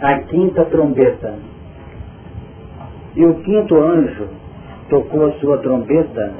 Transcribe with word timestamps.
a 0.00 0.18
quinta 0.20 0.64
trombeta. 0.66 1.34
E 3.14 3.24
o 3.24 3.34
quinto 3.36 3.76
anjo 3.76 4.28
tocou 4.90 5.26
a 5.26 5.32
sua 5.32 5.58
trombeta 5.58 6.32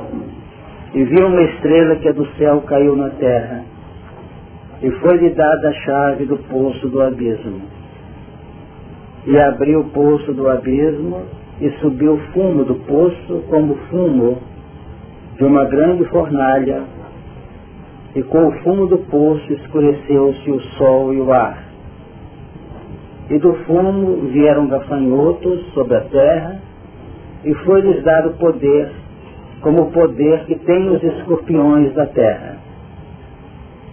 e 0.95 1.05
viu 1.05 1.27
uma 1.27 1.43
estrela 1.43 1.97
que 1.97 2.13
do 2.13 2.27
céu 2.37 2.61
caiu 2.63 2.95
na 2.97 3.11
terra. 3.11 3.65
E 4.83 4.91
foi-lhe 4.91 5.31
dada 5.31 5.71
a 5.71 5.73
chave 5.73 6.27
do 6.27 6.37
poço 6.37 6.87
do 6.89 7.01
abismo. 7.01 7.63
E 9.27 9.39
abriu 9.39 9.81
o 9.81 9.91
poço 9.91 10.33
do 10.35 10.49
abismo 10.49 11.23
e 11.61 11.71
subiu 11.81 12.15
o 12.15 12.19
fumo 12.33 12.65
do 12.65 12.75
poço 12.75 13.43
como 13.49 13.75
fumo 13.91 14.39
de 15.37 15.45
uma 15.45 15.65
grande 15.65 16.05
fornalha. 16.05 16.83
E 18.15 18.23
com 18.23 18.49
o 18.49 18.53
fumo 18.63 18.87
do 18.87 18.99
poço 18.99 19.51
escureceu-se 19.53 20.51
o 20.51 20.61
sol 20.79 21.13
e 21.15 21.21
o 21.21 21.33
ar. 21.33 21.66
E 23.29 23.39
do 23.39 23.55
fumo 23.65 24.29
vieram 24.29 24.69
gafanhotos 24.69 25.73
sobre 25.75 25.97
a 25.97 26.01
terra, 26.03 26.61
e 27.45 27.55
foi-lhes 27.55 28.03
dado 28.05 28.31
poder, 28.39 28.91
como 29.61 29.83
o 29.83 29.91
poder 29.91 30.45
que 30.47 30.55
tem 30.57 30.89
os 30.89 31.03
escorpiões 31.03 31.93
da 31.95 32.07
terra. 32.07 32.57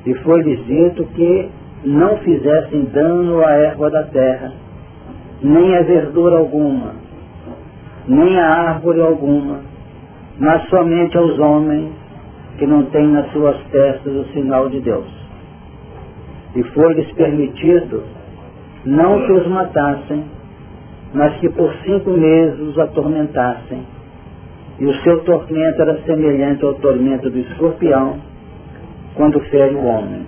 E 0.06 0.14
foi-lhes 0.16 0.64
dito 0.66 1.06
que 1.16 1.50
não 1.86 2.18
fizessem 2.18 2.86
dano 2.86 3.44
à 3.44 3.52
erva 3.52 3.90
da 3.90 4.04
terra, 4.04 4.54
nem 5.42 5.78
a 5.78 5.82
verdura 5.82 6.38
alguma, 6.38 6.96
nem 8.08 8.40
a 8.40 8.46
árvore 8.46 9.02
alguma, 9.02 9.62
mas 10.40 10.68
somente 10.70 11.18
aos 11.18 11.38
homens 11.40 11.92
que 12.58 12.68
não 12.68 12.86
têm 12.86 13.08
nas 13.08 13.32
suas 13.32 13.58
testas 13.72 14.14
o 14.14 14.26
sinal 14.34 14.70
de 14.70 14.80
Deus. 14.80 15.08
E 16.56 16.64
foi-lhes 16.64 17.12
permitido 17.14 18.04
não 18.86 19.26
que 19.26 19.32
os 19.32 19.48
matassem, 19.48 20.26
mas 21.14 21.38
que 21.38 21.50
por 21.50 21.74
cinco 21.86 22.10
meses 22.10 22.60
os 22.60 22.78
atormentassem. 22.78 23.82
E 24.80 24.86
o 24.86 24.94
seu 25.04 25.24
tormento 25.24 25.82
era 25.82 26.02
semelhante 26.02 26.66
ao 26.66 26.74
tormento 26.76 27.30
do 27.30 27.40
escorpião, 27.40 28.18
quando 29.16 29.40
fere 29.42 29.76
o 29.76 29.86
homem. 29.86 30.26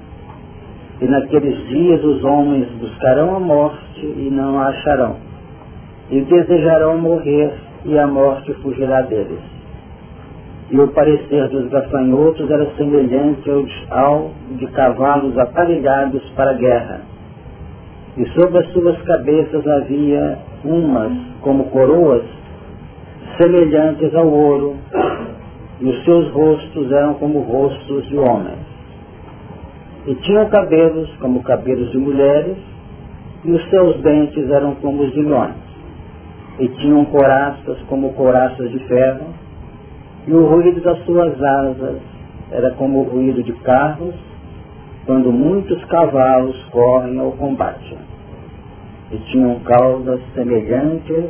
E 1.02 1.06
naqueles 1.06 1.68
dias 1.68 2.02
os 2.04 2.24
homens 2.24 2.70
buscarão 2.80 3.36
a 3.36 3.40
morte 3.40 4.06
e 4.06 4.30
não 4.32 4.58
a 4.60 4.68
acharão. 4.68 5.18
E 6.10 6.22
desejarão 6.22 6.98
morrer 6.98 7.54
e 7.84 7.98
a 7.98 8.08
morte 8.08 8.54
fugirá 8.62 9.02
deles. 9.02 9.42
E 10.72 10.80
o 10.80 10.88
parecer 10.90 11.50
dos 11.50 11.68
gafanhotos 11.70 12.50
era 12.50 12.72
semelhante 12.78 13.50
ao 13.90 14.32
de 14.52 14.66
cavalos 14.68 15.38
aparelhados 15.38 16.24
para 16.36 16.52
a 16.52 16.54
guerra 16.54 17.15
e 18.18 18.26
sobre 18.30 18.60
as 18.60 18.72
suas 18.72 19.02
cabeças 19.02 19.68
havia 19.68 20.38
umas 20.64 21.12
como 21.42 21.66
coroas 21.66 22.24
semelhantes 23.38 24.16
ao 24.16 24.28
ouro, 24.28 24.76
e 25.82 25.86
os 25.86 26.06
seus 26.06 26.32
rostos 26.32 26.92
eram 26.92 27.16
como 27.16 27.40
rostos 27.40 28.08
de 28.08 28.18
homens. 28.18 28.66
E 30.08 30.16
tinham 30.16 30.48
cabelos 30.48 31.10
como 31.18 31.44
cabelos 31.44 31.92
de 31.92 31.98
mulheres, 31.98 32.58
e 33.44 33.52
os 33.52 33.70
seus 33.70 34.02
dentes 34.02 34.50
eram 34.50 34.76
como 34.76 35.04
os 35.04 35.12
de 35.12 35.22
leões. 35.22 35.56
E 36.60 36.70
tinham 36.70 37.04
coraças 37.06 37.78
como 37.90 38.14
coraças 38.14 38.72
de 38.72 38.80
ferro, 38.88 39.28
e 40.26 40.32
o 40.32 40.46
ruído 40.46 40.80
das 40.82 40.98
suas 41.06 41.42
asas 41.44 41.98
era 42.52 42.72
como 42.72 43.00
o 43.00 43.04
ruído 43.04 43.44
de 43.44 43.52
carros, 43.54 44.16
quando 45.06 45.32
muitos 45.32 45.84
cavalos 45.86 46.56
correm 46.72 47.20
ao 47.20 47.32
combate. 47.34 47.96
E 49.12 49.18
tinham 49.32 49.60
caudas 49.60 50.20
semelhantes 50.34 51.26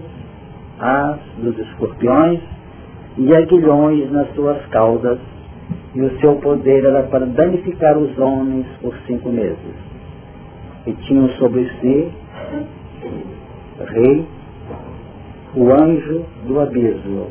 às 0.79 1.19
dos 1.37 1.57
escorpiões 1.59 2.39
e 3.17 3.35
aguilhões 3.35 4.11
nas 4.11 4.33
suas 4.33 4.65
caudas, 4.67 5.19
e 5.93 6.01
o 6.01 6.19
seu 6.19 6.35
poder 6.35 6.83
era 6.83 7.03
para 7.03 7.25
danificar 7.25 7.97
os 7.97 8.17
homens 8.17 8.65
por 8.81 8.93
cinco 9.07 9.29
meses. 9.29 9.75
E 10.85 10.93
tinham 10.93 11.29
sobre 11.31 11.69
si 11.79 12.11
rei, 13.87 14.25
o 15.55 15.71
anjo 15.71 16.25
do 16.45 16.59
abismo. 16.59 17.27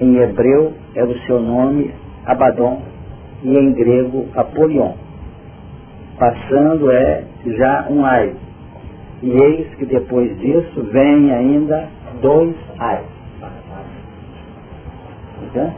Em 0.00 0.16
hebreu 0.18 0.72
é 0.94 1.04
o 1.04 1.18
seu 1.26 1.40
nome 1.40 1.92
Abaddon 2.24 2.82
e 3.42 3.56
em 3.56 3.72
grego 3.72 4.26
Apolion 4.36 4.94
passando 6.18 6.90
é 6.90 7.24
já 7.46 7.86
um 7.88 8.04
ai. 8.04 8.34
E 9.22 9.30
eis 9.30 9.74
que 9.74 9.86
depois 9.86 10.38
disso 10.38 10.82
vem 10.92 11.32
ainda 11.32 11.88
dois 12.20 12.54
ai. 12.78 13.04
Então, 15.42 15.72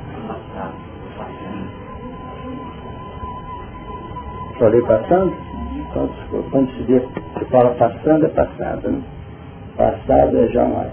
Falei 4.61 4.83
passando? 4.83 5.33
Então, 5.75 6.11
quando 6.51 6.71
se, 6.73 6.83
diz, 6.83 7.03
se 7.39 7.45
fala 7.47 7.71
passando, 7.77 8.27
é 8.27 8.29
passado. 8.29 8.91
Né? 8.91 9.03
Passado 9.75 10.37
é 10.37 10.49
já. 10.49 10.91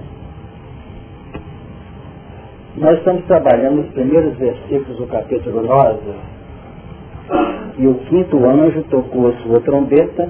Nós 2.77 2.97
estamos 2.99 3.25
trabalhando 3.25 3.81
os 3.81 3.89
primeiros 3.89 4.37
versículos 4.37 4.97
do 4.97 5.07
capítulo 5.07 5.63
9 5.63 5.99
e 7.77 7.87
o 7.87 7.95
quinto 8.05 8.45
anjo 8.47 8.83
tocou 8.83 9.27
a 9.27 9.33
sua 9.39 9.59
trombeta 9.59 10.29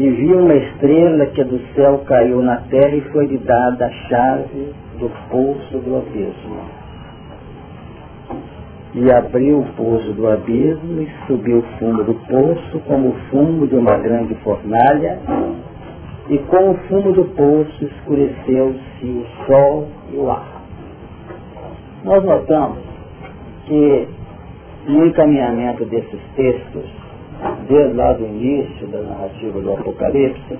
e 0.00 0.08
viu 0.08 0.38
uma 0.38 0.54
estrela 0.54 1.26
que 1.26 1.44
do 1.44 1.60
céu 1.74 1.98
caiu 2.06 2.40
na 2.40 2.56
terra 2.70 2.96
e 2.96 3.02
foi-lhe 3.12 3.36
dada 3.36 3.84
a 3.84 3.90
chave 3.90 4.72
do 4.98 5.10
poço 5.28 5.76
do 5.76 5.98
abismo. 5.98 6.56
E 8.94 9.12
abriu 9.12 9.58
o 9.58 9.66
poço 9.74 10.10
do 10.14 10.26
abismo 10.26 11.02
e 11.02 11.26
subiu 11.26 11.58
o 11.58 11.62
fundo 11.78 12.02
do 12.02 12.14
poço 12.14 12.80
como 12.86 13.10
o 13.10 13.16
fumo 13.30 13.66
de 13.66 13.74
uma 13.74 13.98
grande 13.98 14.34
fornalha, 14.36 15.18
e 16.30 16.38
com 16.38 16.70
o 16.70 16.74
fumo 16.88 17.12
do 17.12 17.26
poço 17.36 17.84
escureceu-se 17.84 19.04
o 19.04 19.26
sol 19.46 19.86
e 20.14 20.16
o 20.16 20.30
ar. 20.30 20.62
Nós 22.04 22.24
notamos 22.24 22.78
que 23.66 24.08
no 24.86 25.04
encaminhamento 25.04 25.84
desses 25.84 26.20
textos, 26.36 26.99
desde 27.68 27.94
lá 27.94 28.12
do 28.12 28.24
início 28.24 28.86
da 28.88 29.00
narrativa 29.00 29.60
do 29.60 29.72
Apocalipse, 29.72 30.58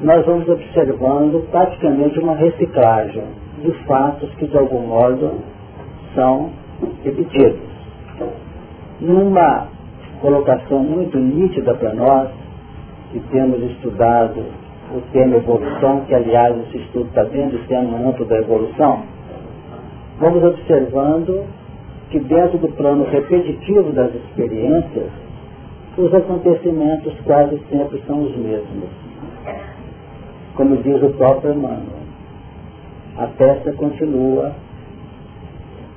nós 0.00 0.24
vamos 0.26 0.48
observando 0.48 1.48
praticamente 1.50 2.18
uma 2.18 2.34
reciclagem 2.34 3.24
de 3.62 3.72
fatos 3.84 4.28
que 4.34 4.46
de 4.46 4.56
algum 4.56 4.86
modo 4.86 5.40
são 6.14 6.50
repetidos. 7.02 7.60
Numa 9.00 9.68
colocação 10.20 10.80
muito 10.80 11.18
nítida 11.18 11.74
para 11.74 11.94
nós, 11.94 12.28
que 13.12 13.20
temos 13.30 13.62
estudado 13.70 14.44
o 14.94 15.00
tema 15.12 15.36
evolução, 15.36 16.00
que 16.06 16.14
aliás 16.14 16.56
esse 16.68 16.78
estudo 16.78 17.06
está 17.08 17.24
dentro 17.24 17.58
do 17.58 17.66
tema 17.66 17.98
amplo 17.98 18.24
da 18.26 18.38
evolução, 18.38 19.02
vamos 20.18 20.42
observando 20.44 21.44
que 22.10 22.20
dentro 22.20 22.58
do 22.58 22.68
plano 22.68 23.04
repetitivo 23.04 23.92
das 23.92 24.14
experiências, 24.14 25.10
os 25.98 26.12
acontecimentos 26.12 27.14
quase 27.24 27.58
sempre 27.70 28.02
são 28.06 28.24
os 28.24 28.36
mesmos. 28.36 28.90
Como 30.54 30.76
diz 30.78 31.02
o 31.02 31.10
próprio 31.10 31.54
Emmanuel, 31.54 32.06
a 33.16 33.26
peça 33.28 33.72
continua, 33.72 34.52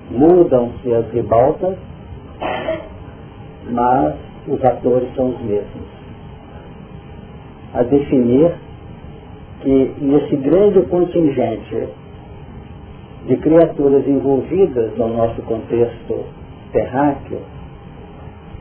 mudam-se 0.09 0.93
as 0.93 1.11
ribaltas, 1.11 1.77
mas 3.69 4.15
os 4.47 4.63
atores 4.63 5.13
são 5.15 5.31
os 5.31 5.41
mesmos. 5.41 5.87
A 7.73 7.83
definir 7.83 8.53
que 9.61 9.95
nesse 9.99 10.35
grande 10.37 10.81
contingente 10.83 11.89
de 13.27 13.35
criaturas 13.37 14.07
envolvidas 14.07 14.97
no 14.97 15.09
nosso 15.09 15.41
contexto 15.41 16.25
terráqueo, 16.71 17.41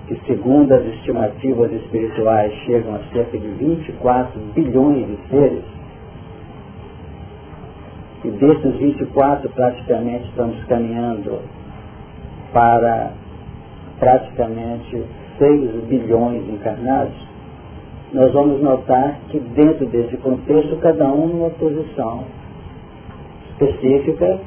que 0.08 0.18
segundo 0.26 0.72
as 0.72 0.84
estimativas 0.86 1.70
espirituais 1.70 2.50
chegam 2.64 2.94
a 2.94 3.00
cerca 3.12 3.36
de 3.38 3.46
24 3.46 4.40
bilhões 4.54 5.06
de 5.06 5.18
seres, 5.28 5.64
e 8.24 8.30
desses 8.30 8.74
24 8.76 9.50
praticamente 9.50 10.26
estamos 10.30 10.64
caminhando 10.64 11.40
para 12.54 13.12
praticamente 13.98 15.04
6 15.38 15.84
bilhões 15.84 16.48
encarnados, 16.48 17.14
nós 18.12 18.32
vamos 18.32 18.62
notar 18.62 19.18
que 19.28 19.38
dentro 19.38 19.86
desse 19.86 20.16
contexto 20.16 20.74
cada 20.76 21.06
um 21.12 21.26
numa 21.26 21.50
posição 21.50 22.24
específica, 23.50 24.40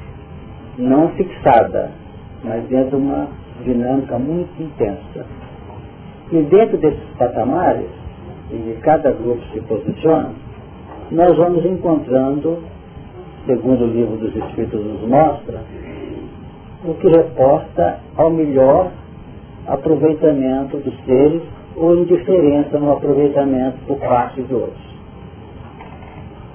não 0.80 1.10
fixada, 1.10 1.92
mas 2.44 2.64
dentro 2.66 2.98
de 2.98 3.04
uma 3.06 3.28
dinâmica 3.64 4.18
muito 4.18 4.52
intensa. 4.60 5.41
E 6.32 6.42
dentro 6.44 6.78
desses 6.78 7.10
patamares, 7.18 7.90
e 8.52 8.78
cada 8.82 9.12
grupo 9.12 9.42
se 9.54 9.60
posiciona, 9.62 10.32
nós 11.12 11.36
vamos 11.36 11.66
encontrando, 11.66 12.60
segundo 13.46 13.84
o 13.84 13.88
livro 13.88 14.16
dos 14.16 14.36
Espíritos 14.36 14.86
nos 14.86 15.02
mostra, 15.02 15.62
o 16.86 16.94
que 16.96 17.08
reporta 17.08 18.00
ao 18.16 18.30
melhor 18.30 18.92
aproveitamento 19.68 20.78
dos 20.78 21.06
seres 21.06 21.42
ou 21.76 21.98
indiferença 21.98 22.80
no 22.80 22.94
aproveitamento 22.94 23.78
por 23.86 23.98
parte 23.98 24.42
de 24.42 24.54
outros. 24.54 24.92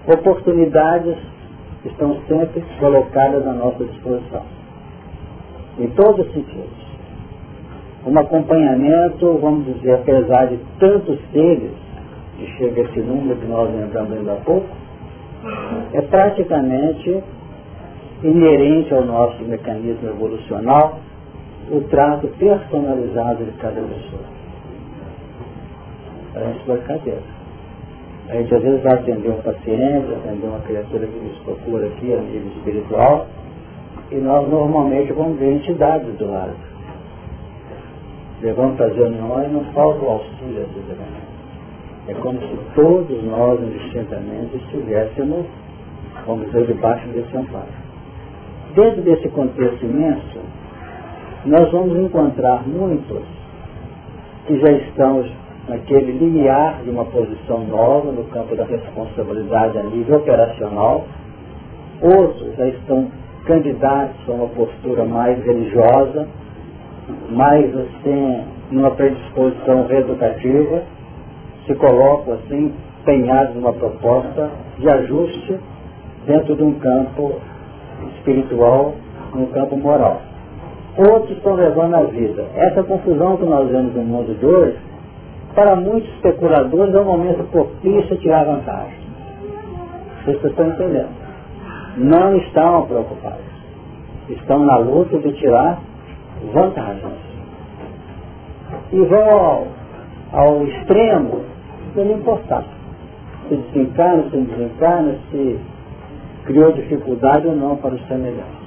Oportunidades 0.07 1.17
estão 1.85 2.17
sempre 2.29 2.65
colocadas 2.81 3.47
à 3.47 3.53
nossa 3.53 3.85
disposição, 3.85 4.43
em 5.79 5.89
todos 5.89 6.27
os 6.27 6.33
sentidos. 6.33 6.96
Um 8.07 8.17
acompanhamento, 8.19 9.37
vamos 9.39 9.67
dizer, 9.67 9.95
apesar 9.95 10.47
de 10.47 10.59
tantos 10.79 11.19
seres, 11.33 11.73
que 12.39 12.47
chega 12.57 12.83
esse 12.83 13.01
número 13.01 13.39
que 13.41 13.47
nós 13.47 13.69
entramos 13.75 14.13
ainda 14.13 14.35
há 14.35 14.37
pouco, 14.37 14.69
é 15.93 16.01
praticamente 16.03 17.23
inerente 18.23 18.95
ao 18.95 19.05
nosso 19.05 19.43
mecanismo 19.45 20.09
evolucional 20.09 21.01
o 21.71 21.81
trato 21.83 22.29
personalizado 22.39 23.45
de 23.45 23.51
cada 23.59 23.81
pessoa. 23.81 24.23
A 26.37 26.41
gente 26.41 26.87
cabeça. 26.87 27.37
A 28.29 28.35
gente 28.35 28.55
às 28.55 28.63
vezes 28.63 28.83
vai 28.83 28.95
atender 28.95 29.31
um 29.31 29.43
paciente, 29.43 30.15
atender 30.15 30.47
uma 30.47 30.61
criatura 30.61 31.07
que 31.07 31.19
nos 31.19 31.39
procura 31.39 31.87
aqui 31.87 32.13
a 32.13 32.19
nível 32.19 32.53
espiritual, 32.57 33.27
e 34.13 34.17
nós 34.17 34.49
normalmente 34.49 35.13
vamos 35.13 35.39
ver 35.39 35.55
entidades 35.55 36.15
do 36.19 36.31
lado. 36.31 36.76
Para 38.41 38.87
as 38.87 38.97
reuniões 38.97 39.49
e 39.49 39.53
não 39.53 39.65
falta 39.73 40.05
o 40.05 40.09
auxílio 40.09 40.55
desses 40.55 40.77
elementos. 40.77 41.37
É 42.09 42.15
como 42.15 42.39
se 42.39 42.57
todos 42.75 43.25
nós, 43.25 43.61
indistintamente, 43.61 44.57
estivéssemos, 44.57 45.47
vamos 46.27 46.47
dizer, 46.47 46.67
debaixo 46.67 47.09
desse 47.09 47.37
amparo. 47.37 47.67
Dentro 48.75 49.03
desse 49.03 49.29
contexto 49.31 49.85
imenso, 49.85 50.39
nós 51.47 51.71
vamos 51.73 51.99
encontrar 51.99 52.63
muitos 52.69 53.23
que 54.47 54.59
já 54.61 54.71
estão 54.73 55.25
naquele 55.69 56.13
limiar 56.13 56.83
de 56.85 56.91
uma 56.91 57.05
posição 57.07 57.65
nova 57.65 58.13
no 58.13 58.25
campo 58.25 58.55
da 58.55 58.65
responsabilidade 58.65 59.79
a 59.79 59.83
nível 59.83 60.19
operacional, 60.19 61.05
outros 62.01 62.55
já 62.57 62.69
estão 62.69 63.09
candidatos 63.47 64.17
a 64.29 64.33
uma 64.33 64.49
postura 64.49 65.05
mais 65.05 65.43
religiosa, 65.45 66.29
mais 67.31 67.77
assim, 67.77 68.45
numa 68.71 68.91
predisposição 68.93 69.87
reeducativa, 69.87 70.83
se 71.67 71.75
colocam 71.75 72.35
assim, 72.35 72.73
empenhados 73.01 73.55
numa 73.55 73.73
proposta 73.73 74.51
de 74.79 74.89
ajuste 74.89 75.59
dentro 76.27 76.57
de 76.57 76.63
um 76.63 76.75
campo 76.75 77.41
espiritual, 78.17 78.95
num 79.33 79.47
campo 79.47 79.77
moral. 79.77 80.21
Outros 80.99 81.37
estão 81.37 81.55
levando 81.55 81.95
a 81.95 82.03
vida. 82.05 82.47
Essa 82.55 82.83
confusão 82.83 83.37
que 83.37 83.45
nós 83.45 83.69
vemos 83.71 83.95
no 83.95 84.03
mundo 84.03 84.37
de 84.39 84.47
hoje 84.47 84.79
para 85.55 85.77
muitos 85.77 86.09
especuladores 86.15 86.95
é 86.95 87.01
um 87.01 87.05
momento 87.05 87.45
propício 87.51 88.15
a 88.15 88.17
tirar 88.19 88.45
vantagem. 88.45 89.07
Vocês 90.25 90.45
estão 90.45 90.69
entendendo. 90.69 91.09
Não 91.97 92.37
estão 92.37 92.87
preocupados. 92.87 93.45
Estão 94.29 94.65
na 94.65 94.77
luta 94.79 95.19
de 95.19 95.33
tirar 95.35 95.79
vantagens. 96.53 97.15
E 98.93 99.01
vão 99.01 99.31
ao, 99.31 99.67
ao 100.33 100.67
extremo 100.67 101.45
de 101.95 102.05
não 102.05 102.19
importar. 102.19 102.65
Se 103.49 103.57
desencarna, 103.57 104.25
se 104.31 104.37
desencarna, 104.37 105.15
se 105.31 105.59
criou 106.45 106.73
dificuldade 106.73 107.47
ou 107.47 107.57
não 107.57 107.77
para 107.77 107.95
os 107.95 108.07
semelhantes. 108.07 108.67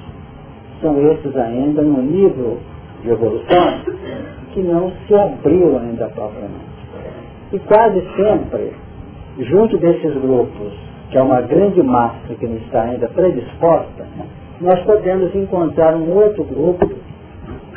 São 0.81 1.11
esses 1.11 1.35
ainda 1.35 1.81
no 1.81 2.01
nível 2.01 2.57
de 3.01 3.09
evolução 3.09 3.81
que 4.53 4.61
não 4.61 4.91
se 5.07 5.13
abriu 5.13 5.77
ainda 5.77 6.07
propriamente. 6.07 6.69
E 7.51 7.59
quase 7.59 8.01
sempre, 8.15 8.73
junto 9.39 9.77
desses 9.77 10.13
grupos, 10.13 10.73
que 11.09 11.17
é 11.17 11.21
uma 11.21 11.41
grande 11.41 11.81
massa 11.81 12.33
que 12.39 12.47
não 12.47 12.57
está 12.57 12.83
ainda 12.83 13.07
predisposta, 13.09 14.05
nós 14.61 14.79
podemos 14.83 15.33
encontrar 15.35 15.95
um 15.95 16.13
outro 16.13 16.43
grupo 16.43 16.89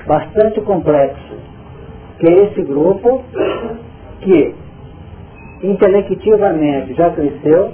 bastante 0.06 0.60
complexo, 0.62 1.36
que 2.18 2.26
é 2.26 2.44
esse 2.44 2.62
grupo 2.62 3.22
que 4.20 4.54
intelectivamente 5.62 6.94
já 6.94 7.10
cresceu, 7.10 7.72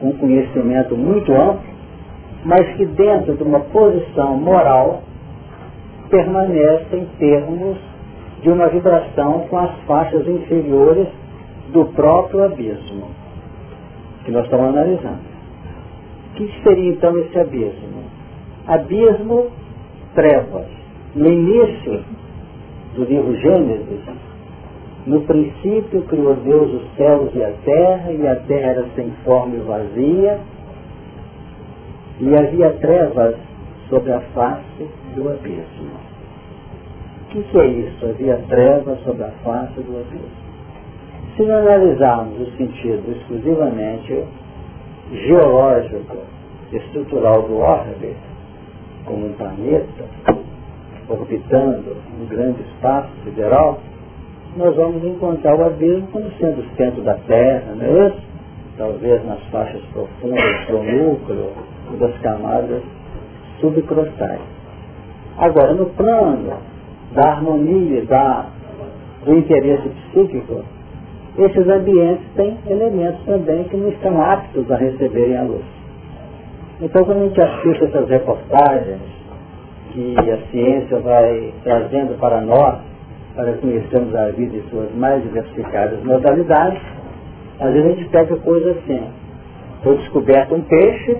com 0.00 0.08
um 0.08 0.12
conhecimento 0.12 0.96
muito 0.96 1.32
amplo, 1.32 1.72
mas 2.44 2.66
que 2.76 2.84
dentro 2.86 3.36
de 3.36 3.42
uma 3.42 3.60
posição 3.60 4.36
moral 4.36 5.02
permanece 6.10 6.96
em 6.96 7.06
termos 7.18 7.78
de 8.42 8.50
uma 8.50 8.68
vibração 8.68 9.46
com 9.48 9.58
as 9.58 9.72
faixas 9.86 10.26
inferiores 10.26 11.06
do 11.72 11.86
próprio 11.86 12.44
abismo, 12.44 13.08
que 14.24 14.32
nós 14.32 14.44
estamos 14.44 14.68
analisando. 14.68 15.32
O 16.30 16.34
que 16.34 16.52
seria 16.62 16.90
então 16.90 17.16
esse 17.18 17.38
abismo? 17.38 18.02
Abismo, 18.66 19.50
trevas. 20.14 20.81
No 21.14 21.30
início 21.30 22.02
do 22.94 23.04
livro 23.04 23.36
Gênesis, 23.36 24.00
no 25.06 25.20
princípio 25.22 26.02
criou 26.04 26.34
Deus 26.36 26.72
os 26.72 26.96
céus 26.96 27.30
e 27.34 27.44
a 27.44 27.52
terra, 27.64 28.12
e 28.12 28.26
a 28.26 28.36
terra 28.36 28.70
era 28.70 28.86
sem 28.94 29.10
forma 29.22 29.56
e 29.56 29.58
vazia, 29.58 30.40
e 32.18 32.34
havia 32.34 32.70
trevas 32.80 33.36
sobre 33.90 34.10
a 34.10 34.20
face 34.32 34.88
do 35.14 35.28
abismo. 35.28 35.90
O 37.20 37.28
que, 37.28 37.42
que 37.42 37.58
é 37.58 37.66
isso? 37.66 38.06
Havia 38.06 38.36
trevas 38.48 38.98
sobre 39.02 39.24
a 39.24 39.30
face 39.44 39.80
do 39.80 40.00
abismo. 40.00 40.42
Se 41.36 41.42
não 41.42 41.58
analisarmos 41.58 42.40
o 42.40 42.50
sentido 42.56 43.12
exclusivamente 43.12 44.24
geológico, 45.12 46.16
estrutural 46.72 47.42
do 47.42 47.58
orbe, 47.58 48.16
como 49.04 49.26
um 49.26 49.32
planeta, 49.32 50.41
orbitando 51.12 51.96
um 52.20 52.26
grande 52.26 52.62
espaço 52.62 53.08
sideral, 53.24 53.78
nós 54.56 54.74
vamos 54.76 55.04
encontrar 55.04 55.54
o 55.56 55.64
abismo 55.64 56.06
como 56.08 56.30
sendo 56.38 56.60
o 56.60 56.76
centro 56.76 57.02
da 57.02 57.14
Terra, 57.26 57.74
não 57.74 57.84
é 57.84 58.08
isso? 58.08 58.20
Talvez 58.76 59.24
nas 59.26 59.40
faixas 59.50 59.82
profundas 59.92 60.66
do 60.66 60.82
núcleo 60.82 61.52
das 61.98 62.16
camadas 62.18 62.82
subcrostais. 63.60 64.40
Agora, 65.38 65.74
no 65.74 65.86
plano 65.86 66.52
da 67.12 67.30
harmonia, 67.30 68.04
da, 68.04 68.46
do 69.24 69.34
interesse 69.34 69.88
psíquico, 69.88 70.62
esses 71.38 71.66
ambientes 71.68 72.24
têm 72.34 72.58
elementos 72.68 73.24
também 73.24 73.64
que 73.64 73.76
não 73.76 73.88
estão 73.88 74.20
aptos 74.20 74.70
a 74.70 74.76
receberem 74.76 75.36
a 75.36 75.42
luz. 75.42 75.64
Então, 76.80 77.04
quando 77.04 77.18
a 77.18 77.26
gente 77.28 77.40
assiste 77.40 77.84
essas 77.84 78.08
reportagens 78.08 79.00
que 79.92 80.16
a 80.18 80.38
ciência 80.50 80.98
vai 81.00 81.52
trazendo 81.62 82.18
para 82.18 82.40
nós, 82.40 82.78
para 83.34 83.52
conhecermos 83.54 84.14
a 84.14 84.30
vida 84.30 84.56
em 84.56 84.62
suas 84.70 84.92
mais 84.94 85.22
diversificadas 85.22 86.02
modalidades, 86.02 86.82
às 87.60 87.72
vezes 87.72 87.84
a 87.84 87.94
gente 87.94 88.08
pega 88.10 88.36
coisa 88.36 88.70
assim. 88.72 89.02
Foi 89.82 89.96
descoberto 89.98 90.54
um 90.54 90.62
peixe 90.62 91.16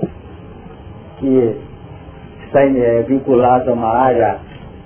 que 1.19 1.57
está 2.47 2.63
é, 2.65 3.03
vinculado 3.03 3.71
a 3.71 3.73
uma 3.75 3.89
área 3.89 4.39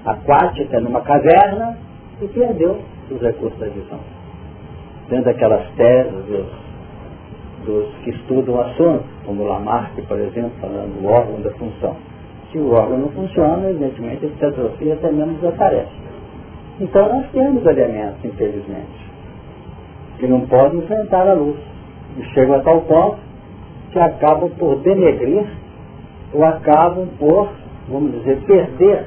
aquática 0.04 0.80
numa 0.80 1.00
caverna 1.00 1.78
e 2.20 2.28
perdeu 2.28 2.78
os 3.10 3.20
recursos 3.20 3.58
da 3.58 3.66
visão. 3.66 3.98
Dentro 5.08 5.24
daquelas 5.26 5.68
teses 5.76 6.12
dos, 6.26 6.46
dos 7.64 7.94
que 8.02 8.10
estudam 8.10 8.56
o 8.56 8.60
assunto, 8.60 9.04
como 9.24 9.44
Lamarck, 9.44 10.00
por 10.06 10.18
exemplo, 10.18 10.52
falando 10.60 11.00
do 11.00 11.06
órgão 11.08 11.40
da 11.40 11.50
função. 11.52 11.96
Se 12.56 12.60
o 12.60 12.72
órgão 12.72 12.96
não 12.96 13.08
funciona, 13.10 13.68
evidentemente 13.68 14.24
essa 14.24 14.46
atrofia 14.46 14.94
até 14.94 15.12
mesmo 15.12 15.34
desaparece. 15.34 15.92
Então 16.80 17.06
nós 17.06 17.30
temos 17.30 17.66
elementos, 17.66 18.24
infelizmente, 18.24 19.10
que 20.18 20.26
não 20.26 20.40
podem 20.46 20.78
enfrentar 20.78 21.28
a 21.28 21.34
luz. 21.34 21.58
E 22.16 22.22
chegam 22.32 22.56
a 22.56 22.60
tal 22.60 22.80
ponto 22.80 23.18
que 23.92 23.98
acabam 23.98 24.48
por 24.58 24.76
denegrir 24.76 25.44
ou 26.32 26.42
acabam 26.46 27.06
por, 27.18 27.50
vamos 27.90 28.12
dizer, 28.12 28.40
perder 28.46 29.04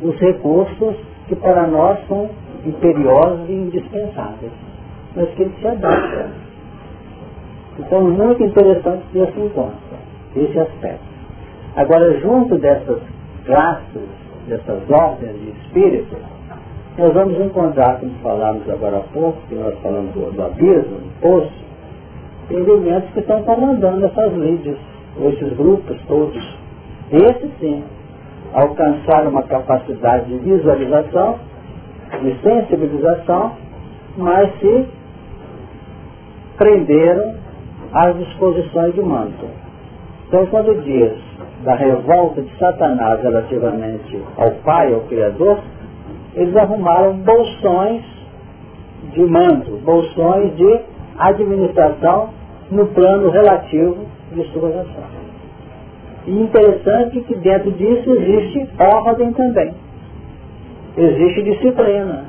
os 0.00 0.16
recursos 0.20 0.94
que 1.26 1.34
para 1.34 1.66
nós 1.66 1.98
são 2.06 2.30
imperiosos 2.64 3.48
e 3.48 3.52
indispensáveis, 3.52 4.52
mas 5.16 5.28
que 5.30 5.42
ele 5.42 5.54
se 5.60 5.66
adapta. 5.66 6.30
Então, 7.80 8.02
muito 8.02 8.44
interessante 8.44 9.02
que 9.10 9.26
se 9.26 9.40
encontra 9.40 9.98
esse 10.36 10.56
aspecto. 10.56 11.09
Agora, 11.76 12.18
junto 12.20 12.58
dessas 12.58 13.00
classes, 13.46 14.08
dessas 14.48 14.90
ordens 14.90 15.38
de 15.40 15.50
espíritos, 15.50 16.18
nós 16.98 17.14
vamos 17.14 17.40
encontrar, 17.40 18.00
como 18.00 18.12
falamos 18.22 18.68
agora 18.68 18.98
há 18.98 19.12
pouco, 19.12 19.38
que 19.48 19.54
nós 19.54 19.74
falamos 19.80 20.12
do, 20.12 20.32
do 20.32 20.42
abismo, 20.42 20.98
do 20.98 21.20
poço, 21.20 21.52
elementos 22.50 23.10
que 23.10 23.20
estão 23.20 23.42
comandando 23.44 24.04
essas 24.04 24.32
líderes, 24.34 24.78
esses 25.22 25.56
grupos 25.56 25.96
todos. 26.08 26.58
Esses 27.12 27.50
sim, 27.60 27.84
alcançaram 28.52 29.30
uma 29.30 29.44
capacidade 29.44 30.26
de 30.26 30.38
visualização, 30.38 31.38
de 32.20 32.36
sensibilização, 32.42 33.52
mas 34.16 34.50
se 34.58 34.86
prenderam 36.56 37.34
às 37.92 38.16
disposições 38.18 38.94
do 38.94 39.06
manto. 39.06 39.46
Então, 40.28 40.46
quando 40.46 40.82
diz 40.82 41.12
da 41.62 41.74
revolta 41.74 42.42
de 42.42 42.58
Satanás 42.58 43.22
relativamente 43.22 44.22
ao 44.36 44.50
Pai, 44.64 44.92
ao 44.92 45.00
Criador, 45.02 45.58
eles 46.34 46.56
arrumaram 46.56 47.14
bolsões 47.18 48.02
de 49.12 49.22
manto, 49.22 49.76
bolsões 49.84 50.56
de 50.56 50.80
administração 51.18 52.30
no 52.70 52.86
plano 52.86 53.30
relativo 53.30 54.06
de 54.32 54.44
suas 54.52 54.74
ações. 54.76 55.20
E 56.26 56.32
interessante 56.32 57.20
que 57.22 57.34
dentro 57.36 57.72
disso 57.72 58.10
existe 58.10 58.68
ordem 58.78 59.32
também. 59.32 59.74
Existe 60.96 61.42
disciplina. 61.42 62.24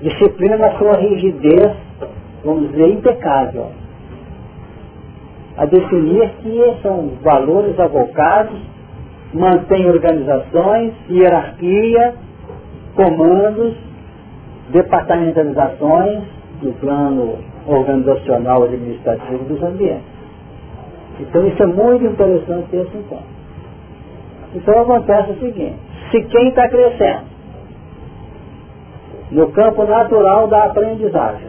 Disciplina 0.00 0.56
na 0.56 0.78
sua 0.78 0.92
rigidez, 0.96 1.72
vamos 2.44 2.70
dizer, 2.70 2.88
impecável. 2.88 3.83
A 5.56 5.66
definir 5.66 6.28
que 6.42 6.82
são 6.82 7.10
valores 7.22 7.78
avocados, 7.78 8.58
mantém 9.32 9.88
organizações, 9.88 10.92
hierarquia, 11.08 12.14
comandos, 12.94 13.74
departamentalizações 14.70 16.22
do 16.60 16.72
plano 16.80 17.38
organizacional 17.66 18.64
administrativo 18.64 19.44
dos 19.44 19.62
ambientes. 19.62 20.14
Então 21.20 21.46
isso 21.46 21.62
é 21.62 21.66
muito 21.66 22.04
interessante 22.04 22.68
ter 22.70 22.82
isso 22.82 22.96
em 22.96 23.02
conta. 23.02 23.34
Então 24.54 24.80
acontece 24.80 25.32
o 25.32 25.40
seguinte, 25.40 25.76
se 26.10 26.22
quem 26.22 26.48
está 26.48 26.68
crescendo 26.68 27.34
no 29.30 29.50
campo 29.50 29.84
natural 29.84 30.46
da 30.48 30.64
aprendizagem, 30.64 31.48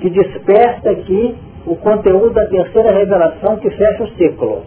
que 0.00 0.10
desperta 0.10 0.90
aqui 0.90 1.36
o 1.66 1.76
conteúdo 1.76 2.30
da 2.30 2.46
terceira 2.46 2.92
revelação 2.92 3.56
que 3.56 3.70
fecha 3.70 4.02
o 4.02 4.08
ciclo, 4.10 4.62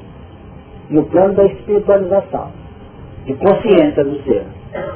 no 0.89 1.03
plano 1.05 1.33
da 1.33 1.45
espiritualização, 1.45 2.51
de 3.25 3.33
consciência 3.33 4.03
do 4.03 4.21
ser. 4.23 4.43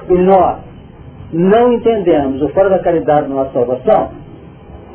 E 0.10 0.14
nós 0.14 0.60
não 1.34 1.74
entendemos 1.74 2.42
o 2.42 2.50
fora 2.50 2.70
da 2.70 2.80
caridade 2.80 3.28
na 3.28 3.36
nossa 3.36 3.52
salvação, 3.52 4.12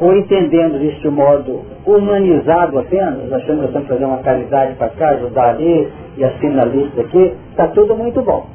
ou 0.00 0.16
entendemos 0.16 0.82
isso 0.82 1.00
de 1.00 1.08
modo 1.08 1.62
humanizado 1.86 2.78
apenas, 2.78 3.32
achando 3.32 3.60
que 3.60 3.66
estamos 3.66 3.88
fazendo 3.88 4.08
uma 4.08 4.18
caridade 4.18 4.74
para 4.74 4.88
cá, 4.88 5.10
ajudar 5.10 5.50
ali 5.50 5.88
e 6.16 6.24
assina 6.24 6.62
a 6.62 6.64
lista 6.64 7.00
aqui, 7.02 7.32
está 7.50 7.68
tudo 7.68 7.94
muito 7.94 8.20
bom. 8.22 8.46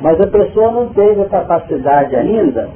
Mas 0.00 0.20
a 0.20 0.26
pessoa 0.26 0.70
não 0.70 0.88
teve 0.90 1.22
a 1.22 1.28
capacidade 1.28 2.14
ainda 2.14 2.68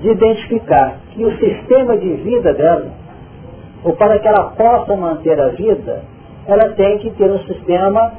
de 0.00 0.10
identificar 0.10 0.98
que 1.10 1.24
o 1.24 1.36
sistema 1.38 1.96
de 1.96 2.12
vida 2.14 2.54
dela, 2.54 2.86
ou 3.84 3.94
para 3.94 4.18
que 4.18 4.28
ela 4.28 4.50
possa 4.50 4.96
manter 4.96 5.40
a 5.40 5.48
vida, 5.48 6.02
ela 6.46 6.70
tem 6.70 6.98
que 6.98 7.10
ter 7.10 7.30
um 7.30 7.38
sistema 7.40 8.12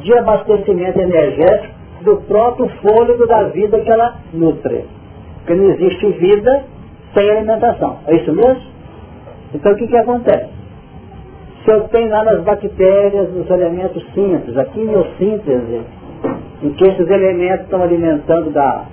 de 0.00 0.12
abastecimento 0.18 0.98
energético 0.98 1.74
do 2.02 2.16
próprio 2.22 2.68
fôlego 2.82 3.26
da 3.26 3.44
vida 3.44 3.80
que 3.80 3.90
ela 3.90 4.16
nutre. 4.32 4.84
Porque 5.38 5.54
não 5.54 5.70
existe 5.70 6.06
vida 6.12 6.64
sem 7.14 7.30
alimentação. 7.30 7.98
É 8.06 8.16
isso 8.16 8.32
mesmo? 8.32 8.62
Então 9.54 9.72
o 9.72 9.76
que, 9.76 9.86
que 9.86 9.96
acontece? 9.96 10.48
Se 11.64 11.70
eu 11.70 11.82
tenho 11.88 12.10
lá 12.10 12.24
nas 12.24 12.42
bactérias, 12.42 13.32
nos 13.32 13.48
elementos 13.48 14.04
simples, 14.12 14.56
a 14.56 14.64
quimiossíntese, 14.66 15.80
em 16.62 16.70
que 16.70 16.84
esses 16.84 17.08
elementos 17.08 17.64
estão 17.64 17.82
alimentando 17.82 18.50
da, 18.50 18.84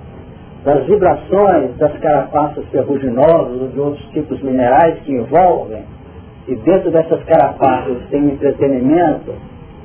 das 0.64 0.86
vibrações 0.86 1.76
das 1.76 1.92
carapaças 1.98 2.64
ferruginosas 2.70 3.60
ou 3.60 3.68
de 3.68 3.80
outros 3.80 4.04
tipos 4.12 4.40
minerais 4.42 4.98
que 5.00 5.12
envolvem, 5.12 5.82
e 6.48 6.56
dentro 6.56 6.90
dessas 6.90 7.22
carapaças 7.24 7.98
tem 8.10 8.24
entretenimento 8.24 9.32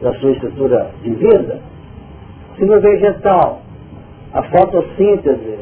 da 0.01 0.13
sua 0.15 0.31
estrutura 0.31 0.91
de 1.03 1.11
vida, 1.11 1.59
se 2.57 2.65
no 2.65 2.79
vegetal 2.79 3.61
a 4.33 4.43
fotossíntese 4.43 5.59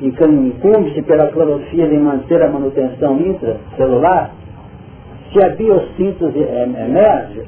incumbe-se 0.00 1.02
pela 1.02 1.28
clorofila 1.28 1.92
em 1.92 1.98
manter 1.98 2.42
a 2.42 2.48
manutenção 2.48 3.18
intracelular, 3.20 4.30
se 5.32 5.44
a 5.44 5.50
biossíntese 5.50 6.38
emerge, 6.38 7.42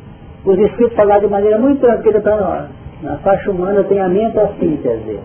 os 0.44 0.58
espíritos 0.58 0.96
falaram 0.96 1.20
de 1.20 1.26
maneira 1.28 1.58
muito 1.58 1.80
tranquila 1.80 2.20
para 2.20 2.37
nós. 2.37 2.68
Na 3.02 3.16
faixa 3.18 3.50
humana 3.50 3.82
tem 3.84 4.00
a 4.00 4.08
mentossíntese. 4.08 5.18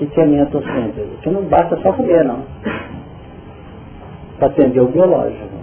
O 0.00 0.06
que 0.06 0.20
é 0.20 0.26
mentossíntese? 0.26 1.10
Que 1.22 1.30
não 1.30 1.42
basta 1.42 1.76
só 1.78 1.92
comer, 1.92 2.24
não. 2.24 2.42
Para 4.38 4.48
atender 4.48 4.80
o 4.80 4.86
biológico. 4.86 5.55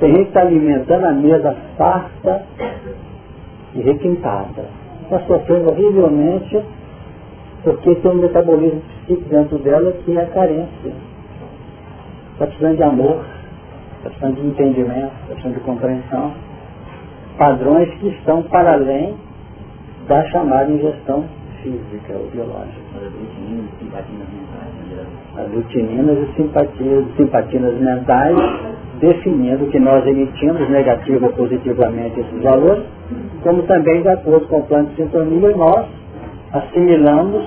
Tem 0.00 0.10
gente 0.10 0.22
que 0.22 0.28
está 0.28 0.40
alimentando 0.40 1.04
a 1.04 1.12
mesa 1.12 1.56
farta 1.76 2.42
e 3.74 3.80
requintada. 3.80 4.64
Está 5.02 5.20
sofrendo 5.20 5.70
horrivelmente 5.70 6.60
porque 7.62 7.94
tem 7.96 8.10
um 8.10 8.16
metabolismo 8.16 8.82
psíquico 9.06 9.28
dentro 9.28 9.58
dela 9.58 9.92
que 10.04 10.16
é 10.16 10.22
a 10.22 10.26
carência. 10.26 10.92
Está 12.32 12.46
precisando 12.46 12.76
de 12.76 12.82
amor, 12.82 13.24
está 13.98 14.10
precisando 14.10 14.34
de 14.34 14.46
entendimento, 14.46 15.12
está 15.22 15.34
precisando 15.34 15.54
de 15.54 15.60
compreensão. 15.60 16.32
Padrões 17.38 17.88
que 17.94 18.08
estão 18.08 18.42
para 18.42 18.74
além 18.74 19.14
da 20.08 20.24
chamada 20.26 20.70
ingestão 20.70 21.24
física 21.62 22.12
ou 22.12 22.28
biológica. 22.30 22.84
As 25.36 25.50
glutininas 25.50 26.18
e 26.18 26.32
simpatias, 26.36 27.04
simpatinas 27.16 27.80
mentais, 27.80 28.36
definindo 29.00 29.66
que 29.66 29.78
nós 29.78 30.06
emitimos 30.06 30.68
negativo 30.68 31.26
ou 31.26 31.32
positivamente 31.32 32.20
esses 32.20 32.42
valores, 32.42 32.84
como 33.42 33.62
também 33.64 34.02
de 34.02 34.08
acordo 34.08 34.46
com 34.46 34.58
o 34.58 34.62
plano 34.64 34.88
de 34.88 34.96
sintonia, 34.96 35.56
nós 35.56 35.86
assimilamos 36.52 37.44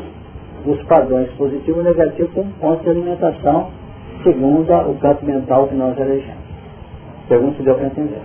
os 0.66 0.84
padrões 0.84 1.30
positivo 1.32 1.82
e 1.82 1.84
negativo 1.84 2.30
como 2.34 2.52
ponto 2.60 2.84
de 2.84 2.90
alimentação 2.90 3.70
segundo 4.24 4.74
o 4.90 4.96
campo 4.96 5.26
mental 5.26 5.68
que 5.68 5.76
nós 5.76 5.98
elegemos. 5.98 6.48
Pergunta 7.30 7.58
se 7.58 7.64
deu 7.64 7.76
para 7.76 7.88
entender. 7.88 8.22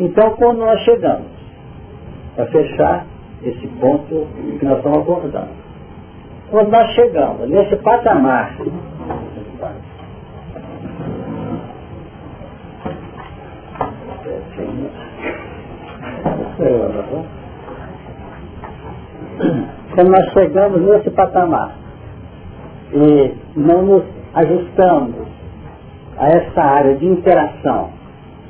Então, 0.00 0.30
quando 0.30 0.58
nós 0.58 0.80
chegamos, 0.80 1.26
para 2.34 2.46
fechar 2.46 3.06
esse 3.42 3.66
ponto 3.80 4.26
que 4.58 4.64
nós 4.64 4.78
estamos 4.78 4.98
abordando, 4.98 5.50
quando 6.50 6.70
nós 6.70 6.90
chegamos 6.92 7.48
nesse 7.48 7.76
patamar, 7.76 8.56
quando 19.94 20.10
nós 20.10 20.32
chegamos 20.32 20.80
nesse 20.82 21.10
patamar 21.10 21.76
e 22.92 23.34
não 23.56 23.82
nos 23.82 24.04
ajustamos 24.34 25.26
a 26.16 26.28
essa 26.28 26.62
área 26.62 26.94
de 26.96 27.06
interação, 27.06 27.90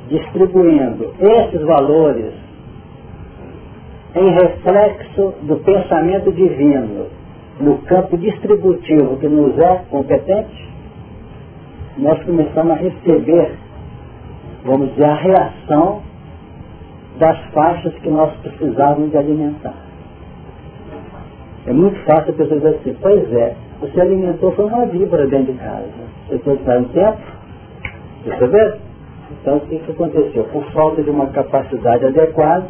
distribuindo 0.09 1.15
esses 1.19 1.63
valores 1.63 2.35
em 4.15 4.31
reflexo 4.31 5.35
do 5.43 5.57
pensamento 5.65 6.31
divino 6.33 7.07
no 7.61 7.79
campo 7.79 8.19
distributivo 8.19 9.17
que 9.17 9.29
nos 9.29 9.59
é 9.59 9.85
competente, 9.91 10.69
nós 11.97 12.23
começamos 12.25 12.73
a 12.73 12.75
receber, 12.75 13.55
vamos 14.65 14.91
dizer, 14.91 15.05
a 15.05 15.15
reação 15.15 16.03
das 17.19 17.39
faixas 17.53 17.95
que 17.95 18.09
nós 18.09 18.35
precisávamos 18.39 19.11
de 19.11 19.17
alimentar. 19.17 19.75
É 21.67 21.73
muito 21.73 21.99
fácil 22.05 22.33
a 22.33 22.37
pessoa 22.37 22.61
dizer 22.61 22.77
assim, 22.77 22.97
pois 23.01 23.33
é, 23.33 23.55
você 23.81 24.01
alimentou 24.01 24.53
foi 24.53 24.67
uma 24.67 24.87
víbora 24.87 25.27
dentro 25.27 25.53
de 25.53 25.59
casa. 25.59 25.89
Você 26.29 26.39
foi 26.39 26.55
estar 26.55 26.79
um 26.79 26.85
tempo, 26.85 27.19
percebeu? 28.25 28.79
Então 29.31 29.57
o 29.57 29.61
que, 29.61 29.79
que 29.79 29.91
aconteceu? 29.93 30.45
Por 30.45 30.65
falta 30.73 31.03
de 31.03 31.11
uma 31.11 31.27
capacidade 31.29 32.05
adequada, 32.05 32.67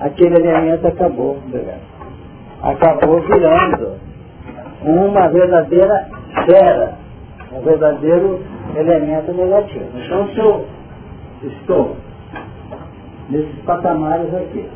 aquele 0.00 0.36
alimento 0.36 0.86
acabou, 0.86 1.38
acabou 2.62 3.20
virando 3.20 3.96
uma 4.84 5.28
verdadeira 5.28 6.08
fera, 6.44 6.94
um 7.52 7.60
verdadeiro 7.62 8.40
elemento 8.76 9.32
negativo. 9.32 9.86
Então 9.94 10.28
se 10.28 10.38
eu 10.38 10.66
estou 11.42 11.96
nesses 13.30 13.58
patamares 13.64 14.32
aqui, 14.34 14.66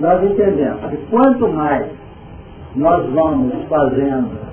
nós 0.00 0.22
entendemos 0.24 0.80
que 0.90 0.96
quanto 1.10 1.48
mais 1.48 1.86
nós 2.74 3.08
vamos 3.10 3.54
fazendo 3.68 4.52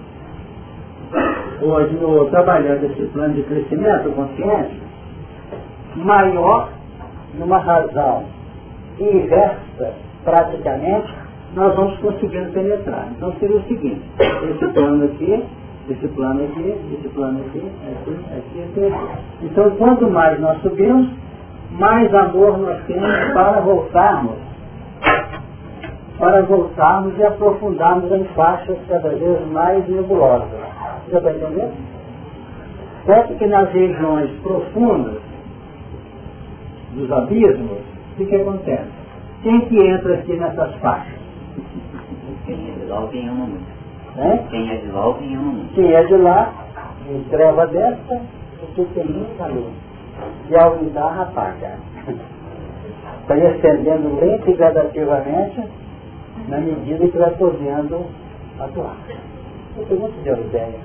hoje 1.62 1.98
trabalhando 2.30 2.86
esse 2.86 3.06
plano 3.08 3.34
de 3.34 3.44
crescimento 3.44 4.10
consciente, 4.12 4.82
maior, 5.96 6.70
numa 7.38 7.58
razão 7.58 8.26
inversa, 9.00 9.94
praticamente, 10.24 11.14
nós 11.56 11.76
vamos 11.76 11.98
conseguindo 12.00 12.52
penetrar. 12.52 13.08
Então 13.16 13.34
seria 13.40 13.58
o 13.58 13.64
seguinte, 13.64 14.02
esse 14.20 14.68
plano 14.74 15.06
aqui, 15.06 15.44
esse 15.90 16.08
plano 16.10 16.44
aqui, 16.44 16.76
esse 16.94 17.10
plano 17.10 17.40
aqui, 17.40 17.60
aqui, 17.60 18.18
aqui, 18.38 18.62
aqui. 18.62 18.94
Então 19.44 19.72
quanto 19.72 20.10
mais 20.10 20.40
nós 20.40 20.62
subimos, 20.62 21.10
mais 21.72 22.14
amor 22.14 22.58
nós 22.58 22.84
temos 22.86 23.34
para 23.34 23.62
voltarmos, 23.62 24.36
para 26.18 26.42
voltarmos 26.44 27.18
e 27.18 27.24
aprofundarmos 27.24 28.12
em 28.12 28.24
faixas 28.36 28.78
cada 28.88 29.10
vez 29.10 29.48
mais 29.52 29.88
nebulosas. 29.88 30.50
Você 31.08 31.18
está 31.18 31.32
entendendo? 31.32 31.74
Certo 33.06 33.36
que 33.36 33.48
nas 33.48 33.72
regiões 33.72 34.30
profundas 34.42 35.22
dos 36.94 37.12
abismos, 37.12 37.80
o 37.80 38.16
que, 38.18 38.26
que 38.26 38.36
acontece? 38.36 38.90
Quem 39.44 39.62
que 39.62 39.78
entra 39.80 40.16
aqui 40.16 40.36
nessas 40.36 40.76
faixas? 40.76 41.20
Quem 42.46 42.56
é 42.56 42.80
de 42.80 42.86
lá, 42.86 43.08
quem 43.12 43.30
ama 43.30 43.46
muito. 43.46 43.80
É? 44.18 44.38
Quem 44.50 44.70
é 44.72 44.76
de 44.78 44.88
lá, 44.92 45.14
quem 45.14 45.36
ama 45.36 45.52
muito. 45.52 45.74
Quem 45.76 45.94
é 45.94 46.04
de 46.04 46.18
lá, 46.18 46.54
em 47.10 47.24
treva 47.30 47.68
dessa, 47.68 48.22
porque 48.60 48.84
tem 48.94 49.06
muita 49.06 49.48
luz. 49.48 49.89
E 50.50 50.56
ao 50.56 50.76
entrar, 50.82 51.22
apaga. 51.22 51.78
Vai 53.28 53.40
estendendo 53.56 54.20
lenta 54.20 54.50
e 54.50 54.54
gradativamente, 54.54 55.64
na 56.48 56.58
medida 56.58 57.08
que 57.08 57.18
vai 57.18 57.32
podendo 57.32 58.06
atuar. 58.60 58.98
Eu 59.78 60.00
muito 60.00 60.24
de 60.24 60.30
ideia. 60.30 60.80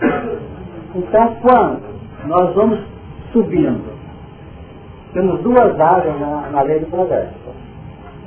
Então, 0.94 1.36
quando 1.42 1.82
nós 2.26 2.54
vamos 2.54 2.80
subindo, 3.32 3.92
temos 5.12 5.40
duas 5.42 5.80
áreas 5.80 6.20
na, 6.20 6.50
na 6.50 6.62
lei 6.62 6.80
do 6.80 6.86
progresso. 6.86 7.34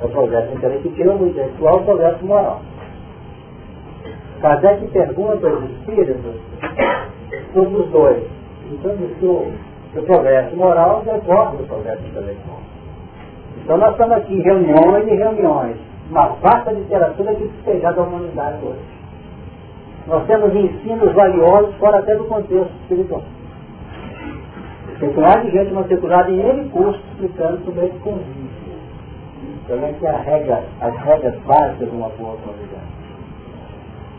O 0.02 0.08
progresso 0.08 0.54
intelectual, 0.54 1.16
o 1.16 1.26
intelectual 1.26 1.78
e 1.78 1.80
o 1.80 1.84
progresso 1.84 2.26
moral. 2.26 2.62
Kardec 4.40 4.86
pergunta 4.88 5.48
aos 5.48 5.64
espíritos 5.64 6.36
sobre 7.52 7.76
os 7.76 7.90
dois. 7.90 8.22
Então, 8.70 8.96
que 8.96 9.48
o, 9.94 10.02
progresso 10.02 10.56
moral 10.56 11.02
decorre 11.04 11.56
do 11.56 11.66
progresso 11.66 12.04
intelectual. 12.04 12.60
Então, 13.62 13.78
nós 13.78 13.92
estamos 13.92 14.16
aqui 14.16 14.34
em 14.34 14.42
reuniões 14.42 15.06
e 15.06 15.14
reuniões, 15.14 15.76
uma 16.10 16.28
vasta 16.40 16.72
literatura 16.72 17.34
que 17.34 17.48
despejar 17.48 17.94
da 17.94 18.02
humanidade 18.02 18.64
hoje. 18.64 18.98
Nós 20.06 20.26
temos 20.26 20.54
ensinos 20.54 21.12
valiosos 21.12 21.74
fora 21.76 21.98
até 21.98 22.14
do 22.14 22.24
contexto 22.24 22.72
espiritual. 22.82 23.22
Tem 24.98 25.08
um 25.10 25.42
de 25.42 25.50
gente 25.52 25.72
matriculada 25.72 26.30
em 26.30 26.40
ele 26.40 26.68
curso 26.70 27.00
explicando 27.12 27.64
sobre 27.64 27.86
esse 27.86 27.98
convívio. 27.98 28.48
Como 29.68 29.84
é 29.84 29.92
que 29.92 30.06
a 30.06 30.16
regra, 30.16 30.64
as 30.80 30.96
regras 30.96 31.34
básicas 31.46 31.90
de 31.90 31.96
uma 31.96 32.08
boa 32.08 32.36
convivência. 32.38 32.98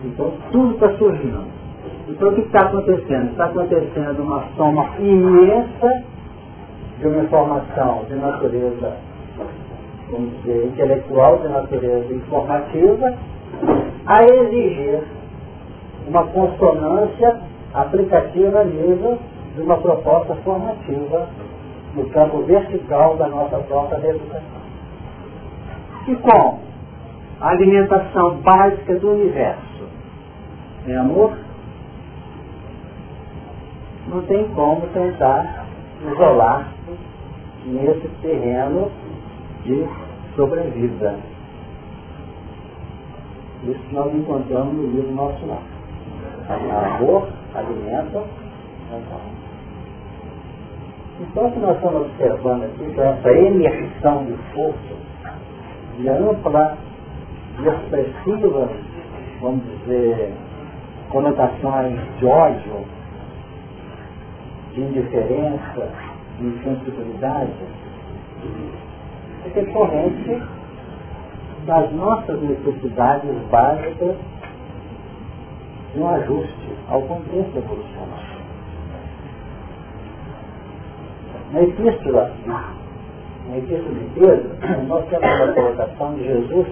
Então 0.06 0.32
tudo 0.52 0.76
está 0.76 0.90
surgindo. 0.98 1.59
Então 2.10 2.30
o 2.30 2.34
que 2.34 2.42
está 2.42 2.62
acontecendo? 2.62 3.30
Está 3.30 3.46
acontecendo 3.46 4.24
uma 4.24 4.44
soma 4.58 4.90
imensa 4.98 6.04
de 6.98 7.08
uma 7.08 7.24
informação 7.24 8.04
de 8.10 8.16
natureza, 8.16 8.98
vamos 10.10 10.32
dizer, 10.42 10.66
intelectual, 10.66 11.38
de 11.38 11.48
natureza 11.50 12.12
informativa, 12.12 13.14
a 14.08 14.24
exigir 14.24 15.04
uma 16.08 16.26
consonância 16.28 17.42
aplicativa 17.76 18.64
nível 18.64 19.20
de 19.56 19.62
uma 19.62 19.78
proposta 19.78 20.34
formativa 20.38 21.30
no 21.96 22.10
campo 22.10 22.42
vertical 22.44 23.18
da 23.18 23.28
nossa 23.28 23.58
própria 23.60 24.10
educação. 24.10 24.60
E 26.08 26.16
com 26.16 26.60
a 27.40 27.50
alimentação 27.50 28.38
básica 28.38 28.96
do 28.96 29.12
universo 29.12 29.70
é 30.88 30.96
amor, 30.96 31.34
não 34.08 34.22
tem 34.24 34.48
como 34.50 34.88
tentar 34.88 35.66
isolar 36.12 36.74
nesse 37.66 38.08
terreno 38.22 38.92
de 39.64 39.88
sobrevida. 40.36 41.16
Isso 43.64 43.84
nós 43.92 44.14
encontramos 44.14 44.74
no 44.74 44.88
livro 44.88 45.12
Nosso 45.12 45.46
Lar. 45.46 45.62
Amor 46.98 47.28
alimenta 47.54 48.24
então, 51.22 51.48
o 51.48 51.52
que 51.52 51.60
nós 51.60 51.76
estamos 51.76 52.02
observando 52.02 52.64
aqui, 52.64 52.96
é 52.98 53.04
essa 53.04 53.30
emersão 53.30 54.26
de 54.26 54.34
força, 54.54 54.96
de 55.98 56.10
ampla 56.10 56.78
e 57.60 57.68
expressiva, 57.68 58.70
vamos 59.42 59.62
dizer, 59.66 60.32
conotações 61.10 62.00
de 62.18 62.26
ódio, 62.26 62.86
de 64.74 64.82
indiferença, 64.82 65.90
de 66.38 66.46
insensibilidade, 66.46 67.52
é 69.46 69.50
decorrente 69.50 70.42
das 71.66 71.92
nossas 71.94 72.42
necessidades 72.42 73.36
básicas 73.52 74.16
de 75.94 76.00
um 76.00 76.10
ajuste 76.10 76.74
ao 76.90 77.02
contexto 77.04 77.58
evolucionário. 77.58 78.40
Na 81.52 81.62
epístola, 81.62 82.32
na 82.46 83.58
epístola 83.58 83.96
de 83.96 84.06
Pedro, 84.14 84.88
nós 84.88 85.06
temos 85.10 85.42
uma 85.42 85.54
colocação 85.54 86.14
de 86.14 86.24
Jesus 86.24 86.68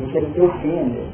em 0.00 0.06
que 0.06 0.18
ele 0.18 0.26
define 0.26 1.08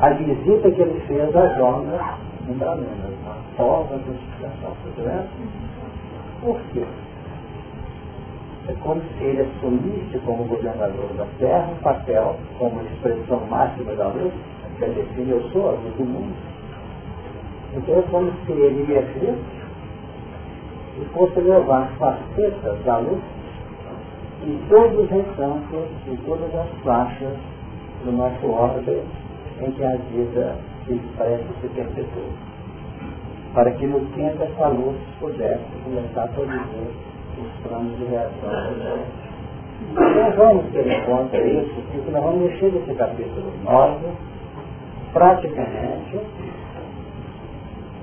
a 0.00 0.10
visita 0.10 0.70
que 0.70 0.82
ele 0.82 1.00
fez 1.06 1.34
às 1.34 1.58
homens 1.58 2.00
umbralinas, 2.48 2.92
a 3.04 3.15
prova 3.56 3.98
justificação. 3.98 4.76
Por 6.40 6.60
quê? 6.72 6.84
É 8.68 8.72
como 8.82 9.00
se 9.00 9.24
ele 9.24 9.42
assumisse 9.42 10.18
como 10.24 10.44
governador 10.44 11.08
da 11.16 11.26
terra 11.38 11.68
um 11.72 11.82
papel 11.82 12.36
como 12.58 12.82
expressão 12.82 13.40
máxima 13.48 13.94
da 13.94 14.08
luz, 14.08 14.32
que 14.76 14.84
ele 14.84 14.94
define 14.94 15.30
eu 15.30 15.42
sou 15.50 15.68
a 15.68 15.72
luz 15.72 15.94
do 15.96 16.04
mundo. 16.04 16.34
Então 17.74 17.98
é 17.98 18.02
como 18.02 18.32
se 18.44 18.52
ele 18.52 18.92
ia 18.92 19.02
Cristo 19.02 19.56
e 21.00 21.04
fosse 21.12 21.40
levar 21.40 21.90
facetas 21.98 22.84
da 22.84 22.98
luz 22.98 23.20
em 24.46 24.58
todos 24.68 24.98
os 25.04 25.10
recantos, 25.10 25.88
em 26.08 26.16
todas 26.24 26.54
as 26.54 26.68
faixas 26.82 27.36
do 28.04 28.12
nosso 28.12 28.46
ordem 28.46 29.02
em 29.60 29.70
que 29.70 29.84
a 29.84 29.96
vida 29.96 30.56
se 30.86 30.94
expressa 30.94 31.44
e 31.44 31.60
se 31.60 31.68
perpetua. 31.68 32.45
Para 33.56 33.70
que 33.70 33.86
no 33.86 34.00
tempo 34.14 34.42
essa 34.42 34.68
luz 34.68 34.98
pudesse 35.18 35.64
começar 35.82 36.24
a 36.24 36.28
produzir 36.28 36.90
os 37.38 37.66
planos 37.66 37.96
de 37.96 38.04
reação. 38.04 38.50
Nós 39.94 40.34
vamos 40.36 40.66
ter 40.72 40.86
em 40.86 41.04
conta 41.06 41.38
isso, 41.38 41.74
porque 41.90 42.10
nós 42.10 42.22
vamos 42.22 42.50
mexer 42.50 42.70
nesse 42.70 42.92
capítulo 42.92 43.50
9, 43.64 44.08
praticamente, 45.14 46.20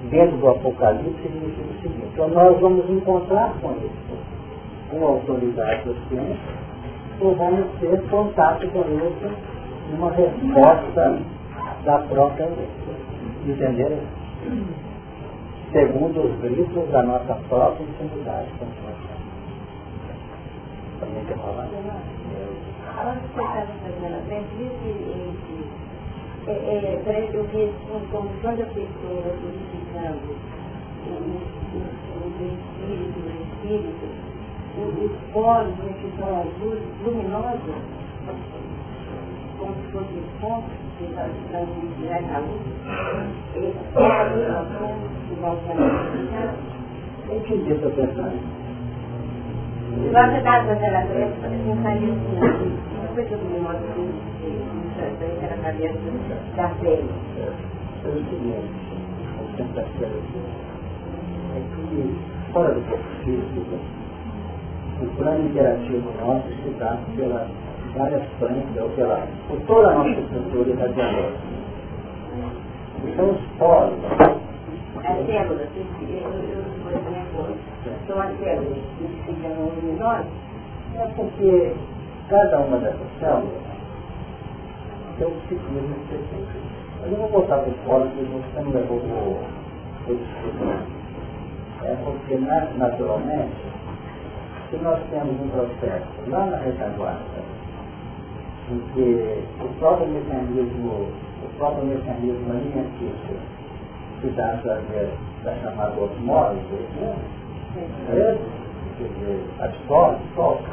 dentro 0.10 0.38
do 0.38 0.50
Apocalipse, 0.50 1.22
significa 1.22 1.70
o 1.70 1.82
seguinte, 1.84 2.08
então 2.14 2.30
nós 2.30 2.60
vamos 2.60 2.90
encontrar 2.90 3.54
com 3.62 3.74
isso, 3.74 4.18
com 4.90 5.06
a 5.06 5.10
autoridade 5.10 5.84
do 5.84 5.94
ciência, 6.10 6.36
ou 7.22 7.36
vamos 7.36 7.68
ter 7.80 8.02
contato 8.10 8.68
com 8.70 8.80
isso 8.80 9.32
numa 9.92 10.10
resposta 10.14 11.20
da 11.86 12.00
própria 12.00 12.48
lei. 12.48 12.70
Entenderam? 13.46 14.00
Segundo 15.74 16.22
os 16.22 16.40
gritos 16.40 16.88
da 16.92 17.02
nossa 17.02 17.34
própria 17.50 17.84
intimidade. 17.84 18.48
Também 21.00 21.26
quer 21.26 21.38
falar? 21.38 21.68
Agora 22.96 23.18
que 23.18 23.28
você 23.34 23.42
estava 23.42 23.74
fazendo 23.82 24.14
a 24.14 24.22
eu 27.34 27.44
vejo 27.46 27.74
como 28.12 28.30
toda 28.44 28.64
pessoa 28.66 29.34
purificando 29.42 30.38
o 31.10 31.42
espírito, 32.38 33.18
o 33.18 33.34
espírito, 33.42 34.06
os 34.78 35.34
poros 35.34 35.74
que 35.74 36.08
são 36.20 36.30
azuis, 36.40 36.84
luminosos, 37.04 37.82
como 39.58 39.74
se 39.74 39.88
fossem 39.92 40.24
pontos 40.40 40.78
que 41.00 41.06
estão 41.06 41.66
a 42.32 42.40
luz 42.40 42.62
Eu 45.44 47.36
entendi 47.36 47.74
essa 47.74 47.90
questão. 47.92 48.32
Você 49.94 50.38
está 50.38 50.64
fazendo 50.64 50.96
a 50.96 51.02
frente, 51.02 51.36
não 51.68 51.76
faz 51.84 52.02
isso 52.02 52.16
não. 52.34 52.48
Não 53.04 53.14
foi 53.14 53.26
todo 53.26 53.44
mundo 53.44 53.68
era 55.42 55.54
a 55.54 55.58
cabeça 55.58 56.00
da 56.56 56.70
fé. 56.70 57.00
É 58.06 58.08
o 58.08 58.12
seguinte, 58.14 58.70
terça-feira 59.58 60.14
é 61.56 61.62
que, 61.76 62.16
fora 62.54 62.74
do 62.74 62.82
corpo 62.90 63.04
físico, 63.26 63.78
o 65.02 65.06
plano 65.18 65.46
interativo 65.46 66.10
nosso 66.22 66.48
se 66.64 66.70
dá 66.80 66.98
pelas 67.18 67.48
várias 67.96 68.24
frentes, 68.40 68.82
ou 68.82 68.90
pela, 68.92 69.28
por 69.50 69.60
toda 69.68 69.90
a 69.90 69.96
nossa 69.96 70.10
estrutura 70.10 70.70
irradiadora. 70.70 71.34
Então, 73.06 73.32
os 73.32 73.42
polos. 73.58 74.53
As 75.06 75.26
células, 75.26 75.68
eu, 75.76 75.84
eu, 76.08 76.64
são 78.08 78.22
as 78.22 78.40
células 78.40 78.78
que 78.98 79.34
no 79.34 79.98
nós, 80.00 80.26
é 80.96 81.08
porque 81.16 81.74
cada 82.30 82.60
uma 82.60 82.78
dessas 82.78 83.20
células 83.20 83.64
tem 85.18 85.28
um 85.28 85.42
ciclismo 85.42 85.96
específico. 86.04 86.74
Eu 87.04 87.12
não 87.12 87.18
vou 87.18 87.42
botar 87.42 87.58
por 87.58 87.74
fora, 87.86 88.06
porque 88.06 88.24
você 88.24 88.62
não 88.62 88.72
levou 88.72 88.98
o 88.98 89.40
discurso. 90.08 90.94
É 91.84 91.96
porque, 92.06 92.38
naturalmente, 92.78 93.56
se 94.70 94.78
nós 94.78 95.00
temos 95.12 95.40
um 95.42 95.50
processo 95.50 96.30
lá 96.30 96.46
na 96.46 96.58
retaguarda, 96.60 97.20
em 98.72 98.80
que 98.94 99.44
o 99.62 99.68
próprio 99.80 100.08
mecanismo, 100.08 101.10
o 101.44 101.58
próprio 101.58 101.86
mecanismo 101.88 102.52
alimentício 102.52 103.63
se 104.24 104.30
dá 104.30 104.54
através 104.54 105.10
da 105.44 105.54
chamada 105.56 106.00
osmose, 106.00 106.56
né? 106.96 107.16
É, 108.10 108.38
quer 108.98 109.08
dizer, 109.10 109.44
absorve, 109.60 110.24
solta. 110.34 110.64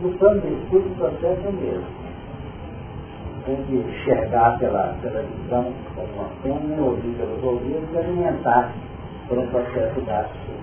No 0.00 0.10
plano 0.12 0.40
de 0.40 0.48
estudo, 0.54 0.90
o 0.90 0.94
processo 0.96 1.40
é 1.44 1.48
o 1.48 1.52
mesmo. 1.52 1.86
Tem 3.44 3.56
que 3.64 3.74
enxergar 3.74 4.58
pela, 4.58 4.94
pela 5.02 5.22
visão 5.22 5.72
como 5.94 6.08
uma 6.14 6.30
pena, 6.42 6.82
ouvir 6.82 7.14
pelos 7.16 7.44
ouvidos 7.44 7.88
e 7.92 7.98
alimentar 7.98 8.72
por 9.28 9.38
um 9.38 9.46
processo 9.48 10.00
gástrico 10.06 10.60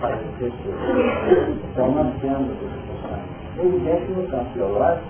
para 0.00 0.18
Então 1.72 1.90
nós 1.92 2.14
temos 2.20 2.50
é 3.58 3.62
evidente 3.62 4.06
que 4.06 4.12
no 4.12 4.28
campo 4.28 4.50
biológico 4.54 5.06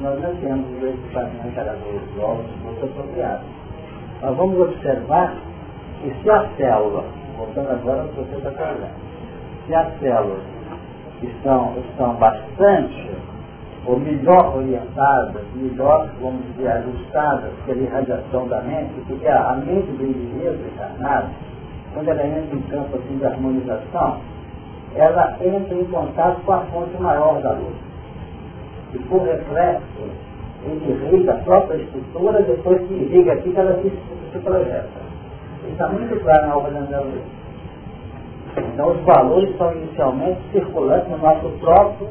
nós 0.00 0.20
não 0.20 0.34
temos 0.36 0.82
o 0.82 0.86
equipamento 0.86 1.54
cada 1.54 1.72
vez 1.72 2.16
novos 2.16 2.46
muito 2.64 2.84
apropriados. 2.84 3.46
Nós 4.22 4.36
vamos 4.36 4.60
observar 4.60 5.36
que 6.00 6.10
se 6.22 6.30
a 6.30 6.48
célula, 6.56 7.04
voltando 7.36 7.70
agora 7.70 8.02
ao 8.02 8.08
processo 8.08 8.42
da 8.42 8.50
carga, 8.52 8.88
se 9.66 9.74
as 9.74 9.98
células 10.00 10.42
estão, 11.22 11.74
estão 11.78 12.14
bastante 12.14 13.10
ou 13.86 13.98
melhor 13.98 14.56
orientadas, 14.56 15.42
melhor, 15.54 16.08
vamos 16.20 16.42
dizer, 16.48 16.68
ajustadas 16.68 17.50
pela 17.66 17.80
irradiação 17.80 18.46
da 18.48 18.60
mente, 18.62 18.92
porque 19.06 19.26
a, 19.26 19.50
a 19.50 19.56
mente 19.56 19.90
do 19.92 20.04
indivíduo 20.04 20.66
encarnado, 20.74 21.28
quando 21.94 22.08
ela 22.08 22.26
entra 22.26 22.56
em 22.56 22.62
campo 22.62 22.96
assim, 22.96 23.16
de 23.16 23.26
harmonização, 23.26 24.20
ela 24.94 25.36
entra 25.40 25.74
em 25.74 25.84
contato 25.84 26.40
com 26.44 26.52
a 26.52 26.60
fonte 26.66 27.00
maior 27.00 27.40
da 27.40 27.52
luz. 27.52 27.74
E 28.92 28.98
por 28.98 29.22
reflexo, 29.22 30.10
ele 30.64 30.90
irriga 30.90 31.32
a 31.32 31.38
própria 31.38 31.76
estrutura, 31.76 32.42
depois 32.42 32.86
que 32.86 32.94
irriga 32.94 33.32
aqui, 33.32 33.52
ela 33.56 33.80
se, 33.80 33.90
se 34.32 34.38
projeta. 34.40 34.99
Está 35.72 35.88
muito 35.88 36.22
claro 36.22 36.46
na 36.46 36.56
obra 36.56 36.72
da 36.72 37.00
luz. 37.00 37.22
Então 38.56 38.90
os 38.90 39.00
valores 39.04 39.56
são 39.56 39.72
inicialmente 39.72 40.40
circulantes 40.52 41.08
no 41.08 41.18
nosso 41.18 41.48
próprio 41.60 42.08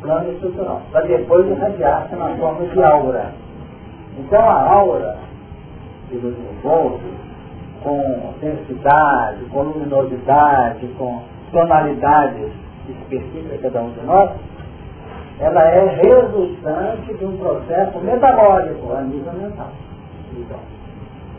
plano 0.00 0.32
estrutural, 0.32 0.82
para 0.90 1.06
depois 1.06 1.46
irradiar-se 1.48 2.14
na 2.16 2.36
forma 2.36 2.66
de 2.66 2.82
aura. 2.82 3.32
Então 4.18 4.40
a 4.40 4.72
aura 4.72 5.18
que 6.08 6.16
nos 6.16 6.34
envolve 6.38 7.12
com 7.82 8.34
densidade, 8.40 9.44
com 9.46 9.62
luminosidade, 9.62 10.86
com 10.98 11.22
tonalidades 11.50 12.50
específicas 12.88 13.52
de 13.52 13.58
cada 13.58 13.82
um 13.82 13.90
de 13.90 14.06
nós, 14.06 14.30
ela 15.40 15.62
é 15.64 16.00
resultante 16.02 17.14
de 17.14 17.24
um 17.24 17.36
processo 17.36 17.98
metabólico 17.98 18.92
a 18.92 19.02
nível 19.02 19.32
mental. 19.32 19.70
Então, 20.36 20.58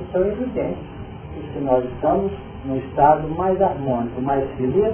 isso 0.01 0.17
é 0.17 0.19
evidente. 0.19 0.92
E 1.53 1.59
se 1.59 1.63
nós 1.63 1.85
estamos 1.85 2.31
no 2.65 2.77
estado 2.77 3.27
mais 3.29 3.61
harmônico, 3.61 4.21
mais 4.21 4.49
feliz, 4.57 4.93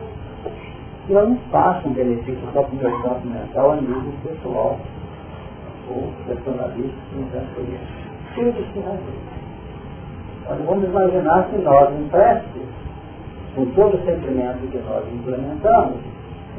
eu 1.10 1.30
não 1.30 1.38
faço 1.52 1.88
um 1.88 1.94
benefício 1.94 2.40
só 2.54 2.64
para 2.64 2.72
o 2.72 2.76
meu 2.76 3.02
campo 3.02 3.28
mental 3.28 3.72
a 3.72 3.76
nível 3.78 4.14
pessoal 4.24 4.78
ou 5.90 6.14
personalista, 6.28 6.98
então 7.14 7.42
foi 7.56 7.64
isso. 7.64 8.36
Cheio 8.36 8.52
de 8.54 8.80
nós 8.80 10.60
vamos 10.66 10.84
imaginar 10.84 11.48
que 11.50 11.58
nós, 11.58 11.90
em 11.94 12.10
com 13.56 13.66
todo 13.72 13.96
o 13.96 14.06
sentimento 14.06 14.72
que 14.72 14.78
nós 14.80 15.04
implementamos, 15.14 15.98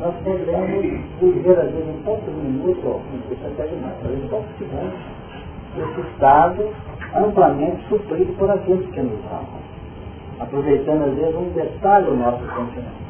nós 0.00 0.14
podemos 0.24 1.00
viver, 1.20 1.58
às 1.58 1.70
vezes, 1.70 1.88
em 1.88 2.02
poucos 2.04 2.34
minutos, 2.34 2.84
ou 2.84 3.00
não 3.12 3.22
sei 3.28 3.36
se 3.36 3.46
até 3.46 3.66
demais, 3.66 3.94
mas 4.02 4.12
em 4.12 4.28
poucos 4.28 4.56
segundos, 4.58 4.98
esse 5.76 6.00
estado 6.12 6.68
amplamente 7.14 7.88
suprido 7.88 8.32
por 8.34 8.50
aqueles 8.50 8.88
que 8.90 9.00
nos 9.00 9.20
amam. 9.26 9.59
Aproveitando, 10.40 11.04
às 11.04 11.14
vezes, 11.14 11.34
um 11.36 11.50
detalhe 11.50 12.06
do 12.06 12.16
nosso 12.16 12.40
sentimento. 12.40 13.00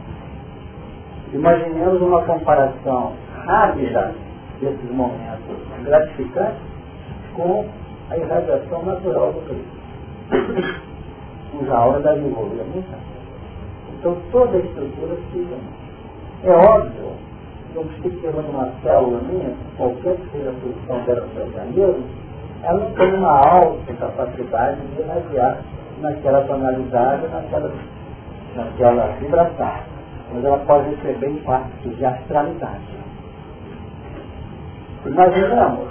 Imaginemos 1.33 2.03
uma 2.03 2.23
comparação 2.23 3.13
rápida 3.47 4.15
desses 4.61 4.91
momentos 4.91 5.57
gratificantes 5.85 6.61
com 7.35 7.65
a 8.11 8.17
irradiação 8.19 8.85
natural 8.85 9.33
do 9.33 9.41
Cristo. 9.47 10.81
Cuja 11.53 11.79
hora 11.79 12.01
da 12.01 12.17
envolvida 12.17 12.65
Então 13.99 14.17
toda 14.33 14.57
a 14.57 14.61
estrutura 14.61 15.17
fica. 15.33 15.57
É 16.43 16.51
óbvio 16.51 17.11
eu 17.75 17.85
fico 17.85 18.11
pegando 18.21 18.51
uma 18.51 18.69
célula 18.83 19.21
minha, 19.23 19.55
qualquer 19.77 20.17
que 20.17 20.31
seja 20.31 20.51
a 20.51 20.55
posição 20.55 21.05
dela 21.05 21.29
no 21.33 21.41
organismo, 21.41 22.05
ela 22.63 22.81
não 22.81 22.93
tem 22.93 23.15
uma 23.15 23.49
alta 23.49 23.93
capacidade 23.95 24.81
de 24.81 25.03
irradiar 25.03 25.63
naquela 26.01 26.41
tonalidade, 26.43 27.29
naquela, 27.29 27.73
naquela 28.57 29.07
vibração 29.21 30.01
mas 30.33 30.45
ela 30.45 30.59
pode 30.59 30.91
receber 30.91 31.29
impactos 31.29 31.97
de 31.97 32.05
astralidade. 32.05 33.01
Imaginamos 35.07 35.89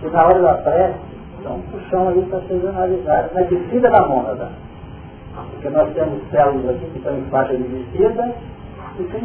que 0.00 0.08
na 0.08 0.26
hora 0.26 0.40
da 0.40 0.54
prece, 0.54 0.98
então 1.40 1.60
puxão 1.70 2.08
aí 2.08 2.22
para 2.22 2.40
ser 2.42 2.66
analisado 2.66 3.34
na 3.34 3.40
descida 3.42 3.90
da 3.90 4.06
mônada. 4.06 4.48
Porque 5.50 5.70
nós 5.70 5.92
temos 5.94 6.20
células 6.30 6.76
aqui 6.76 6.86
que 6.90 6.98
estão 6.98 7.16
em 7.16 7.24
faixa 7.24 7.56
de 7.56 7.62
descida 7.62 8.34
e 8.98 9.02
tem 9.04 9.22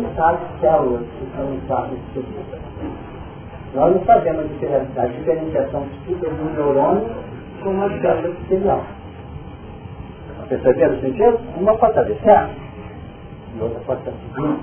células 0.61 1.05
que 1.17 1.23
estão 1.25 1.53
em 1.53 1.59
faixa 1.67 1.95
de 1.95 2.13
subida. 2.13 2.57
Nós 3.75 3.93
não 3.93 4.05
sabemos 4.05 4.45
a 4.97 5.05
diferenciação 5.05 5.85
de 6.07 6.13
um 6.25 6.53
neurônio 6.55 7.09
com 7.61 7.69
uma 7.71 7.89
célula 7.99 8.29
epitelial. 8.29 8.83
Perceberam 10.49 10.95
o 10.95 11.01
sentido? 11.01 11.39
Uma 11.57 11.77
pode 11.77 11.91
estar 11.91 12.03
descendo 12.03 12.67
e 13.57 13.61
outra 13.61 13.79
pode 13.81 13.99
estar 13.99 14.11
subindo. 14.11 14.59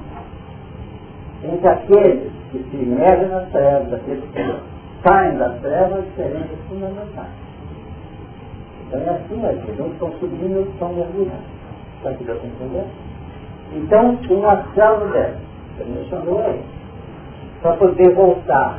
Entre 1.42 1.68
aqueles 1.68 2.33
que 2.51 2.59
se 2.70 2.77
imergem 2.77 3.29
nas 3.29 3.49
trevas, 3.51 3.92
aqueles 3.92 4.25
que 4.31 4.55
saem 5.07 5.37
das 5.37 5.61
trevas, 5.61 6.05
diferenças 6.05 6.59
fundamentais. 6.68 7.29
Então 8.87 9.01
é 9.01 9.11
assim 9.11 9.47
aqui, 9.47 9.83
uns 9.83 9.92
estão 9.92 10.12
subindo 10.20 10.61
e 10.61 10.70
estão 10.70 10.92
mergulhando. 10.92 11.55
Está 11.99 12.11
aqui 12.11 12.25
para 12.25 12.35
entender? 12.35 12.85
Então, 13.73 14.18
uma 14.31 14.62
célula 14.75 15.11
dessa, 15.12 15.38
você 15.77 15.85
mencionou 15.85 16.40
aí, 16.44 16.62
para 17.61 17.77
poder 17.77 18.14
voltar 18.14 18.79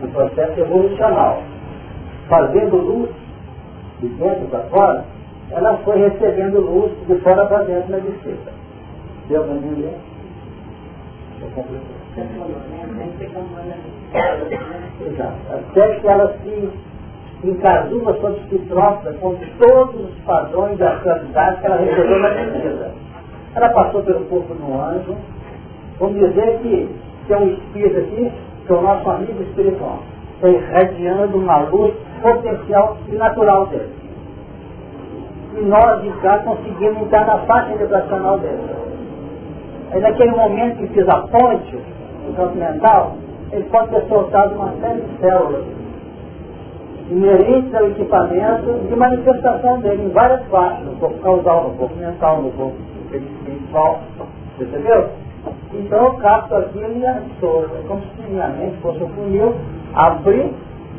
no 0.00 0.08
processo 0.08 0.60
evolucional, 0.60 1.42
fazendo 2.28 2.76
luz 2.76 3.10
de 4.00 4.08
dentro 4.08 4.48
para 4.48 4.60
fora, 4.64 5.04
ela 5.50 5.76
foi 5.78 5.98
recebendo 5.98 6.60
luz 6.60 6.92
de 7.06 7.14
fora 7.22 7.46
para 7.46 7.62
dentro 7.64 7.90
na 7.90 7.98
descida. 7.98 8.52
Deu 9.28 9.44
para 9.44 9.54
entender? 9.54 9.96
Exato. 15.06 15.36
Até 15.52 15.94
que 16.00 16.08
ela 16.08 16.34
se 16.42 16.70
encasuma 17.44 18.14
sobre 18.14 18.40
si 18.48 18.58
própria 18.66 19.12
com 19.14 19.36
todos 19.58 20.10
os 20.10 20.18
padrões 20.24 20.78
da 20.78 20.96
qualidade 20.96 21.60
que 21.60 21.66
ela 21.66 21.76
recebeu 21.76 22.18
na 22.20 22.30
natureza. 22.30 22.90
Ela 23.54 23.68
passou 23.70 24.02
pelo 24.02 24.24
corpo 24.26 24.54
de 24.54 24.62
um 24.62 24.82
anjo. 24.82 25.16
Vamos 25.98 26.18
dizer 26.18 26.58
que 26.62 26.94
tem 27.28 27.36
um 27.36 27.48
espírito 27.48 27.98
aqui, 27.98 28.32
que 28.66 28.72
é 28.72 28.74
o 28.74 28.82
nosso 28.82 29.10
amigo 29.10 29.42
espiritual. 29.42 30.02
Está 30.34 30.48
irradiando 30.48 31.38
uma 31.38 31.58
luz 31.68 31.94
potencial 32.20 32.96
e 33.08 33.14
natural 33.14 33.66
dele. 33.66 33.95
E 35.56 35.60
nós, 35.62 36.02
de 36.02 36.10
cá, 36.20 36.38
conseguimos 36.40 37.02
entrar 37.02 37.26
na 37.26 37.38
faixa 37.38 37.74
vibracional 37.76 38.38
dele. 38.38 38.60
Aí 39.90 40.00
naquele 40.00 40.32
momento 40.32 40.78
que 40.78 40.88
fiz 40.88 41.08
a 41.08 41.20
ponte, 41.20 41.78
o 42.28 42.32
campo 42.34 42.56
mental, 42.56 43.16
ele 43.52 43.64
pode 43.64 43.88
ter 43.88 44.02
soltado 44.08 44.54
uma 44.56 44.72
série 44.80 45.00
de 45.00 45.18
células 45.20 45.64
inerentes 47.10 47.74
ao 47.74 47.86
equipamento 47.86 48.72
de 48.88 48.96
manifestação 48.96 49.80
dele 49.80 50.04
em 50.04 50.08
várias 50.10 50.42
partes, 50.48 50.84
no 50.84 50.96
corpo 50.96 51.18
causal, 51.20 51.68
no 51.68 51.76
corpo 51.76 51.96
mental, 51.96 52.42
no 52.42 52.50
corpo 52.50 52.76
espiritual. 53.12 54.00
Percebeu? 54.58 55.10
Então 55.72 56.04
eu 56.04 56.14
capto 56.14 56.56
aquilo 56.56 56.98
e 56.98 57.06
absorvo. 57.06 57.76
É 57.76 57.86
como 57.86 58.02
se 58.02 58.30
minha 58.30 58.48
mente 58.48 58.76
fosse 58.78 59.02
um 59.02 59.08
funil, 59.10 59.54
abri, 59.94 60.52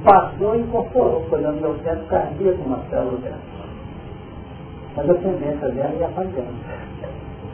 passou 0.04 0.56
e 0.56 0.60
incorporou, 0.60 1.26
foi 1.30 1.42
no 1.42 1.54
meu 1.54 1.76
centro 1.84 2.06
cardíaco 2.06 2.62
uma 2.66 2.80
célula 2.90 3.18
dela. 3.18 3.57
Mas 4.98 5.10
a 5.12 5.14
tendência 5.14 5.70
dela 5.70 5.94
ia 6.00 6.08
apagando. 6.08 6.56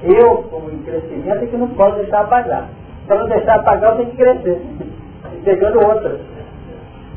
Eu, 0.02 0.44
como 0.44 0.72
em 0.72 0.78
crescimento, 0.84 1.44
é 1.44 1.46
que 1.46 1.58
não 1.58 1.68
posso 1.70 1.98
deixar 1.98 2.22
apagar. 2.22 2.70
Para 3.06 3.20
não 3.20 3.28
deixar 3.28 3.56
apagar, 3.56 3.92
eu 3.92 3.98
tenho 3.98 4.10
que 4.12 4.18
crescer. 4.18 4.62
Pegando 5.44 5.86
outra. 5.86 6.20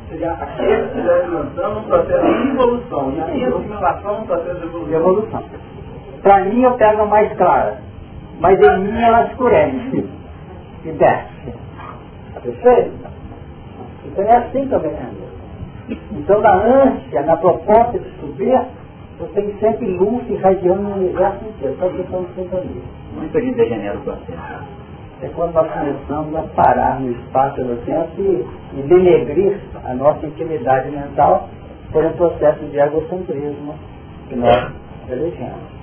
A 0.08 0.46
ciência 0.56 1.02
da 1.02 1.18
evolução 1.18 1.64
é 1.64 1.78
um 1.78 1.82
processo 1.84 2.26
de 2.26 2.48
evolução. 2.48 3.12
E 3.12 3.20
a 3.20 3.48
assimilação 3.48 4.16
é 4.16 4.18
um 4.18 4.26
processo 4.26 4.60
de 4.60 4.66
evolução. 4.66 5.00
evolução. 5.00 5.42
Para 6.22 6.44
mim, 6.44 6.62
eu 6.62 6.72
pego 6.72 7.02
a 7.02 7.06
mais 7.06 7.32
clara. 7.36 7.76
Mas 8.40 8.60
em 8.60 8.78
mim, 8.80 9.00
ela 9.00 9.26
escurece. 9.28 10.08
E 10.84 10.92
desce. 10.92 11.54
Perfeito? 12.42 12.92
Então 14.04 14.24
é 14.24 14.36
assim 14.38 14.68
também. 14.68 14.92
Então, 16.12 16.40
na 16.40 16.52
ânsia, 16.52 17.22
na 17.22 17.36
proposta 17.36 17.98
de 17.98 18.10
subir, 18.20 18.60
você 19.18 19.32
tem 19.32 19.58
sempre 19.58 19.86
luz 19.96 20.28
irradiando 20.28 20.82
no 20.82 20.96
universo 20.96 21.44
inteiro. 21.44 21.76
Só 21.78 21.88
que 21.88 22.00
estamos 22.00 22.28
sintonia. 22.34 22.82
Muito 23.14 23.38
ele 23.38 23.54
degenera 23.54 23.98
o 23.98 24.02
processo. 24.02 24.64
É 25.22 25.28
quando 25.28 25.54
nós 25.54 25.72
começamos 25.72 26.34
a 26.36 26.42
parar 26.54 27.00
no 27.00 27.10
espaço 27.12 27.64
do 27.64 27.82
tempo 27.86 28.20
e, 28.20 28.46
e 28.78 28.82
denegrir 28.82 29.58
a 29.84 29.94
nossa 29.94 30.26
intimidade 30.26 30.90
mental 30.90 31.48
por 31.90 32.04
um 32.04 32.12
processo 32.12 32.62
de 32.66 32.78
egocentrismo 32.78 33.74
que 34.28 34.36
nós 34.36 34.72
elegemos. 35.08 35.76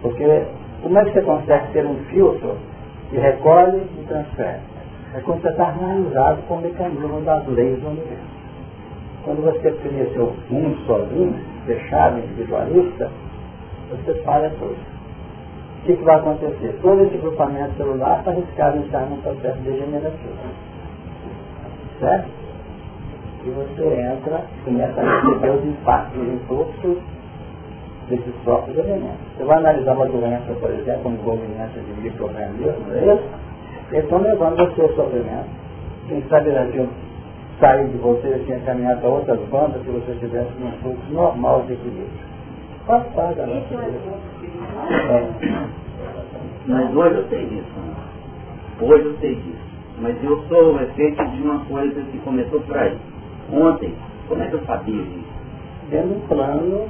Porque 0.00 0.46
como 0.82 0.98
é 0.98 1.04
que 1.04 1.12
você 1.12 1.22
consegue 1.22 1.72
ter 1.72 1.86
um 1.86 1.96
filtro 2.06 2.56
que 3.10 3.18
recolhe 3.18 3.82
e 4.00 4.04
transfere? 4.08 4.60
É 5.14 5.20
quando 5.20 5.42
você 5.42 5.48
está 5.48 5.66
harmonizado 5.66 6.40
com 6.48 6.54
o 6.54 6.60
mecanismo 6.62 7.20
das 7.20 7.46
leis 7.48 7.78
do 7.80 7.88
universo. 7.88 8.41
Quando 9.24 9.42
você 9.42 9.70
cria 9.70 10.10
seu 10.14 10.34
mundo 10.50 10.76
sozinho, 10.86 11.34
fechado, 11.66 12.18
individualista, 12.18 13.10
você 13.90 14.14
falha 14.22 14.50
tudo. 14.58 14.76
O 15.82 15.84
que, 15.84 15.96
que 15.96 16.04
vai 16.04 16.16
acontecer? 16.16 16.78
Todo 16.80 17.02
esse 17.02 17.16
grupamento 17.18 17.74
celular 17.76 18.18
está 18.18 18.30
arriscado 18.30 18.78
em 18.78 18.82
entrar 18.82 19.06
num 19.06 19.20
processo 19.20 19.58
degenerativo. 19.60 20.34
Certo? 22.00 22.28
E 23.44 23.50
você 23.50 23.84
entra, 24.00 24.44
começa 24.64 25.00
a 25.00 25.20
receber 25.20 25.50
os 25.50 25.64
impactos, 25.64 26.22
os 26.22 26.28
impulsos 26.34 26.98
desses 28.08 28.34
próprios 28.44 28.78
elementos. 28.78 29.18
Você 29.36 29.44
vai 29.44 29.58
analisar 29.58 29.94
uma 29.94 30.06
doença, 30.06 30.52
por 30.60 30.70
exemplo, 30.70 31.02
como 31.02 31.16
dominância 31.16 31.80
de 31.80 32.00
microorganismos, 32.00 32.86
não 32.86 32.94
é 32.94 33.14
isso? 33.14 33.24
Eles 33.90 34.04
estão 34.04 34.22
levando 34.22 34.56
você 34.56 34.82
ao 34.82 34.88
sofrimento. 34.94 35.48
Quem 36.08 36.20
sair 37.62 37.86
de 37.86 37.98
você 37.98 38.26
e 38.26 38.44
tinha 38.44 38.58
caminhado 38.60 39.00
para 39.00 39.08
outras 39.08 39.38
bandas 39.48 39.80
se 39.84 39.90
você 39.90 40.16
tivesse 40.18 40.50
um 40.60 40.72
fluxo 40.82 41.12
normal 41.12 41.62
de 41.62 41.74
equilíbrio. 41.74 42.08
Faz 42.86 43.06
parte 43.14 43.36
da 43.36 43.46
nossa 43.46 43.76
vida. 43.76 44.00
Mas 46.66 46.96
hoje 46.96 47.14
eu 47.14 47.28
sei 47.28 47.46
disso. 47.46 47.72
Hoje 48.80 49.04
eu 49.04 49.16
sei 49.20 49.34
disso. 49.36 49.72
Mas 50.00 50.24
eu 50.24 50.42
sou 50.48 50.74
o 50.74 50.82
efeito 50.82 51.24
de 51.24 51.42
uma 51.42 51.60
coisa 51.66 52.02
que 52.02 52.18
começou 52.18 52.60
por 52.62 52.76
aí. 52.76 52.98
Ontem, 53.52 53.94
como 54.28 54.42
é 54.42 54.46
que 54.48 54.54
eu 54.54 54.64
sabia 54.64 55.00
disso? 55.00 55.32
Dentro 55.88 56.08
do 56.08 56.28
plano 56.28 56.88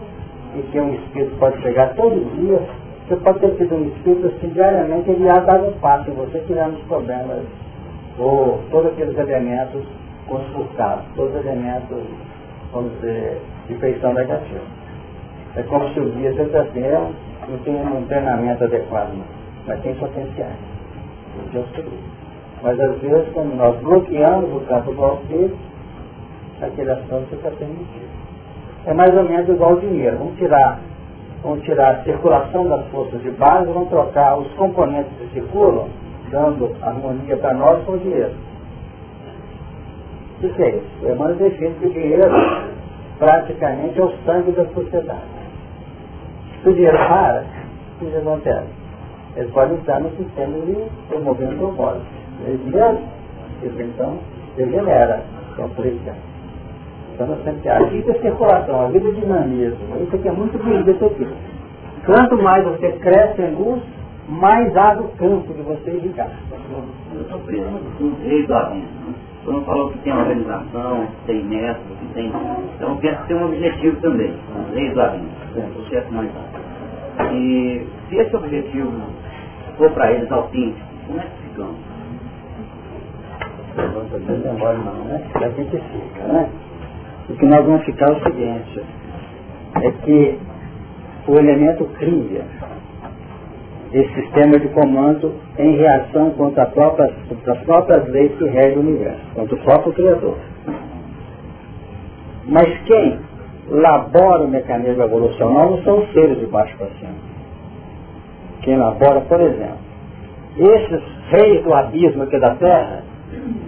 em 0.57 0.63
que 0.63 0.81
um 0.81 0.95
espírito 0.95 1.37
pode 1.39 1.61
chegar 1.61 1.95
todo 1.95 2.35
dia, 2.37 2.63
você 3.07 3.17
pode 3.17 3.41
ter 3.41 3.57
sido 3.57 3.75
um 3.75 3.89
espírito 3.89 4.27
assim 4.29 4.49
diariamente, 4.49 5.11
ele 5.11 5.25
ia 5.25 5.41
dar 5.41 5.61
um 5.61 5.73
passo 5.81 6.11
em 6.11 6.15
você, 6.15 6.39
tirando 6.47 6.77
os 6.77 6.83
problemas, 6.85 7.43
ou 8.19 8.61
todos 8.71 8.93
aqueles 8.93 9.19
elementos 9.19 9.83
consultados, 10.33 11.05
todos 11.15 11.35
os 11.35 11.45
elementos, 11.45 11.99
vamos 12.73 12.93
dizer, 12.95 13.39
de 13.69 13.75
feição 13.75 14.15
negativa. 14.15 14.61
É 15.57 15.63
como 15.65 15.87
se 15.93 16.01
o 16.01 16.11
guia 16.11 16.31
assim, 16.31 17.51
não 17.51 17.59
tem 17.59 17.75
um 17.75 18.07
treinamento 18.07 18.65
adequado, 18.65 19.13
mas 19.67 19.81
tem 19.83 19.95
potenciais. 19.97 20.57
Mas 22.63 22.81
às 22.81 22.99
vezes, 23.01 23.29
quando 23.35 23.55
nós 23.57 23.79
bloqueamos 23.81 24.57
o 24.57 24.61
campo 24.67 24.95
do 24.95 25.05
auxílio, 25.05 25.57
aquele 26.63 26.91
ação 26.91 27.23
fica 27.29 27.51
permitido. 27.51 28.09
É 28.87 28.95
mais 28.95 29.15
ou 29.15 29.25
menos 29.25 29.49
igual 29.49 29.73
ao 29.73 29.81
dinheiro. 29.81 30.17
Vamos 30.17 30.39
tirar, 30.39 30.81
vamos 31.43 31.63
tirar 31.65 31.97
a 31.97 32.05
circulação 32.05 32.69
das 32.69 32.87
forças 32.87 33.21
de 33.21 33.31
base, 33.33 33.67
vamos 33.67 33.89
trocar 33.91 34.39
os 34.39 34.51
componentes 34.53 35.13
que 35.19 35.35
circulam, 35.35 35.89
dando 36.31 36.75
harmonia 36.81 37.37
para 37.37 37.53
nós 37.55 37.85
com 37.85 37.93
o 37.93 37.99
dinheiro. 37.99 38.33
O 40.43 40.49
que 40.49 40.63
é 40.63 40.71
isso? 40.71 40.87
O 41.03 41.13
Emmanuel 41.13 41.51
que 41.51 41.87
o 41.87 41.91
dinheiro 41.91 42.23
praticamente 43.19 44.01
é 44.01 44.03
o 44.03 44.13
sangue 44.25 44.51
da 44.53 44.65
sociedade. 44.67 45.21
Se 46.63 46.69
o 46.69 46.75
dinheiro 46.75 46.99
para, 46.99 47.45
o 48.01 48.05
que 48.05 48.17
acontece? 48.17 48.67
Eles 49.37 49.51
podem 49.53 49.77
estar 49.79 50.01
no 50.01 50.11
sistema 50.17 50.59
de 50.67 50.77
promovendo 51.09 51.57
propósito. 51.59 52.07
Eles 52.45 52.61
dinheiro, 52.65 52.99
então, 53.63 54.19
degenera, 54.57 55.23
complica. 55.57 56.13
Então 57.15 57.27
nós 57.29 57.39
temos 57.45 57.63
que 57.63 57.69
a 57.69 57.83
vida 57.85 58.11
é 58.11 58.19
circulação, 58.21 58.87
a 58.87 58.89
vida 58.89 59.09
é 59.09 59.13
dinamismo. 59.13 60.03
Isso 60.03 60.17
aqui 60.17 60.29
é 60.29 60.33
muito 60.33 60.59
bonito 60.59 61.23
isso. 61.23 61.37
Quanto 62.05 62.43
mais 62.43 62.65
você 62.65 62.91
cresce 62.93 63.43
em 63.43 63.55
luz, 63.55 63.81
mais 64.29 64.77
abre 64.77 65.05
o 65.05 65.09
campo 65.11 65.53
de 65.55 65.63
você 65.63 65.91
irrigar. 65.93 66.31
Eu 67.15 67.21
estou 67.21 67.39
preso 67.41 67.71
no 68.01 68.47
da 68.49 68.63
vida. 68.71 69.02
Você 69.45 69.51
não 69.51 69.65
falou 69.65 69.91
que 69.91 69.99
tem 69.99 70.13
organização, 70.13 71.07
que 71.07 71.27
tem 71.27 71.45
método, 71.45 71.97
que 71.97 72.15
tem. 72.15 72.33
Então 72.77 72.97
penso 72.99 73.23
que 73.23 73.29
tem 73.29 73.37
um 73.37 73.47
objetivo 73.47 74.01
também, 74.01 74.35
as 74.57 74.75
leis 74.75 74.95
da 74.95 75.09
vida, 75.09 75.69
processo 75.75 76.09
humanitário. 76.11 76.49
E 77.33 77.87
se 78.09 78.17
esse 78.17 78.37
objetivo 78.37 78.93
for 79.77 79.91
para 79.91 80.13
eles 80.13 80.31
autêntico, 80.31 80.87
como 81.07 81.19
é 81.19 81.23
que 81.23 81.49
ficamos? 81.49 81.77
Não, 83.77 85.05
né? 85.07 85.25
A 85.35 85.49
gente 85.49 85.71
fica, 85.71 86.23
né? 86.25 86.49
O 87.29 87.35
que 87.35 87.47
nós 87.47 87.65
vamos 87.65 87.85
ficar 87.85 88.11
é 88.11 88.13
o 88.13 88.23
seguinte, 88.23 88.83
é 89.83 89.91
que 89.91 90.39
o 91.27 91.35
elemento 91.37 91.85
cria 91.99 92.45
esse 93.93 94.15
sistema 94.15 94.59
de 94.59 94.69
comando 94.69 95.35
em 95.59 95.77
reação 95.77 96.31
contra, 96.31 96.67
própria, 96.67 97.13
contra 97.29 97.53
as 97.53 97.61
próprias 97.61 98.09
leis 98.09 98.33
que 98.39 98.45
regem 98.45 98.79
o 98.79 98.81
universo, 98.81 99.21
contra 99.35 99.55
o 99.55 99.59
próprio 99.59 99.93
Criador. 99.93 100.37
Mas 102.47 102.69
quem 102.87 103.19
labora 103.69 104.45
o 104.45 104.49
mecanismo 104.49 105.03
evolucional 105.03 105.71
não 105.73 105.83
são 105.83 106.01
os 106.01 106.13
seres 106.13 106.39
de 106.39 106.47
baixo 106.47 106.77
para 106.79 106.89
cima. 106.99 107.33
Quem 108.63 108.77
labora, 108.77 109.21
por 109.23 109.41
exemplo, 109.41 109.79
esses 110.57 111.03
reis 111.31 111.63
do 111.63 111.75
abismo 111.75 112.23
aqui 112.23 112.39
da 112.39 112.55
Terra, 112.55 113.03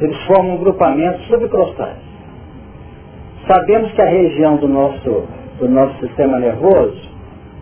eles 0.01 0.17
formam 0.25 0.55
um 0.55 0.59
grupamento 0.59 1.19
subcrostais. 1.25 1.97
Sabemos 3.47 3.93
que 3.93 4.01
a 4.01 4.07
região 4.07 4.57
do 4.57 4.69
nosso, 4.69 5.25
do 5.59 5.69
nosso 5.69 5.99
sistema 6.01 6.39
nervoso, 6.39 7.11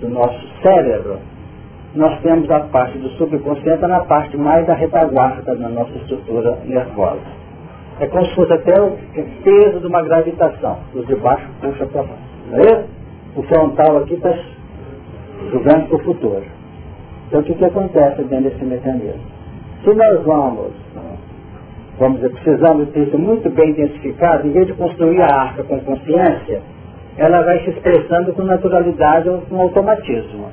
do 0.01 0.09
nosso 0.09 0.41
cérebro, 0.63 1.19
nós 1.95 2.19
temos 2.21 2.51
a 2.51 2.61
parte 2.61 2.97
do 2.99 3.09
subconsciente 3.11 3.83
na 3.83 4.01
parte 4.01 4.37
mais 4.37 4.67
da 4.67 4.75
retaguarda 4.75 5.55
da 5.55 5.69
nossa 5.69 5.93
estrutura 5.99 6.59
nervosa. 6.65 7.21
É 8.01 8.07
como 8.07 8.25
se 8.27 8.35
fosse 8.35 8.53
até 8.53 8.81
o 8.81 8.97
peso 9.45 9.81
de 9.81 9.87
uma 9.87 10.03
gravitação. 10.03 10.79
Os 10.95 11.07
de 11.07 11.15
baixo 11.17 11.47
puxa 11.61 11.87
para 11.87 12.03
baixo. 12.03 12.69
É? 12.71 12.85
O 13.37 13.43
frontal 13.43 13.99
aqui 13.99 14.15
está 14.15 14.33
jogando 15.51 15.89
para 15.89 15.97
o 15.97 16.05
futuro. 16.05 16.45
Então 17.29 17.41
o 17.41 17.45
que, 17.45 17.55
que 17.55 17.65
acontece 17.65 18.23
dentro 18.25 18.51
desse 18.51 18.65
mecanismo? 18.65 19.21
Se 19.85 19.93
nós 19.93 20.23
vamos, 20.25 20.73
vamos 21.99 22.21
dizer, 22.21 22.31
precisamos 22.35 22.89
ter 22.91 23.09
isso 23.09 23.19
muito 23.19 23.51
bem 23.51 23.71
identificado, 23.71 24.47
em 24.47 24.53
vez 24.53 24.67
de 24.67 24.75
construir 24.75 25.21
a 25.21 25.35
arca 25.35 25.63
com 25.65 25.79
consciência, 25.81 26.63
ela 27.17 27.43
vai 27.43 27.59
se 27.65 27.71
expressando 27.71 28.33
com 28.33 28.43
naturalidade 28.43 29.29
ou 29.29 29.43
com 29.43 29.61
automatismo. 29.61 30.51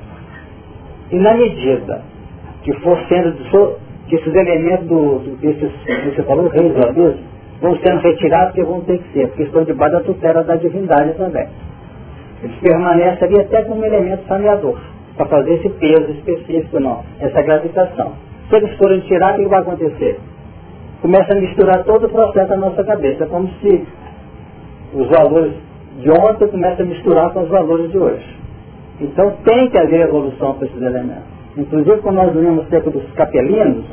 E 1.10 1.16
na 1.18 1.34
medida 1.34 2.02
que 2.62 2.72
for 2.80 2.98
sendo, 3.08 3.32
que 4.06 4.16
esses 4.16 4.34
elementos 4.34 4.86
do, 4.86 5.18
do 5.18 5.36
desses, 5.36 5.72
que 5.84 6.10
você 6.10 6.22
falou, 6.22 6.48
reis 6.48 6.72
do 6.74 6.84
abismo, 6.84 7.20
vão 7.60 7.76
sendo 7.78 8.00
retirados 8.00 8.54
porque 8.54 8.64
vão 8.64 8.80
ter 8.82 8.98
que 8.98 9.12
ser, 9.12 9.28
porque 9.28 9.44
estão 9.44 9.64
debaixo 9.64 9.96
da 9.96 10.02
tutela 10.02 10.42
da 10.44 10.56
divindade 10.56 11.14
também. 11.14 11.48
Eles 12.42 12.56
permanecem 12.56 13.28
ali 13.28 13.40
até 13.40 13.62
como 13.62 13.84
elemento 13.84 14.26
saneador, 14.26 14.78
para 15.16 15.26
fazer 15.26 15.54
esse 15.54 15.68
peso 15.68 16.10
específico, 16.12 16.80
não, 16.80 17.02
essa 17.20 17.42
gravitação. 17.42 18.12
Se 18.48 18.56
eles 18.56 18.76
forem 18.76 19.00
tirados, 19.00 19.40
o 19.40 19.42
que 19.44 19.48
vai 19.48 19.60
acontecer? 19.60 20.18
Começa 21.02 21.32
a 21.32 21.40
misturar 21.40 21.84
todo 21.84 22.06
o 22.06 22.08
processo 22.08 22.48
da 22.48 22.56
nossa 22.56 22.82
cabeça, 22.84 23.26
como 23.26 23.48
se 23.60 23.86
os 24.94 25.08
valores 25.08 25.54
de 25.98 26.10
ontem 26.10 26.48
começam 26.48 26.84
a 26.84 26.88
misturar 26.88 27.30
com 27.32 27.42
os 27.42 27.48
valores 27.48 27.90
de 27.90 27.98
hoje. 27.98 28.39
Então 29.00 29.30
tem 29.44 29.70
que 29.70 29.78
haver 29.78 30.00
evolução 30.00 30.54
para 30.54 30.66
esses 30.66 30.80
elementos. 30.80 31.24
Inclusive, 31.56 32.00
quando 32.00 32.16
nós 32.16 32.32
vimos 32.34 32.68
cerca 32.68 32.90
dos 32.90 33.10
capelinos, 33.12 33.84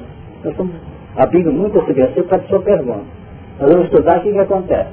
nós 0.43 0.52
estamos 0.52 0.74
abrindo 1.15 1.52
muito 1.52 1.78
esse 1.80 1.93
versículo 1.93 2.28
para 2.28 2.38
a 2.38 2.41
sua 2.43 2.60
pergunta. 2.62 3.06
Nós 3.60 3.72
vamos 3.72 3.86
estudar 3.86 4.20
o 4.20 4.22
que, 4.22 4.32
que 4.32 4.39
acontece. 4.39 4.89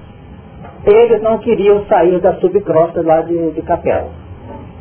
Eles 0.86 1.22
não 1.22 1.38
queriam 1.38 1.84
sair 1.86 2.20
da 2.20 2.34
subcrosta 2.34 3.02
lá 3.02 3.22
de, 3.22 3.50
de 3.52 3.62
capela. 3.62 4.10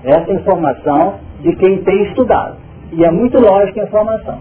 Essa 0.03 0.31
é 0.31 0.35
informação 0.35 1.15
de 1.41 1.55
quem 1.55 1.81
tem 1.83 2.03
estudado. 2.03 2.57
E 2.91 3.03
é 3.03 3.11
muito 3.11 3.39
lógica 3.39 3.81
a 3.81 3.83
informação. 3.85 4.39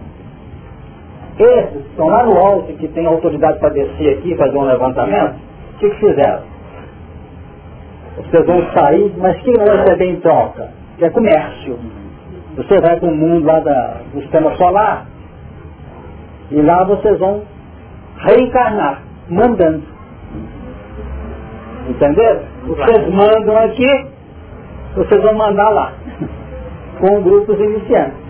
Esses 1.38 1.86
estão 1.86 2.08
lá 2.08 2.24
no 2.24 2.36
alto, 2.36 2.72
que 2.74 2.88
tem 2.88 3.06
autoridade 3.06 3.58
para 3.58 3.70
descer 3.70 4.18
aqui 4.18 4.36
fazer 4.36 4.56
um 4.56 4.64
levantamento, 4.64 5.36
o 5.74 5.78
que, 5.78 5.90
que 5.90 5.96
fizeram? 5.96 6.42
Vocês 8.16 8.46
vão 8.46 8.62
sair, 8.72 9.12
mas 9.16 9.40
quem 9.42 9.54
vai 9.54 9.76
receber 9.78 10.10
em 10.10 10.20
troca? 10.20 10.81
Que 11.02 11.06
é 11.06 11.10
comércio. 11.10 11.80
Você 12.56 12.80
vai 12.80 12.96
para 12.96 13.08
o 13.08 13.16
mundo 13.16 13.44
lá 13.44 13.58
da, 13.58 14.02
do 14.14 14.20
sistema 14.20 14.54
solar, 14.54 15.04
e 16.48 16.62
lá 16.62 16.84
vocês 16.84 17.18
vão 17.18 17.42
reencarnar, 18.18 19.02
mandando. 19.28 19.82
Entendeu? 21.88 22.42
Vocês 22.68 23.12
mandam 23.12 23.56
aqui, 23.64 24.06
vocês 24.94 25.20
vão 25.20 25.34
mandar 25.34 25.70
lá, 25.70 25.92
com 27.00 27.20
grupos 27.22 27.58
iniciantes. 27.58 28.22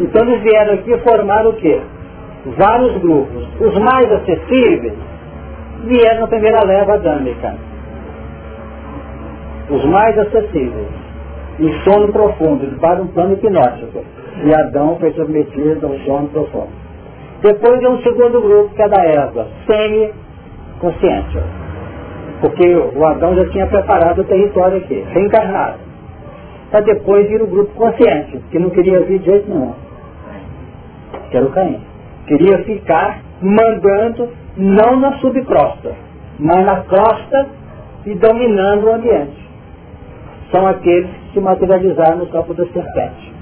Então 0.00 0.26
eles 0.26 0.42
vieram 0.42 0.74
aqui 0.74 0.98
formar 1.08 1.46
o 1.46 1.52
quê? 1.52 1.80
Vários 2.58 3.00
grupos. 3.00 3.46
Os 3.60 3.78
mais 3.78 4.10
acessíveis 4.10 4.94
vieram 5.84 6.22
na 6.22 6.26
primeira 6.26 6.64
leva 6.64 6.94
adâmica. 6.94 7.54
Os 9.70 9.84
mais 9.84 10.18
acessíveis. 10.18 10.99
Em 11.60 11.80
sono 11.84 12.10
profundo, 12.10 12.78
para 12.80 13.02
um 13.02 13.06
plano 13.08 13.34
hipnótico. 13.34 14.02
E 14.44 14.54
Adão 14.54 14.96
foi 14.98 15.12
submetido 15.12 15.86
ao 15.86 15.98
sono 16.00 16.28
profundo. 16.28 16.70
Depois 17.42 17.78
vem 17.78 17.88
um 17.88 18.02
segundo 18.02 18.40
grupo, 18.40 18.74
que 18.74 18.82
é 18.82 18.88
da 18.88 19.02
Eva, 19.04 19.46
semi-consciência. 19.66 21.42
Porque 22.40 22.74
o 22.74 23.04
Adão 23.04 23.34
já 23.34 23.48
tinha 23.50 23.66
preparado 23.66 24.22
o 24.22 24.24
território 24.24 24.78
aqui, 24.78 25.04
reencarnado. 25.12 25.78
Para 26.70 26.80
depois 26.80 27.28
vir 27.28 27.42
o 27.42 27.46
grupo 27.46 27.74
consciente, 27.74 28.38
que 28.50 28.58
não 28.58 28.70
queria 28.70 29.00
vir 29.00 29.18
de 29.18 29.26
jeito 29.26 29.50
nenhum 29.50 29.74
que 31.30 31.36
era 31.36 31.46
o 31.46 31.50
Caim. 31.50 31.80
Queria 32.26 32.58
ficar 32.64 33.22
mandando, 33.40 34.28
não 34.56 34.98
na 35.00 35.18
subcrosta, 35.18 35.94
mas 36.38 36.66
na 36.66 36.82
crosta 36.82 37.46
e 38.06 38.14
dominando 38.14 38.84
o 38.84 38.94
ambiente. 38.94 39.49
São 40.50 40.66
aqueles 40.66 41.10
que 41.10 41.34
se 41.34 41.40
materializaram 41.40 42.18
no 42.18 42.26
campo 42.26 42.54
da 42.54 42.66
serpente. 42.66 43.32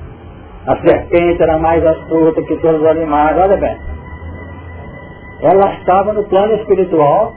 A 0.66 0.76
serpente 0.76 1.42
era 1.42 1.58
mais 1.58 1.84
astuta 1.84 2.42
que 2.42 2.56
todos 2.58 2.80
os 2.80 2.86
animais, 2.86 3.36
olha 3.38 3.56
bem. 3.56 3.76
Ela 5.40 5.74
estava 5.74 6.12
no 6.12 6.24
plano 6.24 6.54
espiritual 6.54 7.34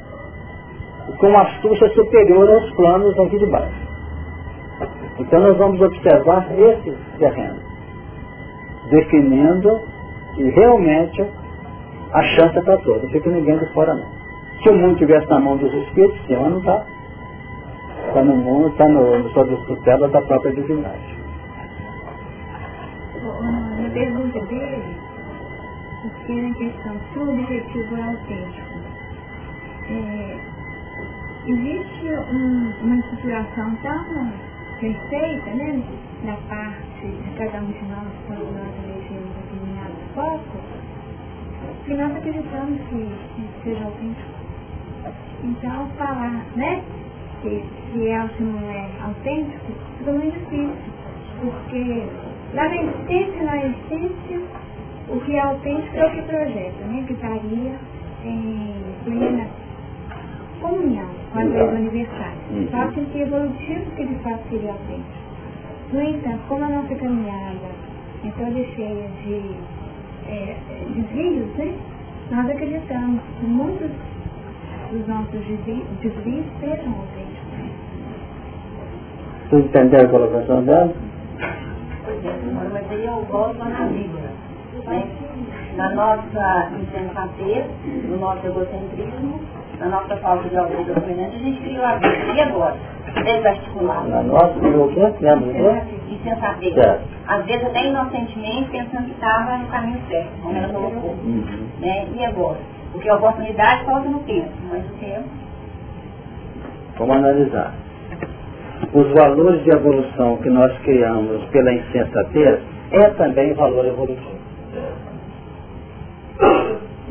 com 1.20 1.38
astúcia 1.38 1.90
superior 1.90 2.50
aos 2.50 2.72
planos 2.72 3.18
aqui 3.20 3.38
de 3.38 3.46
baixo. 3.46 3.82
Então 5.20 5.40
nós 5.40 5.58
vamos 5.58 5.80
observar 5.82 6.48
esse 6.58 6.98
terreno, 7.20 7.60
definindo 8.90 9.80
e 10.38 10.50
realmente 10.50 11.24
a 12.14 12.24
chance 12.24 12.58
é 12.58 12.62
para 12.62 12.78
todos, 12.78 13.12
fica 13.12 13.30
ninguém 13.30 13.58
de 13.58 13.74
fora 13.74 13.94
não. 13.94 14.06
Se 14.64 14.70
o 14.70 14.74
mundo 14.74 14.94
estivesse 14.94 15.30
na 15.30 15.40
mão 15.40 15.58
dos 15.58 15.74
espíritos, 15.74 16.20
sim, 16.28 16.36
mas 16.36 16.52
não 16.52 16.60
está. 16.60 16.86
Está 18.08 18.24
no 18.24 18.36
mundo, 18.36 18.68
está 18.68 18.88
no, 18.90 19.20
no 19.20 19.30
sob 19.32 19.56
tutela 19.66 20.08
da 20.10 20.22
própria 20.22 20.54
divindade. 20.54 21.16
Na 23.82 23.90
pergunta 23.90 24.40
dele, 24.48 24.98
porque 26.02 26.42
na 26.42 26.54
questão 26.56 26.96
subjetiva 27.14 27.96
e 27.96 28.02
autêntico, 28.02 28.72
é, 29.90 30.38
existe 31.48 32.08
um, 32.34 32.74
uma 32.84 32.96
estruturação 32.98 33.76
tão 33.82 34.32
perfeita, 34.80 35.52
né, 35.52 35.84
da 36.26 36.36
parte 36.50 37.08
de 37.08 37.38
cada 37.38 37.60
um 37.60 37.68
de 37.68 37.86
nós 37.86 38.08
quando 38.28 38.52
nós 38.54 38.74
elegemos 38.84 39.30
determinado 39.36 39.94
foco, 40.16 40.58
que 41.86 41.94
nós 41.94 42.16
acreditamos 42.16 42.80
que, 42.90 43.12
que 43.36 43.64
seja 43.64 43.86
autêntico. 43.86 44.32
Então, 45.44 45.88
falar, 45.98 46.46
né, 46.56 46.84
que, 47.41 47.63
que 47.91 48.08
é 48.08 48.21
ou 48.21 48.30
se 48.30 48.43
não 48.43 48.69
é 48.69 48.89
autêntico, 49.04 49.71
fica 49.97 50.12
muito 50.12 50.39
difícil, 50.39 50.73
porque 51.41 52.08
na 52.54 52.75
essência, 52.75 53.43
na 53.43 53.58
essência, 53.58 54.41
o 55.10 55.19
que 55.21 55.36
é 55.36 55.39
autêntico 55.39 55.97
é 55.97 56.06
o 56.06 56.12
que 56.12 56.21
projeta, 56.21 56.86
né, 56.86 57.04
que 57.08 57.13
estaria 57.13 57.75
em 58.23 58.73
plena 59.04 59.47
comunhão 60.62 61.10
com 61.34 61.39
as 61.39 61.49
leis 61.49 61.73
universais. 61.73 62.38
Só 62.69 62.88
que 62.88 62.99
esse 62.99 63.19
evolutivo 63.19 63.91
que 63.95 64.06
de 64.06 64.15
fato 64.15 64.41
seria 64.49 64.71
autêntico. 64.71 65.21
No 65.91 66.01
entanto, 66.01 66.39
como 66.47 66.63
a 66.63 66.69
nossa 66.69 66.95
caminhada 66.95 67.71
é 68.23 68.32
toda 68.38 68.63
cheia 68.75 69.10
de 69.23 69.56
é, 70.27 70.56
desvios, 70.95 71.47
né? 71.58 71.75
nós 72.30 72.49
acreditamos 72.49 73.21
que 73.39 73.45
muitos 73.45 73.91
dos 74.91 75.08
nossos 75.08 75.45
desvios 76.01 76.45
sejam 76.60 76.93
autênticos. 76.93 77.31
Você 79.52 79.58
entendeu 79.58 80.00
a 80.00 80.08
colocação 80.08 80.64
dela? 80.64 80.94
Pois 82.06 82.26
é, 82.26 82.34
mas 82.72 82.90
aí 82.90 83.06
eu 83.06 83.22
volto 83.30 83.58
na 83.58 83.86
Bíblia. 83.88 84.32
Né? 84.88 85.04
Na 85.76 85.90
nossa 85.90 86.72
insensatez, 86.80 87.66
no 88.06 88.18
nosso 88.18 88.48
egocentrismo, 88.48 89.42
na 89.78 89.88
nossa 89.88 90.16
falta 90.18 90.48
de 90.48 90.56
aldeia 90.56 90.86
dominante, 90.86 91.36
a 91.36 91.40
gente 91.40 91.62
criou 91.64 91.84
a 91.84 91.96
Bíblia. 91.96 92.34
E 92.34 92.40
agora? 92.40 92.78
Desarticulado. 93.26 94.08
Na 94.08 94.24
nossa, 94.24 94.58
criou 94.58 94.86
o 94.86 94.94
quê? 94.94 95.02
Quê? 95.20 96.14
Insensatez. 96.14 96.74
Certo. 96.74 97.04
Às 97.28 97.46
vezes 97.46 97.66
até 97.66 97.88
inocentemente 97.88 98.70
pensando 98.72 99.06
que 99.06 99.12
estava 99.12 99.58
no 99.58 99.68
caminho 99.68 100.00
certo, 100.08 100.32
como 100.42 100.56
ela 100.56 100.74
colocou. 100.74 101.12
Uhum. 101.12 101.68
Né? 101.82 102.08
E 102.16 102.26
agora? 102.26 102.58
Porque 102.94 103.10
a 103.10 103.16
oportunidade 103.16 103.84
falta 103.84 104.08
no 104.08 104.20
tempo, 104.20 104.50
mas 104.72 104.86
o 104.86 104.94
tempo... 104.98 105.28
Vamos 106.98 107.16
analisar. 107.18 107.74
Os 108.93 109.08
valores 109.13 109.63
de 109.63 109.69
evolução 109.69 110.38
que 110.38 110.49
nós 110.49 110.77
criamos 110.80 111.45
pela 111.45 111.73
insensatez 111.73 112.60
é 112.91 113.10
também 113.12 113.54
valor 113.54 113.86
evolutivo. 113.86 114.41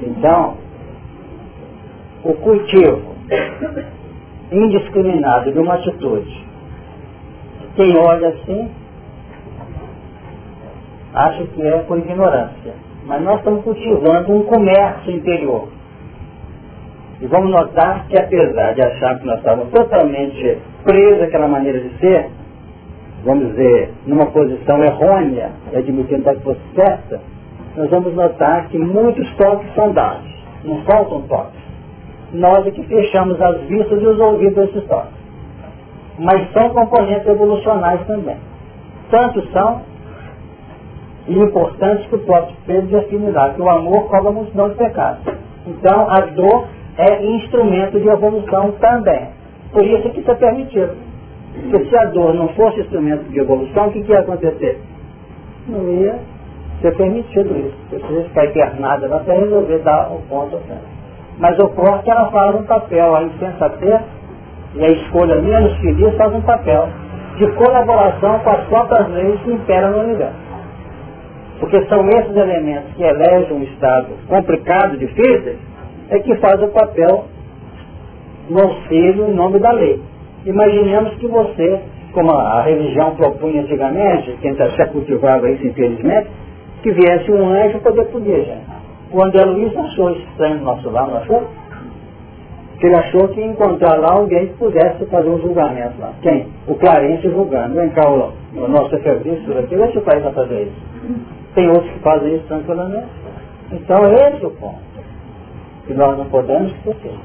Então, 0.02 0.56
o 2.22 2.34
cultivo 2.34 3.14
indiscriminado 4.52 5.52
de 5.52 5.58
uma 5.58 5.74
atitude. 5.74 6.44
Quem 7.76 7.96
olha 7.96 8.28
assim, 8.28 8.70
acha 11.14 11.44
que 11.44 11.62
é 11.62 11.78
por 11.78 11.98
ignorância. 11.98 12.74
Mas 13.06 13.22
nós 13.22 13.38
estamos 13.38 13.64
cultivando 13.64 14.32
um 14.32 14.42
comércio 14.42 15.12
interior. 15.12 15.68
E 17.20 17.26
vamos 17.26 17.50
notar 17.50 18.06
que 18.09 18.18
apesar 18.18 18.74
de 18.74 18.83
achar 18.83 19.18
que 19.18 19.26
nós 19.26 19.38
estávamos 19.38 19.70
totalmente 19.70 20.59
presos 20.85 21.22
àquela 21.22 21.48
maneira 21.48 21.80
de 21.80 21.98
ser, 21.98 22.30
vamos 23.24 23.48
dizer, 23.48 23.92
numa 24.06 24.26
posição 24.26 24.83
errônea, 24.83 25.50
admitindo 25.74 26.24
que 26.35 26.40
fosse 26.40 26.61
certa, 26.74 27.20
nós 27.76 27.90
vamos 27.90 28.14
notar 28.14 28.68
que 28.68 28.78
muitos 28.78 29.30
toques 29.37 29.72
são 29.74 29.92
dados. 29.92 30.30
Não 30.64 30.83
faltam 30.85 31.22
toques 31.22 31.61
nós 32.33 32.66
é 32.66 32.70
que 32.70 32.83
fechamos 32.85 33.40
as 33.40 33.61
vistas 33.62 34.00
e 34.00 34.06
os 34.06 34.18
ouvidos 34.20 34.54
desses 34.54 34.85
toques. 34.88 35.18
Mas 36.18 36.52
são 36.52 36.71
componentes 36.71 37.27
evolucionais 37.27 38.06
também. 38.06 38.37
Tanto 39.10 39.44
são 39.52 39.83
e 41.27 41.38
importantes 41.38 42.06
que 42.06 42.14
o 42.14 42.18
próprio 42.21 42.56
Pedro 42.66 42.87
de 42.88 42.96
afinidade, 42.96 43.54
que 43.54 43.62
o 43.62 43.68
amor 43.68 44.08
cobra 44.08 44.31
a 44.31 44.33
multidão 44.33 44.68
de 44.68 44.77
pecados. 44.77 45.23
Então 45.66 46.10
a 46.10 46.21
dor 46.21 46.68
é 47.01 47.25
instrumento 47.25 47.98
de 47.98 48.09
evolução 48.09 48.73
também. 48.73 49.29
Por 49.73 49.85
isso 49.85 50.11
que 50.11 50.31
é 50.31 50.35
permitido. 50.35 50.96
Porque 51.71 51.88
se 51.88 51.96
a 51.96 52.05
dor 52.07 52.35
não 52.35 52.48
fosse 52.48 52.81
instrumento 52.81 53.25
de 53.31 53.40
evolução, 53.40 53.88
o 53.88 53.92
que, 53.92 54.03
que 54.03 54.13
ia 54.13 54.21
acontecer? 54.21 54.81
Não 55.67 55.88
ia 55.92 56.19
ser 56.81 56.96
permitido 56.96 57.57
isso. 57.59 57.77
Precisa 57.88 58.23
ficar 58.25 58.46
internada 58.46 59.09
lá 59.09 59.21
para 59.21 59.35
resolver 59.35 59.79
dar 59.79 60.13
o 60.13 60.21
ponto 60.29 60.59
certo. 60.67 61.01
Mas 61.38 61.59
ocorre 61.59 62.03
que 62.03 62.11
ela 62.11 62.31
faz 62.31 62.55
um 62.55 62.65
papel, 62.65 63.17
a 63.17 63.23
insensatez 63.23 64.01
e 64.75 64.85
a 64.85 64.88
escolha 64.88 65.37
menos 65.37 65.77
feliz 65.79 66.15
faz 66.17 66.35
um 66.35 66.42
papel 66.42 66.88
de 67.37 67.51
colaboração 67.53 68.38
com 68.40 68.51
as 68.51 68.65
próprias 68.67 69.09
leis 69.09 69.40
que 69.40 69.53
imperam 69.53 69.92
no 69.92 69.98
universo. 70.01 70.51
Porque 71.59 71.85
são 71.87 72.07
esses 72.09 72.37
elementos 72.37 72.92
que 72.94 73.03
elegem 73.03 73.57
um 73.57 73.63
estado 73.63 74.09
complicado, 74.29 74.96
difícil, 74.96 75.57
é 76.11 76.19
que 76.19 76.35
faz 76.37 76.63
o 76.63 76.69
papel 76.69 77.25
no 78.48 78.61
auxílio 78.61 79.29
em 79.29 79.35
nome 79.35 79.58
da 79.58 79.73
lei. 79.73 80.00
Imaginemos 80.44 81.15
que 81.15 81.27
você, 81.27 81.81
como 82.13 82.33
a 82.33 82.63
religião 82.63 83.15
propunha 83.15 83.63
antigamente, 83.63 84.37
quem 84.40 84.54
se 84.54 84.87
cultivava 84.87 85.48
isso 85.50 85.67
infelizmente, 85.67 86.29
que 86.83 86.90
viesse 86.92 87.31
um 87.31 87.48
anjo 87.48 87.79
poder 87.81 88.06
punir 88.06 88.44
gente. 88.44 88.81
O 89.13 89.23
André 89.23 89.44
Luiz 89.44 89.77
achou 89.77 90.11
estranho 90.13 90.58
no 90.58 90.65
nosso 90.65 90.90
lado, 90.90 91.11
não 91.11 91.19
achou? 91.19 91.46
que 92.81 92.87
ele 92.87 92.96
achou 92.96 93.29
que 93.29 93.42
encontrar 93.42 93.98
lá 93.98 94.15
alguém 94.15 94.46
que 94.46 94.54
pudesse 94.54 95.04
fazer 95.06 95.29
um 95.29 95.38
julgamento 95.38 96.00
lá. 96.00 96.15
Quem? 96.23 96.46
O 96.67 96.75
Clarence 96.75 97.29
julgando. 97.29 97.75
Vem 97.75 97.90
cá, 97.90 98.08
o, 98.08 98.33
o 98.54 98.69
nosso 98.69 98.98
serviço 99.02 99.52
aqui, 99.58 99.77
se 99.92 99.98
o 99.98 100.00
país 100.00 100.23
vai 100.23 100.33
fazer 100.33 100.63
isso. 100.63 101.23
Tem 101.54 101.69
outros 101.69 101.90
que 101.92 101.98
fazem 101.98 102.37
isso 102.37 102.44
tranquilamente. 102.46 103.06
Então, 103.71 103.98
esse 104.15 104.42
é 104.42 104.46
o 104.46 104.50
ponto. 104.52 104.89
Que 105.90 105.96
nós 105.96 106.16
não 106.16 106.26
podemos 106.26 106.70
esquecer. 106.70 107.18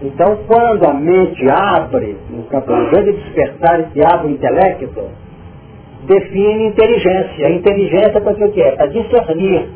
Então, 0.00 0.38
quando 0.46 0.86
a 0.86 0.94
mente 0.94 1.46
abre, 1.50 2.16
no 2.30 2.44
campo 2.44 2.68
do 2.68 2.90
grande 2.90 3.12
despertar 3.12 3.90
e 3.94 4.02
abre 4.02 4.28
o 4.28 4.30
intelecto, 4.30 5.04
define 6.06 6.68
inteligência. 6.68 7.46
A 7.46 7.50
inteligência 7.50 8.18
para 8.22 8.32
o 8.32 8.52
que 8.52 8.62
é? 8.62 8.74
Para 8.74 8.86
discernir, 8.86 9.68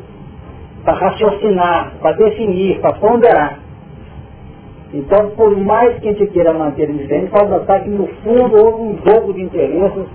para 0.83 0.93
raciocinar, 0.95 1.93
para 2.01 2.13
definir, 2.13 2.79
para 2.79 2.93
ponderar. 2.93 3.59
Então, 4.91 5.29
por 5.35 5.55
mais 5.55 5.99
que 5.99 6.09
a 6.09 6.13
gente 6.13 6.25
queira 6.31 6.51
manter 6.51 6.89
indiferente, 6.89 7.29
pode 7.29 7.51
notar 7.51 7.83
que 7.83 7.89
no 7.89 8.07
fundo 8.23 8.57
houve 8.57 8.81
um 8.81 8.97
jogo 9.05 9.33
de 9.33 9.43
interesses 9.43 10.07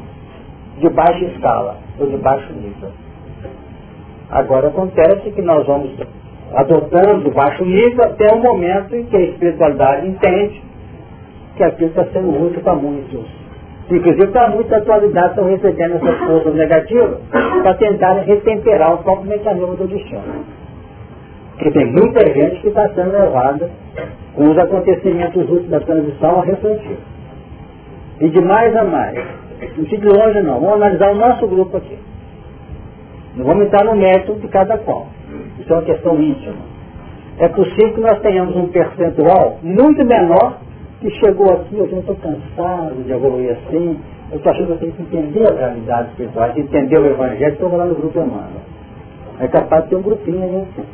de 0.78 0.88
baixa 0.88 1.26
escala, 1.26 1.76
ou 1.96 2.08
de 2.08 2.16
baixo 2.16 2.52
nível. 2.54 2.90
Agora 4.28 4.66
acontece 4.66 5.30
que 5.30 5.42
nós 5.42 5.64
vamos 5.64 5.92
adotando 6.54 7.30
baixo 7.30 7.64
nível 7.64 8.04
até 8.04 8.34
o 8.34 8.38
momento 8.38 8.94
em 8.94 9.04
que 9.04 9.16
a 9.16 9.20
espiritualidade 9.20 10.08
entende 10.08 10.62
que 11.56 11.62
aquilo 11.62 11.90
está 11.90 12.04
sendo 12.06 12.46
útil 12.46 12.60
para 12.62 12.74
muitos. 12.74 13.26
Inclusive 13.90 14.28
para 14.28 14.50
muitas 14.50 14.82
atualidades 14.82 15.30
estão 15.30 15.48
recebendo 15.48 15.96
essas 15.96 16.18
forças 16.20 16.54
negativas 16.54 17.18
para 17.62 17.74
tentarem 17.74 18.24
retemperar 18.24 18.94
o 18.94 18.98
próprio 18.98 19.28
mecanismo 19.28 19.76
do 19.76 19.88
destino. 19.88 20.44
Porque 21.54 21.70
tem 21.72 21.92
muita 21.92 22.24
gente 22.32 22.60
que 22.60 22.68
está 22.68 22.88
sendo 22.94 23.12
levada 23.12 23.68
com 24.34 24.50
os 24.50 24.58
acontecimentos 24.58 25.42
últimos 25.42 25.68
da 25.68 25.80
transição 25.80 26.40
a 26.40 26.44
refletir. 26.44 26.98
E 28.20 28.28
de 28.28 28.40
mais 28.40 28.74
a 28.76 28.84
mais. 28.84 29.18
Não 29.76 29.84
fique 29.84 30.06
longe 30.06 30.40
não. 30.40 30.60
Vamos 30.60 30.74
analisar 30.74 31.10
o 31.10 31.16
nosso 31.16 31.46
grupo 31.46 31.76
aqui. 31.76 31.98
Não 33.36 33.44
vamos 33.44 33.66
entrar 33.66 33.84
no 33.84 33.96
mérito 33.96 34.34
de 34.34 34.48
cada 34.48 34.78
qual. 34.78 35.08
Isso 35.70 35.74
é 35.74 35.76
uma 35.76 35.82
questão 35.82 36.20
íntima. 36.20 36.56
É 37.38 37.48
possível 37.48 37.94
que 37.94 38.00
nós 38.00 38.18
tenhamos 38.20 38.56
um 38.56 38.66
percentual 38.68 39.58
muito 39.62 40.04
menor 40.04 40.58
que 41.00 41.08
chegou 41.10 41.46
aqui, 41.52 41.78
eu 41.78 41.84
estou 41.86 42.16
cansado 42.16 43.04
de 43.04 43.12
evoluir 43.12 43.52
assim, 43.52 44.00
eu 44.32 44.38
estou 44.38 44.50
achando 44.50 44.66
que 44.66 44.72
eu 44.72 44.78
tenho 44.78 44.92
que 44.92 45.02
entender 45.02 45.48
a 45.48 45.54
realidade 45.54 46.08
espiritual, 46.08 46.50
entender 46.56 46.98
o 46.98 47.06
Evangelho, 47.06 47.52
estou 47.52 47.76
lá 47.76 47.84
no 47.84 47.94
grupo 47.94 48.18
humano. 48.18 48.60
É 49.38 49.46
capaz 49.46 49.84
de 49.84 49.90
ter 49.90 49.96
um 49.96 50.02
grupinho 50.02 50.42
ali 50.42 50.56
assim 50.56 50.86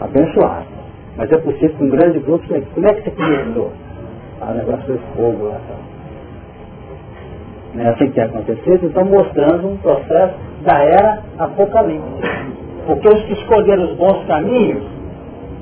abençoado. 0.00 0.66
Mas 1.18 1.30
é 1.30 1.36
possível 1.36 1.76
que 1.76 1.84
um 1.84 1.90
grande 1.90 2.18
grupo, 2.20 2.44
como 2.48 2.86
é 2.86 2.94
que 2.94 3.02
você 3.02 3.10
começou? 3.10 3.72
Ah, 4.40 4.52
o 4.52 4.54
negócio 4.54 4.86
foi 4.86 4.98
fogo 5.14 5.48
lá. 5.48 5.60
Tá? 5.68 5.74
Não 7.74 7.84
é 7.84 7.88
assim 7.90 8.06
que 8.06 8.12
tem 8.12 8.24
acontecido, 8.24 8.86
então 8.86 9.04
mostrando 9.04 9.68
um 9.68 9.76
processo 9.76 10.34
da 10.64 10.78
era 10.82 11.22
apocalíptica. 11.38 12.50
Porque 12.86 13.08
os 13.08 13.22
que 13.24 13.32
escolheram 13.34 13.84
os 13.84 13.96
bons 13.96 14.24
caminhos, 14.26 14.84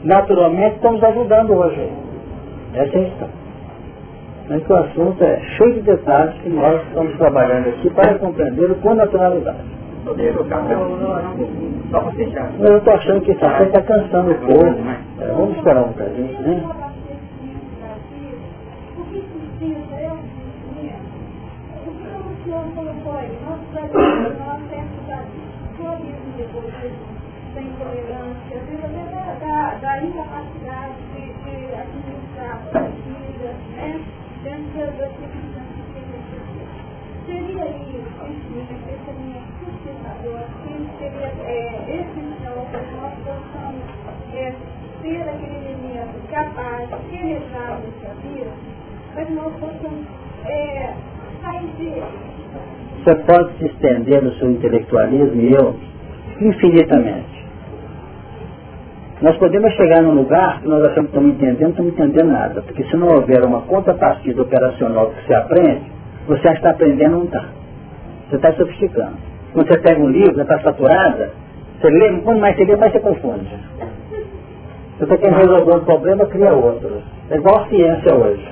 naturalmente 0.05 0.77
estamos 0.77 1.03
ajudando 1.03 1.55
hoje. 1.55 1.89
Essa 2.75 2.97
é 2.97 3.01
a 3.01 3.05
questão. 3.05 3.29
Mas 4.49 4.69
o 4.69 4.75
assunto 4.75 5.23
é 5.23 5.41
cheio 5.57 5.75
de 5.75 5.83
detalhes 5.83 6.35
que 6.43 6.49
nós 6.49 6.83
estamos 6.89 7.17
trabalhando 7.17 7.69
aqui 7.69 7.91
para 7.91 8.19
compreender 8.19 8.75
com 8.81 8.95
naturalidade 8.95 9.79
só 11.91 12.01
para 12.01 12.13
fechar. 12.13 12.51
Eu 12.59 12.79
estou 12.79 12.95
achando 12.95 13.21
que 13.23 13.33
isso 13.33 13.45
aqui 13.45 13.63
está 13.65 13.83
cansando 13.83 14.31
o 14.31 14.35
povo. 14.39 14.77
É, 15.21 15.27
vamos 15.27 15.57
esperar 15.57 15.83
um 15.83 15.89
bocadinho, 15.89 16.41
né? 16.41 16.63
da 25.09 26.45
intolerância, 26.45 27.08
até 27.89 29.47
da, 29.47 29.75
da 29.81 30.03
incapacidade 30.03 30.95
de, 31.15 31.33
de 31.33 31.75
administrar 31.75 32.63
a 32.75 32.81
né? 32.81 34.01
dentro 34.43 34.87
das 34.99 35.11
circunstâncias 35.17 35.87
que 35.93 35.99
ele 35.99 36.39
Seria 37.27 37.65
aí, 37.65 38.05
enfim, 38.29 38.67
essa 38.89 39.13
minha 39.13 39.43
sustentador, 39.59 40.41
que 40.63 40.73
seria 40.99 41.33
é, 41.47 42.01
essencial 42.01 42.67
para 42.71 42.81
que 42.81 42.95
nós 42.95 43.15
possamos 43.25 43.83
é, 44.35 44.55
ser 45.03 45.23
aquele 45.29 45.57
elemento 45.57 46.29
capaz 46.31 46.89
penetrar 47.11 47.81
nessa 47.81 48.15
vida, 48.23 48.51
para 49.15 49.25
que 49.25 49.33
nós 49.33 49.53
possamos 49.55 50.07
é, 50.47 50.95
sair 51.43 51.67
dele. 51.79 52.03
Você 53.05 53.15
pode 53.15 53.59
se 53.59 53.67
estender 53.67 54.23
no 54.23 54.33
seu 54.35 54.51
intelectualismo 54.51 55.41
e 55.41 55.53
eu 55.53 55.77
infinitamente. 56.41 57.38
Nós 59.21 59.37
podemos 59.37 59.73
chegar 59.73 60.01
num 60.01 60.15
lugar 60.15 60.61
que 60.61 60.69
nós 60.69 60.81
achamos 60.85 61.11
que 61.11 61.17
estamos 61.17 61.35
entendendo, 61.35 61.61
não 61.61 61.71
estamos 61.71 61.93
entendendo 61.93 62.31
nada. 62.31 62.63
Porque 62.63 62.85
se 62.85 62.97
não 62.97 63.09
houver 63.09 63.45
uma 63.45 63.63
contrapartida 63.63 64.43
operacional 64.43 65.11
que 65.11 65.27
você 65.27 65.35
aprende, 65.35 65.83
você 66.29 66.43
já 66.43 66.53
está 66.53 66.71
aprendendo 66.71 67.11
não 67.11 67.25
está. 67.25 67.45
Você 68.29 68.37
está 68.37 68.53
sofisticando. 68.53 69.17
Quando 69.53 69.67
você 69.67 69.79
pega 69.81 70.01
um 70.01 70.09
livro, 70.09 70.37
já 70.37 70.43
está 70.43 70.61
saturada, 70.61 71.33
você 71.81 71.91
lê, 71.91 72.21
quanto 72.21 72.41
mais 72.41 72.57
você 72.57 72.65
lê, 72.65 72.77
mais 72.77 72.93
você 72.93 73.01
confunde. 73.01 73.49
Você 74.99 75.05
está 75.05 75.17
querendo 75.17 75.39
resolver 75.39 75.75
um 75.75 75.85
problema, 75.85 76.27
cria 76.27 76.53
outro. 76.53 77.03
É 77.31 77.37
igual 77.37 77.63
a 77.63 77.69
ciência 77.69 78.15
hoje. 78.15 78.49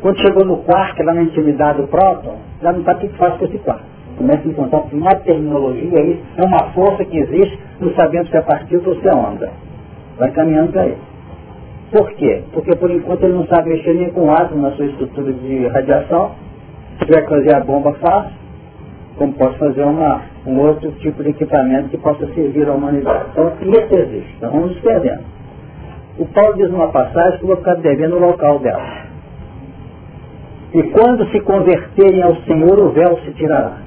Quando 0.00 0.18
chegou 0.18 0.46
no 0.46 0.58
quarto, 0.58 1.02
lá 1.02 1.12
na 1.12 1.22
intimidade 1.22 1.82
do 1.82 1.88
próton, 1.88 2.36
já 2.62 2.72
não 2.72 2.80
está 2.80 2.92
o 2.94 2.98
que 2.98 3.08
faz 3.18 3.34
com 3.34 3.44
esse 3.44 3.58
quarto. 3.58 3.84
Começa 4.16 4.46
a 4.46 4.50
encontrar 4.50 4.82
uma 4.92 5.14
terminologia 5.16 5.98
aí, 5.98 6.22
é 6.38 6.42
uma 6.42 6.70
força 6.72 7.04
que 7.04 7.18
existe, 7.18 7.58
não 7.80 7.92
sabemos 7.94 8.30
se 8.30 8.36
é 8.36 8.40
partido 8.40 8.88
ou 8.88 8.96
se 8.96 9.06
é 9.06 9.14
onda. 9.14 9.50
Vai 10.20 10.30
caminhando 10.32 10.70
para 10.72 10.86
isso. 10.86 11.10
Por 11.90 12.12
quê? 12.12 12.44
Porque 12.52 12.76
por 12.76 12.90
enquanto 12.90 13.24
ele 13.24 13.32
não 13.32 13.46
sabe 13.46 13.70
mexer 13.70 13.94
nem 13.94 14.10
com 14.10 14.30
átomo 14.30 14.62
na 14.62 14.70
sua 14.72 14.84
estrutura 14.84 15.32
de 15.32 15.66
radiação. 15.66 16.32
Se 16.98 17.06
tiver 17.06 17.22
que 17.22 17.30
fazer 17.30 17.54
a 17.54 17.60
bomba 17.60 17.94
fácil, 17.94 18.38
como 19.16 19.32
posso 19.32 19.58
fazer 19.58 19.82
uma, 19.82 20.20
um 20.46 20.58
outro 20.60 20.92
tipo 21.00 21.22
de 21.22 21.30
equipamento 21.30 21.88
que 21.88 21.96
possa 21.96 22.26
servir 22.34 22.68
à 22.68 22.72
humanidade. 22.72 23.30
Então, 23.32 23.52
isso 23.62 23.94
existe. 23.94 24.34
Então, 24.36 24.50
vamos 24.52 24.78
perdendo. 24.80 25.22
O 26.18 26.26
Paulo 26.26 26.54
diz 26.56 26.70
numa 26.70 26.88
passagem 26.88 27.38
que 27.38 27.44
eu 27.44 27.48
vou 27.48 27.56
ficar 27.56 27.76
devendo 27.76 28.16
o 28.16 28.20
local 28.20 28.58
dela. 28.58 29.08
E 30.74 30.82
quando 30.82 31.26
se 31.30 31.40
converterem 31.40 32.22
ao 32.22 32.36
Senhor, 32.42 32.78
o 32.78 32.90
véu 32.90 33.18
se 33.24 33.32
tirará. 33.32 33.78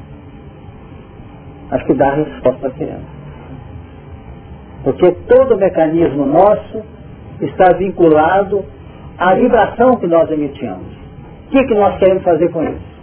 Acho 1.70 1.86
que 1.86 1.94
dá 1.94 2.08
a 2.10 2.16
resposta 2.16 2.68
à 2.68 2.72
criança. 2.72 3.13
Porque 4.84 5.12
todo 5.28 5.56
o 5.56 5.58
mecanismo 5.58 6.26
nosso 6.26 6.84
está 7.42 7.74
vinculado 7.74 8.64
à 9.18 9.34
vibração 9.36 9.96
que 9.98 10.08
nós 10.08 10.30
emitimos. 10.30 10.94
O 11.48 11.50
que, 11.52 11.64
que 11.66 11.74
nós 11.76 11.98
queremos 12.00 12.24
fazer 12.24 12.50
com 12.52 12.64
isso? 12.64 12.94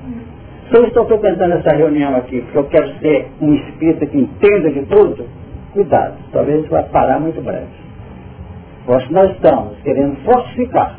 Se 0.71 0.77
eu 0.77 0.85
estou 0.87 1.05
frequentando 1.07 1.55
essa 1.55 1.75
reunião 1.75 2.15
aqui 2.17 2.43
porque 2.43 2.59
eu 2.59 2.65
quero 2.65 2.99
ser 2.99 3.29
um 3.41 3.55
espírito 3.55 4.07
que 4.07 4.19
entenda 4.19 4.71
de 4.71 4.83
tudo, 4.87 5.27
cuidado, 5.73 6.15
talvez 6.33 6.61
gente 6.61 6.71
vai 6.71 6.85
parar 6.85 7.19
muito 7.19 7.41
breve. 7.43 7.67
Porque 8.87 9.13
nós 9.13 9.31
estamos 9.33 9.79
querendo 9.83 10.17
fortificar, 10.25 10.99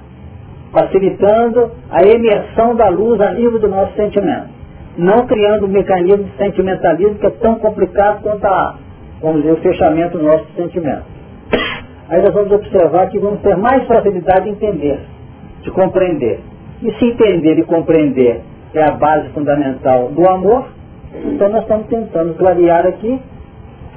facilitando 0.74 1.72
a 1.90 2.04
emersão 2.04 2.76
da 2.76 2.90
luz 2.90 3.20
a 3.22 3.32
nível 3.32 3.60
do 3.60 3.70
nosso 3.70 3.94
sentimento. 3.96 4.50
Não 4.98 5.26
criando 5.26 5.66
um 5.66 5.70
mecanismo 5.70 6.26
de 6.26 6.38
sentimentalismo 6.38 7.16
que 7.16 7.28
é 7.28 7.32
tão 7.32 7.56
complicado 7.56 8.22
quanto 8.24 8.46
a, 8.46 8.76
vamos 9.22 9.42
dizer, 9.42 9.54
o 9.54 9.58
fechamento 9.58 10.18
do 10.18 10.24
nosso 10.24 10.46
sentimento. 10.56 11.04
Aí 12.10 12.22
nós 12.22 12.34
vamos 12.34 12.52
observar 12.52 13.10
que 13.10 13.20
vamos 13.20 13.42
ter 13.42 13.56
mais 13.56 13.86
facilidade 13.88 14.44
de 14.46 14.50
entender, 14.50 15.00
de 15.62 15.72
compreender. 15.72 16.40
E 16.82 16.92
se 16.94 17.06
entender 17.06 17.60
e 17.60 17.64
compreender 17.64 18.42
é 18.74 18.84
a 18.84 18.92
base 18.92 19.30
fundamental 19.30 20.10
do 20.10 20.28
amor, 20.28 20.66
então 21.26 21.50
nós 21.50 21.62
estamos 21.62 21.88
tentando 21.88 22.34
clarear 22.36 22.86
aqui 22.88 23.20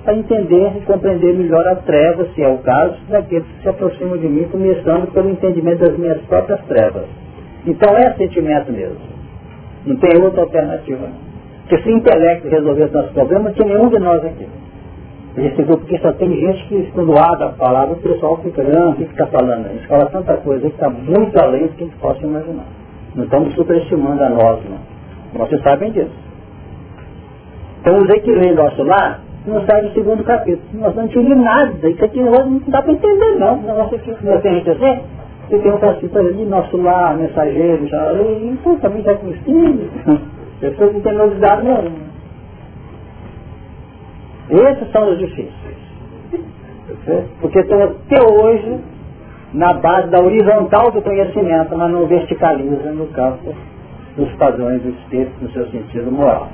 para 0.05 0.17
entender 0.17 0.77
e 0.77 0.81
compreender 0.83 1.35
melhor 1.35 1.67
a 1.67 1.77
treva, 1.77 2.27
se 2.35 2.43
é 2.43 2.49
o 2.49 2.59
caso, 2.59 2.97
daqueles 3.09 3.47
que 3.47 3.63
se 3.63 3.69
aproximam 3.69 4.19
de 4.19 4.29
mim, 4.29 4.45
começando 4.51 5.11
pelo 5.13 5.31
entendimento 5.31 5.79
das 5.79 5.97
minhas 5.97 6.21
próprias 6.23 6.61
trevas. 6.67 7.07
Então 7.67 7.97
é 7.97 8.13
sentimento 8.13 8.71
mesmo. 8.71 8.99
Não 9.87 9.97
tem 9.97 10.23
outra 10.23 10.43
alternativa. 10.43 11.09
Porque 11.63 11.83
se 11.83 11.91
intelecto 11.91 12.49
resolver 12.49 12.85
os 12.85 12.93
nossos 12.93 13.13
problemas, 13.13 13.55
tinha 13.55 13.67
nenhum 13.67 13.89
de 13.89 13.99
nós 13.99 14.23
aqui. 14.23 14.47
Grupo 15.35 15.79
porque 15.79 15.99
só 15.99 16.13
tem 16.13 16.31
gente 16.31 16.69
que 16.69 16.91
quando 16.93 17.13
a 17.19 17.49
palavra 17.59 17.95
o 17.95 18.01
pessoal 18.01 18.37
fica, 18.39 18.63
não, 18.63 18.91
o 18.91 18.95
que 18.95 19.03
está 19.03 19.27
falando? 19.27 19.67
A 19.67 19.69
gente 19.71 19.87
fala 19.89 20.07
tanta 20.07 20.37
coisa 20.37 20.61
que 20.61 20.75
está 20.75 20.89
muito 20.89 21.37
além 21.41 21.67
do 21.67 21.69
que 21.71 21.83
a 21.83 21.87
gente 21.87 21.97
possa 21.99 22.25
imaginar. 22.25 22.67
Não 23.17 23.25
estamos 23.25 23.55
superestimando 23.55 24.23
a 24.23 24.29
nós, 24.31 24.61
não. 24.69 25.41
Vocês 25.41 25.61
sabem 25.63 25.91
disso. 25.91 26.13
Então 27.81 27.99
o 27.99 28.07
Zé 28.07 28.21
que 28.21 28.31
lê 28.31 28.53
nosso 28.53 28.83
lá, 28.85 29.19
não 29.45 29.65
sai 29.67 29.83
do 29.83 29.93
segundo 29.93 30.23
capítulo. 30.23 30.63
Nós 30.75 30.95
não 30.95 31.05
entendemos 31.05 31.45
nada. 31.45 31.91
Isso 31.91 32.05
aqui 32.05 32.21
não 32.21 32.61
dá 32.69 32.81
para 32.81 32.93
entender 32.93 33.35
não. 33.37 33.61
Nossa, 33.61 33.97
aqui, 33.97 34.15
não 34.23 34.41
tem 34.41 34.55
gente 34.55 34.71
assim, 34.71 35.01
você 35.49 35.59
tem 35.59 35.73
um 35.73 35.79
capítulo 35.79 36.29
ali, 36.29 36.45
nosso 36.45 36.77
lar, 36.77 37.17
mensageiro, 37.17 37.87
já, 37.89 38.13
e, 38.15 38.57
pô, 38.63 38.77
também 38.77 39.01
está 39.01 39.15
conhecido. 39.15 39.91
Pessoas 40.61 40.95
não 40.95 41.01
têm 41.01 41.13
novidade 41.13 41.65
nenhuma. 41.65 42.14
Esses 44.51 44.93
são 44.93 45.11
os 45.11 45.19
difíceis. 45.19 45.75
Porque 47.41 47.61
estão 47.61 47.83
até 47.83 48.23
hoje 48.23 48.79
na 49.53 49.73
base 49.75 50.09
da 50.09 50.21
horizontal 50.21 50.91
do 50.91 51.01
conhecimento, 51.01 51.77
mas 51.77 51.91
não 51.91 52.07
verticaliza 52.07 52.91
no 52.93 53.07
campo 53.09 53.55
dos 54.17 54.31
padrões 54.33 54.83
do 54.83 54.91
espírito 54.91 55.33
no 55.41 55.51
seu 55.51 55.67
sentido 55.71 56.11
moral. 56.11 56.49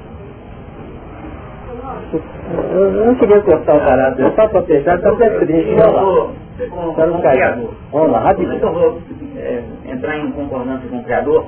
Eu 2.72 3.06
não 3.06 3.14
queria 3.14 3.40
cortar 3.40 3.76
o 3.76 3.80
barato, 3.80 4.22
só 4.34 4.48
para 4.48 4.62
fechar, 4.62 4.96
está 4.96 5.10
até 5.10 5.30
triste. 5.40 5.74
Vamos 5.74 7.22
lá. 7.22 7.54
Vamos 7.90 8.12
lá, 8.12 8.20
rapidinho. 8.20 8.58
Eu 8.58 8.72
vou 8.72 8.98
é, 9.36 9.62
entrar 9.86 10.18
em 10.18 10.30
concordância 10.32 10.88
com 10.88 10.98
o 10.98 11.04
Criador 11.04 11.46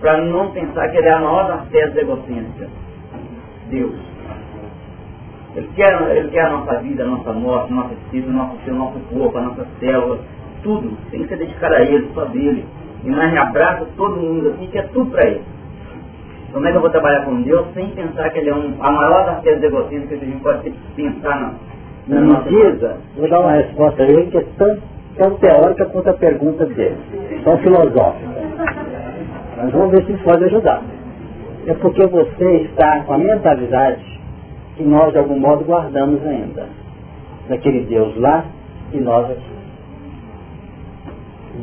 para 0.00 0.18
não 0.18 0.50
pensar 0.50 0.88
que 0.88 0.98
ele 0.98 1.08
é 1.08 1.12
a 1.12 1.20
maior 1.20 1.48
das 1.48 1.68
teses 1.68 1.96
egocêntricas. 1.96 2.68
Deus. 3.68 4.15
Ele 5.56 5.70
quer, 5.74 6.16
ele 6.16 6.28
quer 6.28 6.44
a 6.44 6.50
nossa 6.50 6.76
vida, 6.80 7.02
a 7.02 7.06
nossa 7.06 7.32
morte, 7.32 7.72
nosso 7.72 7.94
espírito, 7.94 8.30
nosso 8.30 8.56
ser, 8.62 8.74
nosso 8.74 8.98
corpo, 9.10 9.38
a 9.38 9.40
nossa 9.40 9.66
célula, 9.80 10.18
tudo. 10.62 10.92
Tem 11.10 11.22
que 11.22 11.28
ser 11.28 11.38
dedicado 11.38 11.74
a 11.74 11.80
ele, 11.80 12.10
só 12.12 12.26
dele. 12.26 12.66
E 13.02 13.08
nós 13.08 13.34
abraça 13.34 13.86
todo 13.96 14.20
mundo 14.20 14.50
assim, 14.50 14.66
que 14.66 14.78
é 14.78 14.82
tudo 14.82 15.10
para 15.10 15.26
ele. 15.26 15.40
Como 16.52 16.66
é 16.66 16.70
que 16.70 16.76
eu 16.76 16.80
vou 16.82 16.90
trabalhar 16.90 17.24
com 17.24 17.40
Deus 17.40 17.66
sem 17.72 17.88
pensar 17.90 18.28
que 18.30 18.38
ele 18.38 18.50
é 18.50 18.54
um, 18.54 18.74
a 18.80 18.90
maior 18.90 19.26
das 19.26 19.42
teses 19.42 19.62
egocêntricas 19.62 20.18
que 20.18 20.24
a 20.24 20.28
gente 20.28 20.42
pode 20.42 20.74
pensar 20.94 21.40
na, 21.40 21.54
na 22.06 22.20
nossa 22.20 22.50
vida? 22.50 22.96
Vou 23.16 23.28
dar 23.28 23.40
uma 23.40 23.52
resposta 23.52 24.02
a 24.02 24.06
ele 24.06 24.26
que 24.26 24.36
é 24.36 24.44
tão, 24.58 24.78
tão 25.16 25.30
teórica 25.38 25.86
quanto 25.86 26.10
a 26.10 26.14
pergunta 26.14 26.66
dele. 26.66 26.96
Tão 27.44 27.56
filosófica. 27.58 28.28
Mas 29.56 29.72
vamos 29.72 29.90
ver 29.90 30.04
se 30.04 30.12
pode 30.22 30.44
ajudar. 30.44 30.82
É 31.66 31.74
porque 31.74 32.06
você 32.06 32.56
está 32.58 33.00
com 33.00 33.14
a 33.14 33.18
mentalidade 33.18 34.15
que 34.76 34.82
nós 34.82 35.12
de 35.12 35.18
algum 35.18 35.38
modo 35.38 35.64
guardamos 35.64 36.24
ainda. 36.24 36.68
Daquele 37.48 37.84
Deus 37.86 38.16
lá 38.18 38.44
e 38.92 38.98
nós 38.98 39.30
aqui. 39.30 39.56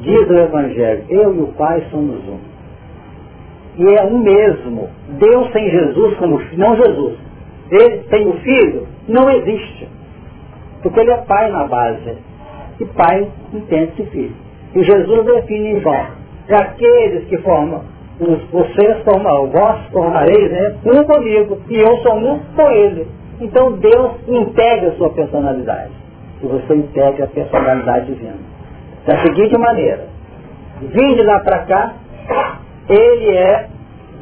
Diz 0.01 0.29
o 0.29 0.33
Evangelho, 0.33 1.05
eu 1.09 1.35
e 1.35 1.39
o 1.41 1.47
Pai 1.53 1.85
somos 1.91 2.17
um. 2.27 2.39
E 3.77 3.85
é 3.85 4.03
um 4.03 4.19
mesmo. 4.19 4.89
Deus 5.19 5.51
sem 5.51 5.69
Jesus 5.69 6.17
como 6.17 6.41
não 6.53 6.75
Jesus. 6.75 7.17
Ele 7.71 8.03
sem 8.09 8.27
o 8.27 8.33
Filho 8.33 8.87
não 9.07 9.29
existe. 9.29 9.87
Porque 10.81 10.99
ele 10.99 11.11
é 11.11 11.17
Pai 11.17 11.51
na 11.51 11.65
base. 11.67 12.17
E 12.79 12.85
Pai 12.85 13.27
entende-se 13.53 14.05
Filho. 14.07 14.35
E 14.75 14.83
Jesus 14.83 15.25
define 15.25 15.77
em 15.77 15.81
João. 15.81 16.07
E 16.49 16.53
aqueles 16.53 17.25
que 17.27 17.37
formam 17.37 17.83
vocês 18.19 19.03
formam, 19.03 19.47
vós 19.47 19.85
formareis 19.91 20.51
né, 20.51 20.75
um 20.85 21.03
comigo, 21.03 21.59
e 21.69 21.77
eu 21.77 21.97
sou 21.97 22.15
um 22.15 22.39
com 22.55 22.69
ele. 22.69 23.07
Então 23.41 23.71
Deus 23.73 24.11
integra 24.27 24.89
a 24.89 24.95
sua 24.95 25.09
personalidade. 25.09 25.91
E 26.41 26.45
você 26.45 26.75
integra 26.75 27.25
a 27.25 27.27
personalidade 27.27 28.05
divina. 28.05 28.37
Da 29.07 29.19
seguinte 29.21 29.57
maneira, 29.57 30.07
vindo 30.81 31.23
lá 31.23 31.39
para 31.39 31.59
cá, 31.65 31.93
ele 32.87 33.35
é, 33.35 33.67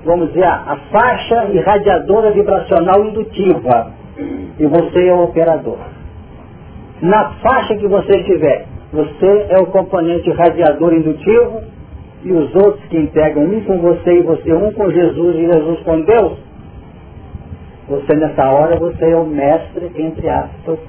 vamos 0.05 0.29
dizer, 0.29 0.45
a 0.45 0.77
faixa 0.91 1.45
irradiadora 1.51 2.31
vibracional 2.31 3.05
indutiva. 3.05 3.91
E 4.59 4.65
você 4.65 5.07
é 5.07 5.13
o 5.13 5.23
operador. 5.23 5.77
Na 7.01 7.31
faixa 7.41 7.75
que 7.75 7.87
você 7.87 8.23
tiver, 8.23 8.65
você 8.93 9.47
é 9.49 9.57
o 9.59 9.65
componente 9.67 10.29
radiador 10.31 10.93
indutivo 10.93 11.61
e 12.23 12.31
os 12.31 12.53
outros 12.55 12.83
que 12.85 12.97
integram 12.97 13.43
um 13.43 13.61
com 13.63 13.79
você 13.79 14.19
e 14.19 14.21
você 14.21 14.53
um 14.53 14.71
com 14.73 14.91
Jesus 14.91 15.35
e 15.35 15.45
Jesus 15.45 15.79
com 15.81 16.01
Deus, 16.01 16.37
você 17.89 18.15
nessa 18.15 18.49
hora 18.49 18.77
você 18.77 19.09
é 19.09 19.15
o 19.15 19.25
mestre, 19.25 19.91
entre 19.95 20.29
aspas, 20.29 20.79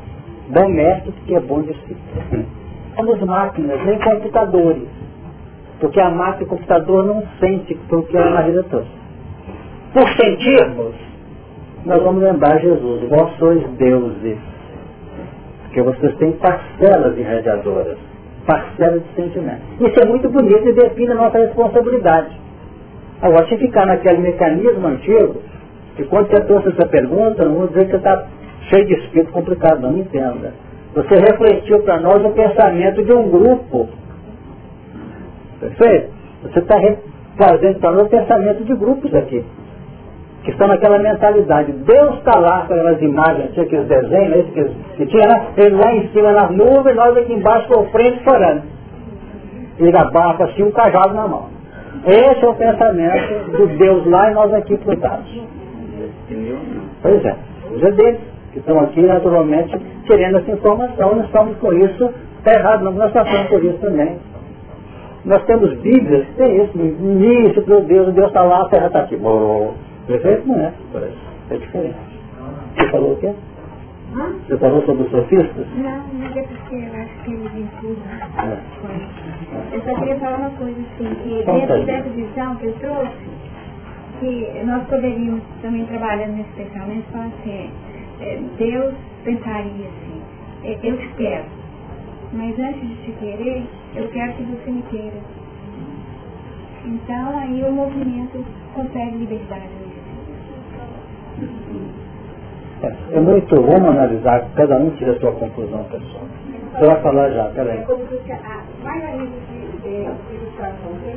bom 0.48 0.68
mestre 0.68 1.12
que 1.26 1.34
é 1.34 1.40
bom 1.40 1.62
discípulo. 1.62 2.46
Somos 2.96 3.20
máquinas, 3.22 3.82
nem 3.84 3.98
computadores. 3.98 4.88
Porque 5.80 6.00
a 6.00 6.10
máquina 6.10 6.42
e 6.42 6.44
o 6.44 6.48
computador 6.48 7.04
não 7.04 7.24
sente 7.40 7.74
porque 7.88 8.16
é 8.16 8.30
na 8.30 8.42
vida 8.42 8.62
toda. 8.64 8.86
Por 9.92 10.08
sentirmos, 10.10 10.94
nós 11.84 12.02
vamos 12.02 12.22
lembrar 12.22 12.60
Jesus, 12.60 13.08
vós 13.08 13.36
sois 13.38 13.66
deuses. 13.78 14.38
Porque 15.64 15.82
vocês 15.82 16.14
têm 16.16 16.32
parcelas 16.32 17.18
irradiadoras 17.18 18.11
parcela 18.46 18.98
de 18.98 19.14
sentimento. 19.14 19.62
Isso 19.80 20.00
é 20.00 20.06
muito 20.06 20.28
bonito 20.28 20.68
e 20.68 20.72
define 20.72 21.12
a 21.12 21.14
nossa 21.14 21.38
responsabilidade. 21.38 22.40
Agora, 23.20 23.46
se 23.48 23.56
ficar 23.56 23.86
naquele 23.86 24.18
mecanismo 24.18 24.86
antigo, 24.86 25.42
e 25.98 26.04
quando 26.04 26.28
você 26.28 26.40
trouxe 26.40 26.68
essa 26.68 26.86
pergunta, 26.88 27.44
não 27.44 27.54
vou 27.54 27.68
dizer 27.68 27.84
que 27.84 27.90
você 27.92 27.96
está 27.98 28.26
cheio 28.68 28.86
de 28.86 28.94
espírito 28.94 29.32
complicado, 29.32 29.80
não 29.80 29.92
me 29.92 30.00
entenda. 30.00 30.52
Você 30.94 31.14
refletiu 31.14 31.80
para 31.82 32.00
nós 32.00 32.24
o 32.24 32.30
pensamento 32.30 33.04
de 33.04 33.12
um 33.12 33.30
grupo. 33.30 33.88
Perfeito? 35.60 36.10
Você 36.42 36.58
está 36.58 36.76
fazendo 37.36 37.78
para 37.78 37.92
nós 37.92 38.06
o 38.06 38.10
pensamento 38.10 38.64
de 38.64 38.74
grupos 38.74 39.14
aqui 39.14 39.44
que 40.42 40.50
estão 40.50 40.66
naquela 40.66 40.98
mentalidade. 40.98 41.72
Deus 41.72 42.18
está 42.18 42.38
lá 42.38 42.66
com 42.66 42.74
aquelas 42.74 43.00
imagens, 43.00 43.52
tinha 43.52 43.64
aqueles 43.64 43.86
desenhos, 43.86 44.36
esse 44.36 44.52
que, 44.96 45.06
tinha 45.06 45.26
lá, 45.28 45.46
ele 45.56 45.76
lá 45.76 45.94
em 45.94 46.08
cima 46.08 46.32
nas 46.32 46.50
nuvens, 46.50 46.96
nós 46.96 47.16
aqui 47.16 47.32
embaixo 47.32 47.72
sofrendo 47.72 48.16
e 48.16 48.24
chorando. 48.24 48.62
Ele 49.78 49.96
abafa 49.96 50.44
assim 50.44 50.62
um 50.64 50.72
cajado 50.72 51.14
na 51.14 51.28
mão. 51.28 51.46
Esse 52.06 52.44
é 52.44 52.48
o 52.48 52.54
pensamento 52.54 53.52
do 53.52 53.66
Deus 53.78 54.06
lá 54.06 54.30
e 54.30 54.34
nós 54.34 54.52
aqui 54.54 54.76
plantados. 54.78 55.42
Pois 57.02 57.24
é, 57.24 57.36
os 57.70 57.80
deles, 57.80 58.20
que 58.52 58.58
estão 58.58 58.80
aqui 58.80 59.00
naturalmente 59.00 59.78
querendo 60.06 60.38
essa 60.38 60.50
informação, 60.50 61.16
nós 61.16 61.26
estamos 61.26 61.56
com 61.58 61.72
isso, 61.72 62.12
está 62.38 62.52
errado, 62.58 62.90
nós 62.90 63.12
passamos 63.12 63.48
por 63.48 63.64
isso 63.64 63.78
também. 63.78 64.18
Nós 65.24 65.44
temos 65.44 65.72
Bíblias, 65.78 66.26
tem 66.36 66.64
isso, 66.64 66.76
início 66.76 67.62
do 67.62 67.80
Deus, 67.82 68.12
Deus 68.12 68.26
está 68.26 68.42
lá, 68.42 68.62
a 68.62 68.68
terra 68.68 68.88
está 68.88 69.00
aqui. 69.00 69.16
Perfeito 70.06 70.48
não 70.48 70.60
é. 70.60 70.72
É 71.50 71.56
diferente. 71.56 71.96
Você 72.76 72.88
falou 72.90 73.12
o 73.12 73.16
quê? 73.16 73.34
Hã? 74.14 74.32
Você 74.46 74.58
falou 74.58 74.82
sobre 74.84 75.04
os 75.04 75.10
sofistas? 75.10 75.66
Não, 75.76 76.04
mas 76.14 76.36
é 76.36 76.42
porque 76.42 76.74
eu 76.74 77.00
acho 77.00 77.24
que 77.24 77.30
ele 77.32 77.48
vincula 77.48 77.96
é. 78.38 79.74
Eu 79.74 79.82
só 79.82 79.94
queria 79.94 80.16
falar 80.16 80.36
uma 80.38 80.50
coisa 80.50 80.80
assim, 80.80 81.14
que 81.22 81.44
dentro 81.44 81.86
dessa 81.86 82.08
visão 82.10 82.56
que 82.56 82.66
eu 82.66 82.74
trouxe, 82.74 83.30
que 84.20 84.62
nós 84.64 84.86
poderíamos 84.88 85.42
também 85.62 85.86
trabalhar 85.86 86.28
nesse 86.28 86.50
pensamento, 86.50 87.04
falar 87.10 87.26
assim, 87.26 87.70
é, 88.20 88.40
Deus 88.58 88.94
pensaria 89.24 89.88
assim, 89.88 90.22
é, 90.64 90.78
eu 90.82 90.96
te 90.98 91.08
quero, 91.16 91.44
mas 92.32 92.58
antes 92.58 92.80
de 92.80 92.96
te 92.96 93.12
querer, 93.12 93.64
eu 93.96 94.08
quero 94.08 94.32
que 94.34 94.42
você 94.42 94.70
me 94.70 94.82
queira. 94.82 95.16
Então 96.84 97.38
aí 97.38 97.64
o 97.64 97.72
movimento 97.72 98.44
consegue 98.74 99.16
liberdade. 99.16 99.81
É, 102.82 103.16
é 103.16 103.20
muito, 103.20 103.54
vamos 103.54 103.88
analisar, 103.88 104.44
cada 104.54 104.76
um 104.76 104.90
tira 104.90 105.12
a 105.12 105.20
sua 105.20 105.32
conclusão 105.32 105.84
pessoal. 105.84 106.24
Você 106.72 106.86
vai 106.86 107.00
falar 107.02 107.30
já, 107.30 107.44
peraí. 107.50 107.84
A 107.84 108.84
maioria 108.84 109.26
de 109.26 110.34
ilustração 110.34 110.92
tem 111.04 111.14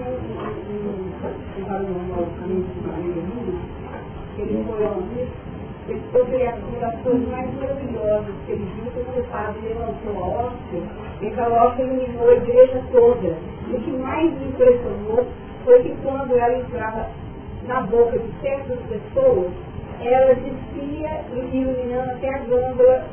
ele 4.38 4.63
morou 4.63 5.03
ele 5.88 6.01
foi 6.11 6.22
uma 6.24 6.80
das 6.80 6.99
coisas 7.01 7.28
mais 7.30 7.53
maravilhosas 7.59 8.34
que 8.45 8.51
ele 8.53 8.66
viu 8.76 8.91
quando 8.91 9.20
o 9.20 9.28
padre 9.30 9.61
levantou 9.68 10.18
a 10.18 10.28
hóstia, 10.28 10.82
e 11.22 11.39
a 11.39 11.47
hóstia 11.47 11.84
iluminou 11.84 12.30
a 12.30 12.34
igreja 12.34 12.82
toda. 12.91 13.38
E 13.68 13.76
o 13.76 13.80
que 13.80 13.91
mais 13.91 14.34
me 14.34 14.47
impressionou 14.47 15.28
foi 15.63 15.84
que 15.84 15.95
quando 16.01 16.36
ela 16.36 16.57
entrava 16.57 17.07
na 17.68 17.82
boca 17.82 18.18
de 18.18 18.32
certas 18.41 18.80
pessoas, 18.89 19.51
ela 20.01 20.35
descia 20.35 21.21
e 21.33 21.57
iluminando 21.57 22.11
até 22.11 22.29
a 22.29 22.39
glândula 22.39 23.05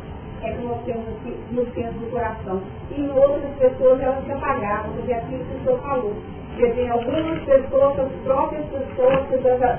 é 0.43 0.51
que 0.51 0.63
nós 0.65 0.79
temos 0.85 1.07
aqui 1.09 1.37
no 1.53 1.65
centro 1.73 1.99
do 2.01 2.11
coração. 2.11 2.61
E 2.91 3.01
em 3.01 3.11
outras 3.11 3.51
pessoas 3.59 4.01
elas 4.01 4.25
se 4.25 4.33
apagavam, 4.33 4.93
porque 4.93 5.13
aquilo 5.13 5.45
que 5.45 5.55
o 5.55 5.65
senhor 5.65 5.81
falou. 5.81 6.15
Porque 6.49 6.71
tem 6.73 6.91
algumas 6.91 7.39
pessoas, 7.45 7.99
as 7.99 8.13
próprias 8.25 8.67
pessoas 8.67 9.27
que 9.29 9.43
já 9.43 9.79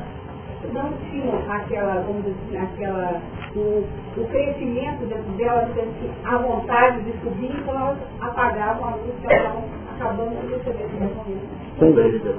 não 0.71 0.93
tinham 1.09 1.51
aquela, 1.51 2.01
vamos 2.01 2.23
dizer 2.23 2.57
assim, 2.57 2.57
aquela, 2.57 3.21
o, 3.55 3.85
o 4.17 4.27
crescimento 4.29 5.05
dentro 5.05 5.31
delas, 5.33 5.69
assim, 5.71 6.11
a 6.23 6.37
vontade 6.37 7.01
de 7.03 7.11
subir, 7.19 7.51
então 7.51 7.75
elas 7.75 7.97
apagavam 8.21 8.85
a 8.85 8.95
luz 8.95 9.13
que 9.19 9.27
elas 9.27 9.39
estavam 9.39 9.63
acabando 9.95 10.41
de 10.41 10.53
receber 10.53 10.83
nesse 10.83 11.15
momento. 11.15 11.47
Sem 11.79 11.91
dúvida. 11.91 12.35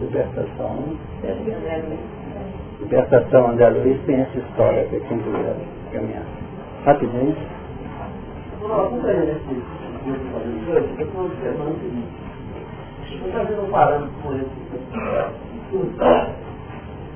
Libertação. 0.00 0.96
Libertação 2.80 3.50
André 3.50 3.68
Luiz 3.70 4.00
tem 4.06 4.20
essa 4.20 4.38
história 4.38 4.84
que 4.84 5.00
tem 5.00 5.18
que 5.18 5.92
caminhar. 5.92 6.24
Rapidinho. 6.84 7.36
Ver 9.04 9.36
esse 9.36 9.70
eu 13.22 13.60
o 13.60 13.64
um 13.64 13.70
parâmetro 13.70 14.10
com 14.22 14.34
esse 14.34 14.60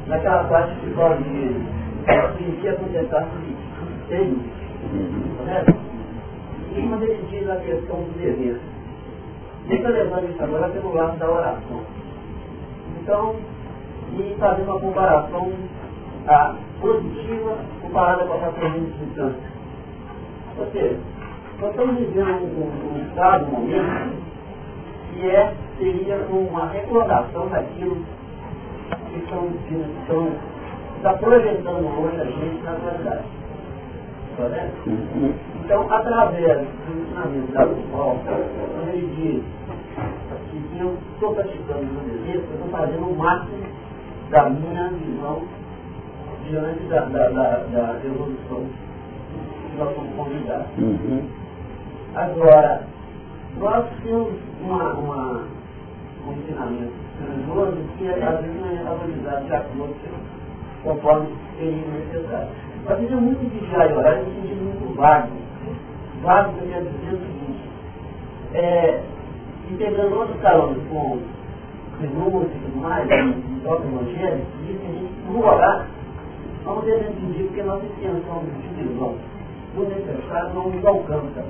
naquela 0.06 0.44
parte 0.44 0.74
que 0.80 0.90
fala 0.90 1.16
de 1.16 1.54
sentir 2.38 2.68
aposentar 2.68 3.22
se 3.22 3.56
tem? 4.08 4.38
E 6.76 6.88
quando 6.88 7.02
ele 7.02 7.26
diz 7.30 7.48
a 7.48 7.56
questão 7.56 7.96
do 7.96 8.18
dever. 8.18 8.60
Deixa 9.68 9.88
eu 9.88 9.92
levar 9.92 10.24
isso 10.24 10.42
agora 10.42 10.68
pelo 10.68 10.94
lado 10.94 11.18
da 11.18 11.30
oração. 11.30 11.80
Então, 13.00 13.36
e 14.12 14.36
fazer 14.38 14.62
uma 14.62 14.78
comparação 14.78 15.52
a 16.26 16.54
positiva 16.80 17.56
comparada 17.82 18.24
com 18.24 18.32
a 18.34 18.38
tratamento 18.38 18.92
de 18.92 19.04
distância. 19.04 19.54
Ou 20.58 20.66
seja, 20.70 20.98
nós 21.60 21.70
estamos 21.70 21.96
vivendo 21.96 22.28
um, 22.28 22.64
um, 22.64 23.46
um 23.46 23.50
momento, 23.50 24.16
que 25.12 25.30
é, 25.30 25.54
seria 25.78 26.16
uma 26.30 26.66
recordação 26.68 27.48
daquilo 27.48 27.96
que 29.10 29.18
estão, 29.18 29.48
que 29.68 29.74
estão 30.00 30.32
está 30.96 31.12
projetando 31.18 31.84
hoje 32.00 32.18
a 32.18 32.24
gente 32.24 32.62
na 32.62 32.72
atualidade. 32.72 33.24
Tá 34.36 34.44
vendo? 34.48 35.34
Então, 35.62 35.92
através 35.92 36.66
do 36.66 37.02
ensinamento 37.02 37.52
da 37.52 37.66
quando 37.66 38.88
ele 38.88 39.06
diz 39.14 39.42
que 40.50 40.78
eu 40.80 40.96
estou 41.12 41.34
praticando 41.34 41.82
o 41.82 42.08
desejo, 42.08 42.38
eu 42.38 42.54
estou 42.54 42.68
fazendo 42.70 43.06
o 43.06 43.16
máximo 43.16 43.64
da 44.34 44.50
minha 44.50 44.88
visão 44.88 45.42
diante 46.44 46.82
da, 46.88 47.04
da, 47.04 47.28
da, 47.28 47.56
da 47.68 48.00
evolução 48.04 48.66
que 49.70 49.78
nós 49.78 49.94
somos 49.94 50.14
convidados. 50.16 50.66
Uhum. 50.76 51.22
Agora, 52.16 52.82
nós 53.58 53.86
temos 54.02 54.32
uma, 54.60 54.92
uma, 54.94 55.44
um 56.26 56.32
ensinamento 56.32 56.92
religioso 57.20 57.76
que 57.96 58.08
às 58.08 58.40
vezes 58.40 58.60
não 58.60 58.70
é 58.70 58.82
valorizado 58.82 59.44
de 59.44 59.54
acordo 59.54 59.94
conforme 60.82 61.28
seria 61.56 61.86
necessário. 61.86 62.48
Nós 62.84 62.98
temos 62.98 63.22
muito 63.22 63.50
vigiar 63.50 63.88
e 63.88 63.92
orar 63.94 64.18
no 64.18 64.24
sentido 64.34 64.64
muito 64.64 64.96
vago. 64.96 65.28
Vago 66.22 66.52
que 66.54 66.64
eu 66.64 66.68
quero 66.70 66.84
dizer 66.86 67.14
o 67.14 67.18
seguinte, 67.18 67.70
é, 68.54 69.00
pegando 69.78 70.18
outros 70.18 70.40
carões 70.40 70.78
com 70.88 71.20
números 72.02 72.50
e 72.54 72.58
tudo 72.58 72.80
mais, 72.80 73.06
próprio 73.62 73.90
Evangelho, 73.90 74.44
diz 74.66 74.80
que 74.80 74.86
a 74.86 74.90
gente, 74.90 75.12
no 75.30 75.38
orar, 75.38 75.86
vamos 76.64 76.84
ter 76.84 76.96
entendido 76.96 77.54
que 77.54 77.60
a 77.60 77.64
nossa 77.64 77.84
intenção 77.86 78.42
de 78.44 78.68
divisão 78.68 79.14
do 79.74 79.88
necessário 79.88 80.54
não 80.54 80.70
nos 80.70 80.84
alcança. 80.84 81.44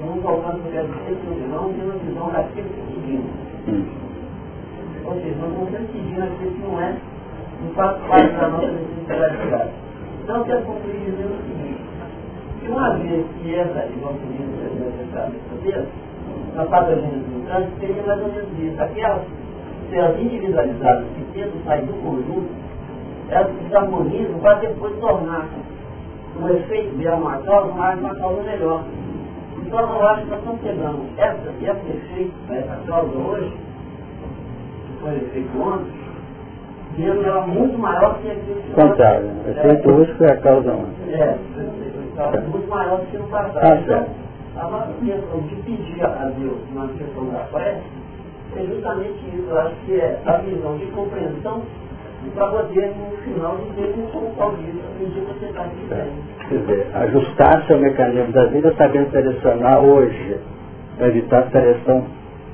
Não 0.00 0.20
colocando 0.20 0.64
no 0.64 0.70
quero 0.70 0.88
dizer 0.88 1.16
que 1.16 1.26
o 1.28 1.32
irmão 1.32 1.72
tem 1.72 1.84
uma 1.84 1.94
visão 1.94 2.30
daquilo 2.30 2.68
que 2.68 2.94
seguimos. 2.94 3.30
Ou 5.04 5.14
seja, 5.14 5.36
nós 5.40 5.52
não 5.52 5.64
estamos 5.64 5.90
seguindo 5.92 6.22
aquilo 6.22 6.50
que 6.50 6.62
não 6.62 6.80
é, 6.80 6.96
não 7.62 7.70
faz 7.74 7.98
parte 8.08 8.32
da 8.32 8.48
nossa 8.48 8.72
necessidade. 8.72 9.70
Então, 10.22 10.36
eu 10.36 10.44
quero 10.44 10.62
concluir 10.62 10.98
dizendo 11.04 11.34
o 11.34 11.42
seguinte, 11.44 11.80
que 12.60 12.70
uma 12.70 12.96
vez 12.96 13.26
que 13.40 13.54
essa, 13.54 13.86
igual 13.86 14.14
que 14.14 14.26
diz 14.26 14.46
necessário 14.80 15.34
saber, 15.50 15.86
na 16.54 16.64
patogênese 16.64 17.18
do 17.18 17.46
trânsito, 17.46 17.80
seria 17.80 18.02
mais 18.02 18.22
ou 18.22 18.28
menos 18.28 18.58
isso. 18.58 18.82
Aquelas 18.82 19.22
células 19.90 20.20
individualizadas 20.20 21.04
que 21.14 21.24
tentam 21.32 21.60
sair 21.64 21.86
do 21.86 21.92
conjunto, 22.02 22.48
elas 23.28 23.52
desarmonizam 23.62 24.38
para 24.40 24.54
depois 24.60 24.96
tornar 25.00 25.48
o 26.40 26.48
efeito 26.48 26.96
de 26.96 27.08
uma 27.08 27.38
causa 27.38 27.72
mais 27.72 27.98
uma 27.98 28.14
causa 28.14 28.42
melhor. 28.42 28.84
Então 29.64 29.78
eu 29.78 30.08
acho 30.08 30.22
que 30.22 30.30
nós 30.30 30.38
estamos 30.40 30.60
pegando 30.60 30.98
essa, 31.16 31.50
esse 31.60 31.96
efeito, 31.96 32.34
essa 32.50 32.80
causa 32.86 33.16
hoje, 33.16 33.52
que 34.86 35.00
foi 35.00 35.14
efeito 35.16 35.60
ontem, 35.60 35.92
vendo 36.96 37.24
ela 37.24 37.46
muito 37.46 37.78
maior 37.78 38.18
que 38.18 38.30
aquilo 38.30 38.62
que 38.62 38.72
Contrário, 38.72 39.30
o 39.46 39.50
efeito 39.50 39.90
hoje 39.90 40.14
foi 40.14 40.30
a 40.30 40.36
causa 40.36 40.72
ontem. 40.72 41.14
É, 41.14 41.38
muito 42.48 42.68
maior 42.68 42.98
do 42.98 43.06
que 43.06 43.16
no 43.16 43.28
passado. 43.28 43.80
Então, 43.82 44.06
a 44.56 44.64
nossa 44.68 44.92
questão 45.04 45.40
de 45.40 45.56
pedir 45.56 46.04
a 46.04 46.30
Deus 46.38 46.58
na 46.74 46.88
questão 46.88 47.26
da 47.26 47.44
fé 47.46 47.80
é 48.56 48.66
justamente 48.66 49.18
isso. 49.34 49.48
Eu 49.48 49.58
acho 49.58 49.74
que 49.84 50.00
é 50.00 50.20
a 50.24 50.36
visão 50.38 50.78
de 50.78 50.86
compreensão 50.86 51.62
para 52.34 52.46
poder, 52.46 52.94
no 52.96 53.16
final, 53.18 53.58
dizer 53.58 53.94
como 54.12 54.28
o 54.28 54.34
Paulo 54.36 54.56
disse, 54.58 54.80
acredito 54.94 55.26
que 55.26 55.38
você 55.38 55.46
está 55.46 55.62
aqui 55.62 56.48
Quer 56.48 56.58
dizer, 56.58 56.86
ajustar-se 56.94 57.72
ao 57.72 57.78
mecanismo 57.78 58.32
da 58.32 58.44
vida, 58.46 58.74
sabendo 58.78 59.10
selecionar 59.10 59.84
hoje, 59.84 60.38
para 60.96 61.08
evitar 61.08 61.50
seleção 61.50 62.06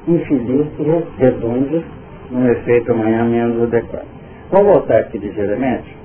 infeliz 0.09 0.67
que 0.77 0.83
redunde 1.19 1.85
num 2.31 2.49
efeito 2.49 2.93
amanhã 2.93 3.25
menos 3.25 3.63
adequado. 3.63 4.07
Vamos 4.51 4.73
voltar 4.73 4.99
aqui 5.01 5.19
ligeiramente, 5.19 5.97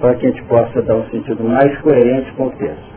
para 0.00 0.14
que 0.16 0.26
a 0.26 0.30
gente 0.30 0.42
possa 0.44 0.82
dar 0.82 0.96
um 0.96 1.04
sentido 1.10 1.42
mais 1.44 1.78
coerente 1.80 2.32
com 2.32 2.48
o 2.48 2.50
texto. 2.50 2.89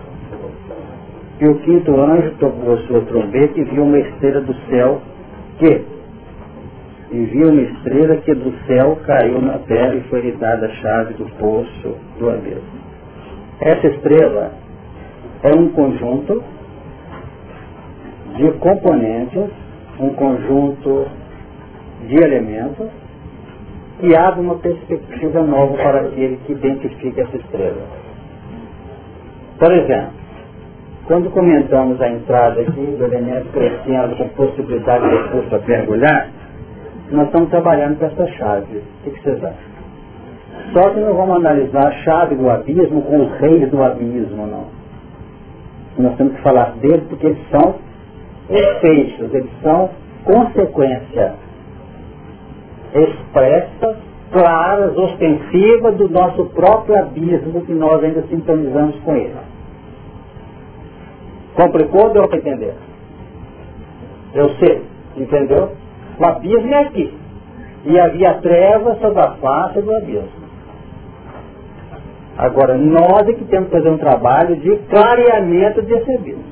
E 1.43 1.45
o 1.45 1.55
quinto 1.55 1.99
anjo 1.99 2.31
tocou 2.39 2.73
a 2.73 2.77
sua 2.83 3.01
trombeta 3.01 3.59
e 3.59 3.65
viu 3.65 3.83
uma 3.83 3.99
estrela 3.99 4.39
do 4.39 4.55
céu 4.69 5.01
que, 5.57 5.81
e 7.11 7.25
viu 7.25 7.49
uma 7.49 7.61
estrela 7.63 8.15
que 8.15 8.33
do 8.33 8.53
céu 8.65 8.97
caiu 9.05 9.41
na 9.41 9.57
terra 9.57 9.93
e 9.93 10.01
foi 10.03 10.21
lhe 10.21 10.31
dada 10.37 10.67
a 10.67 10.69
chave 10.69 11.15
do 11.15 11.25
poço 11.37 11.97
do 12.17 12.29
abismo. 12.29 12.63
Essa 13.59 13.87
estrela 13.87 14.53
é 15.43 15.53
um 15.53 15.67
conjunto 15.73 16.41
de 18.37 18.49
componentes, 18.59 19.49
um 19.99 20.11
conjunto 20.11 21.07
de 22.07 22.23
elementos 22.23 22.87
que 23.99 24.15
abre 24.15 24.39
uma 24.39 24.55
perspectiva 24.59 25.43
nova 25.43 25.73
para 25.73 25.99
aquele 26.07 26.37
que 26.45 26.53
identifica 26.53 27.23
essa 27.23 27.35
estrela. 27.35 27.83
Por 29.59 29.73
exemplo, 29.73 30.22
quando 31.05 31.29
comentamos 31.31 32.01
a 32.01 32.09
entrada 32.09 32.61
aqui 32.61 32.95
do 32.97 33.03
elemento 33.03 33.49
crescendo 33.51 34.15
com 34.15 34.29
possibilidade 34.29 35.09
de 35.09 35.15
recurso 35.15 35.49
para 35.49 35.59
mergulhar, 35.67 36.29
nós 37.11 37.25
estamos 37.25 37.49
trabalhando 37.49 37.99
com 37.99 38.05
essa 38.05 38.27
chave. 38.33 38.81
O 39.05 39.11
que 39.11 39.21
vocês 39.21 39.43
acham? 39.43 39.73
Só 40.71 40.89
que 40.89 40.99
não 41.01 41.13
vamos 41.13 41.35
analisar 41.35 41.87
a 41.87 41.91
chave 42.03 42.35
do 42.35 42.49
abismo 42.49 43.01
com 43.01 43.25
os 43.25 43.31
reis 43.39 43.69
do 43.69 43.83
abismo, 43.83 44.47
não. 44.47 44.65
Nós 45.97 46.15
temos 46.15 46.35
que 46.35 46.41
falar 46.41 46.73
deles 46.79 47.03
porque 47.09 47.27
eles 47.27 47.49
são 47.51 47.75
efeitos, 48.49 49.33
eles 49.33 49.51
são 49.61 49.89
consequências 50.23 51.33
expressas, 52.95 53.97
claras, 54.31 54.97
ostensivas 54.97 55.95
do 55.97 56.09
nosso 56.09 56.45
próprio 56.45 56.97
abismo 56.99 57.61
que 57.65 57.73
nós 57.73 58.03
ainda 58.03 58.23
sintonizamos 58.23 58.95
com 59.01 59.15
ele. 59.15 59.52
Complicou? 61.55 62.09
Deu 62.09 62.27
para 62.27 62.37
entender? 62.37 62.73
Eu 64.33 64.49
sei, 64.55 64.81
entendeu? 65.15 65.71
O 66.19 66.25
abismo 66.25 66.73
é 66.73 66.83
aqui. 66.83 67.13
E 67.85 67.99
havia 67.99 68.35
trevas 68.35 68.99
sobre 68.99 69.19
a 69.19 69.31
face 69.31 69.81
do 69.81 69.95
abismo. 69.95 70.43
Agora, 72.37 72.77
nós 72.77 73.27
é 73.27 73.33
que 73.33 73.45
temos 73.45 73.69
que 73.69 73.75
fazer 73.75 73.89
um 73.89 73.97
trabalho 73.97 74.55
de 74.55 74.75
clareamento 74.89 75.81
desse 75.83 76.15
abismo. 76.15 76.43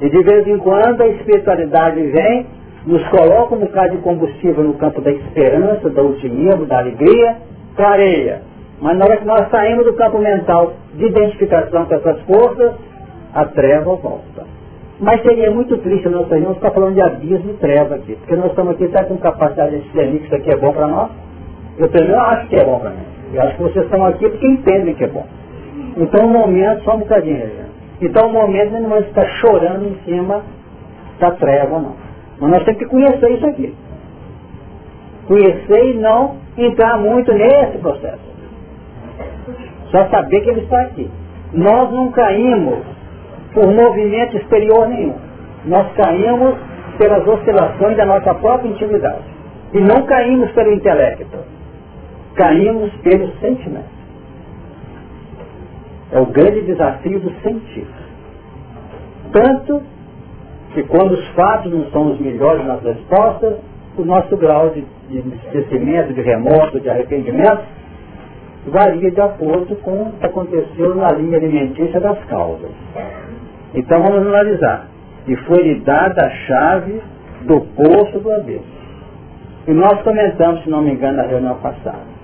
E 0.00 0.10
de 0.10 0.22
vez 0.22 0.46
em 0.48 0.58
quando 0.58 1.02
a 1.02 1.08
espiritualidade 1.08 2.02
vem, 2.02 2.46
nos 2.84 3.06
coloca 3.08 3.54
um 3.54 3.60
bocado 3.60 3.96
de 3.96 4.02
combustível 4.02 4.64
no 4.64 4.74
campo 4.74 5.00
da 5.00 5.12
esperança, 5.12 5.88
do 5.88 6.08
otimismo, 6.08 6.66
da 6.66 6.78
alegria, 6.78 7.36
clareia. 7.76 8.42
Mas 8.80 8.98
na 8.98 9.04
hora 9.04 9.16
que 9.16 9.24
nós 9.24 9.48
saímos 9.50 9.84
do 9.84 9.94
campo 9.94 10.18
mental 10.18 10.74
de 10.94 11.06
identificação 11.06 11.86
com 11.86 11.94
essas 11.94 12.20
forças, 12.22 12.72
a 13.34 13.44
treva 13.46 13.96
volta. 13.96 14.46
Mas 15.00 15.20
seria 15.22 15.50
muito 15.50 15.76
triste 15.78 16.08
nós 16.08 16.28
não 16.30 16.52
estar 16.52 16.70
falando 16.70 16.94
de 16.94 17.02
abismo 17.02 17.50
e 17.50 17.54
treva 17.54 17.96
aqui, 17.96 18.14
porque 18.14 18.36
nós 18.36 18.50
estamos 18.50 18.74
aqui, 18.74 18.84
está 18.84 19.04
com 19.04 19.16
capacidade 19.18 19.76
de 19.76 19.82
discernir 19.82 20.20
que 20.20 20.34
aqui 20.34 20.50
é 20.50 20.56
bom 20.56 20.72
para 20.72 20.86
nós? 20.86 21.10
Eu 21.76 21.88
primeiro 21.88 22.20
acho 22.20 22.48
que 22.48 22.56
é 22.56 22.64
bom 22.64 22.78
para 22.78 22.90
mim. 22.90 23.04
Eu 23.32 23.42
acho 23.42 23.56
que 23.56 23.62
vocês 23.64 23.84
estão 23.84 24.04
aqui 24.06 24.28
porque 24.28 24.46
entendem 24.46 24.94
que 24.94 25.04
é 25.04 25.08
bom. 25.08 25.26
Então 25.96 26.26
o 26.26 26.30
momento, 26.30 26.84
só 26.84 26.94
um 26.94 27.00
bocadinho, 27.00 27.38
gente. 27.38 27.74
Então 28.00 28.28
o 28.28 28.32
momento 28.32 28.72
não 28.72 28.88
vai 28.88 29.00
estar 29.00 29.26
chorando 29.40 29.84
em 29.84 29.96
cima 30.04 30.42
da 31.18 31.32
treva, 31.32 31.80
não. 31.80 31.96
Mas 32.38 32.50
nós 32.50 32.64
temos 32.64 32.78
que 32.78 32.86
conhecer 32.86 33.30
isso 33.32 33.46
aqui. 33.46 33.74
Conhecer 35.26 35.84
e 35.90 35.94
não 35.94 36.36
entrar 36.56 36.98
muito 36.98 37.32
nesse 37.32 37.78
processo. 37.78 38.34
Só 39.90 40.08
saber 40.08 40.40
que 40.40 40.50
ele 40.50 40.60
está 40.60 40.80
aqui. 40.82 41.10
Nós 41.52 41.90
não 41.92 42.10
caímos 42.10 42.80
por 43.54 43.66
movimento 43.72 44.36
exterior 44.36 44.88
nenhum. 44.88 45.14
Nós 45.64 45.90
caímos 45.94 46.56
pelas 46.98 47.26
oscilações 47.26 47.96
da 47.96 48.04
nossa 48.04 48.34
própria 48.34 48.68
intimidade. 48.68 49.24
E 49.72 49.80
não 49.80 50.02
caímos 50.02 50.50
pelo 50.52 50.72
intelecto. 50.72 51.38
Caímos 52.34 52.92
pelo 52.96 53.28
sentimento. 53.38 53.94
É 56.12 56.20
o 56.20 56.26
grande 56.26 56.62
desafio 56.62 57.18
do 57.20 57.30
sentir. 57.40 57.86
Tanto 59.32 59.82
que 60.72 60.82
quando 60.84 61.12
os 61.12 61.26
fatos 61.28 61.72
não 61.72 61.90
são 61.90 62.12
os 62.12 62.20
melhores 62.20 62.64
nas 62.66 62.82
respostas, 62.82 63.54
o 63.96 64.04
nosso 64.04 64.36
grau 64.36 64.70
de, 64.70 64.84
esquecimento, 65.10 66.12
de 66.12 66.20
remorso, 66.20 66.80
de 66.80 66.90
arrependimento, 66.90 67.62
varia 68.66 69.10
de 69.10 69.20
acordo 69.20 69.76
com 69.76 70.08
o 70.08 70.12
que 70.12 70.26
aconteceu 70.26 70.94
na 70.94 71.12
linha 71.12 71.38
alimentícia 71.38 72.00
das 72.00 72.18
causas. 72.24 72.70
Então 73.74 74.02
vamos 74.02 74.26
analisar. 74.26 74.88
E 75.26 75.36
foi-lhe 75.36 75.80
dada 75.80 76.26
a 76.26 76.30
chave 76.30 77.00
do 77.42 77.60
poço 77.60 78.18
do 78.20 78.32
abismo. 78.32 78.74
E 79.66 79.72
nós 79.72 80.00
comentamos, 80.02 80.62
se 80.62 80.70
não 80.70 80.82
me 80.82 80.92
engano, 80.92 81.16
na 81.16 81.22
reunião 81.22 81.56
passada. 81.56 82.14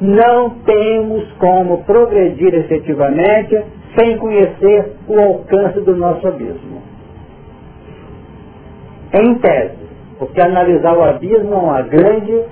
Não 0.00 0.50
temos 0.50 1.30
como 1.38 1.84
progredir 1.84 2.54
efetivamente 2.54 3.62
sem 3.96 4.16
conhecer 4.18 4.96
o 5.08 5.20
alcance 5.20 5.80
do 5.80 5.96
nosso 5.96 6.26
abismo. 6.26 6.82
Em 9.12 9.34
tese, 9.36 9.78
porque 10.18 10.40
analisar 10.40 10.96
o 10.96 11.02
abismo 11.02 11.54
é 11.54 11.56
uma 11.56 11.82
grande 11.82 12.44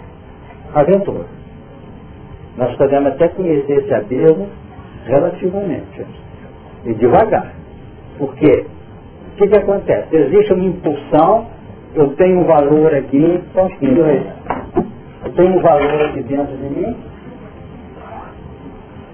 aventura. 0.74 1.26
Nós 2.57 2.74
podemos 2.76 3.12
até 3.12 3.28
conhecer 3.28 3.78
esse 3.78 3.94
abismo 3.94 4.48
relativamente 5.04 6.07
e 6.84 6.94
devagar. 6.94 7.65
Por 8.18 8.34
quê? 8.36 8.66
O 9.32 9.36
que, 9.36 9.48
que 9.48 9.56
acontece? 9.56 10.16
Existe 10.16 10.52
uma 10.54 10.64
impulsão, 10.64 11.46
eu 11.94 12.14
tenho 12.16 12.40
um 12.40 12.44
valor 12.44 12.94
aqui, 12.94 13.42
eu 13.54 15.32
tenho 15.34 15.58
um 15.58 15.62
valor 15.62 16.02
aqui 16.06 16.22
dentro 16.22 16.56
de 16.56 16.68
mim, 16.70 16.96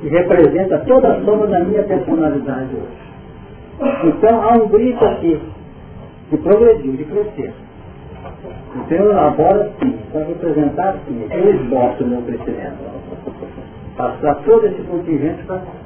e 0.02 0.08
representa 0.08 0.78
toda 0.80 1.12
a 1.12 1.24
soma 1.24 1.46
da 1.46 1.60
minha 1.60 1.82
personalidade 1.84 2.74
hoje. 2.74 3.02
Então 4.04 4.42
há 4.42 4.52
um 4.54 4.68
grito 4.68 5.04
aqui 5.04 5.40
de 6.30 6.36
progredir, 6.38 6.96
de 6.96 7.04
crescer. 7.04 7.52
Então 8.74 8.98
elaboro 8.98 9.70
sim, 9.80 9.98
para 10.12 10.24
representar 10.24 10.96
sim, 11.06 11.26
eu 11.30 11.54
esboço 11.54 12.04
o 12.04 12.06
meu 12.06 12.22
crescimento. 12.22 12.78
Passar 13.96 14.34
todo 14.44 14.66
esse 14.66 14.82
contingente 14.84 15.42
para 15.44 15.58
cá. 15.58 15.81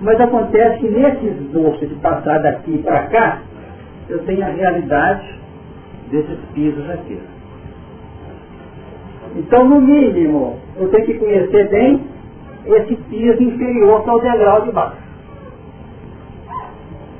Mas 0.00 0.20
acontece 0.20 0.80
que 0.80 0.88
nesse 0.88 1.26
esboço 1.26 1.86
de 1.86 1.94
passar 1.96 2.42
daqui 2.42 2.78
para 2.78 3.06
cá, 3.08 3.42
eu 4.08 4.24
tenho 4.24 4.44
a 4.44 4.50
realidade 4.50 5.40
desses 6.10 6.38
pisos 6.52 6.88
aqui. 6.90 7.20
Então, 9.36 9.64
no 9.64 9.80
mínimo, 9.80 10.58
eu 10.76 10.88
tenho 10.88 11.06
que 11.06 11.14
conhecer 11.14 11.68
bem 11.68 12.00
esse 12.66 12.94
piso 12.96 13.42
inferior 13.42 14.04
que 14.04 14.10
é 14.10 14.12
o 14.12 14.20
degrau 14.20 14.62
de 14.62 14.72
baixo. 14.72 15.04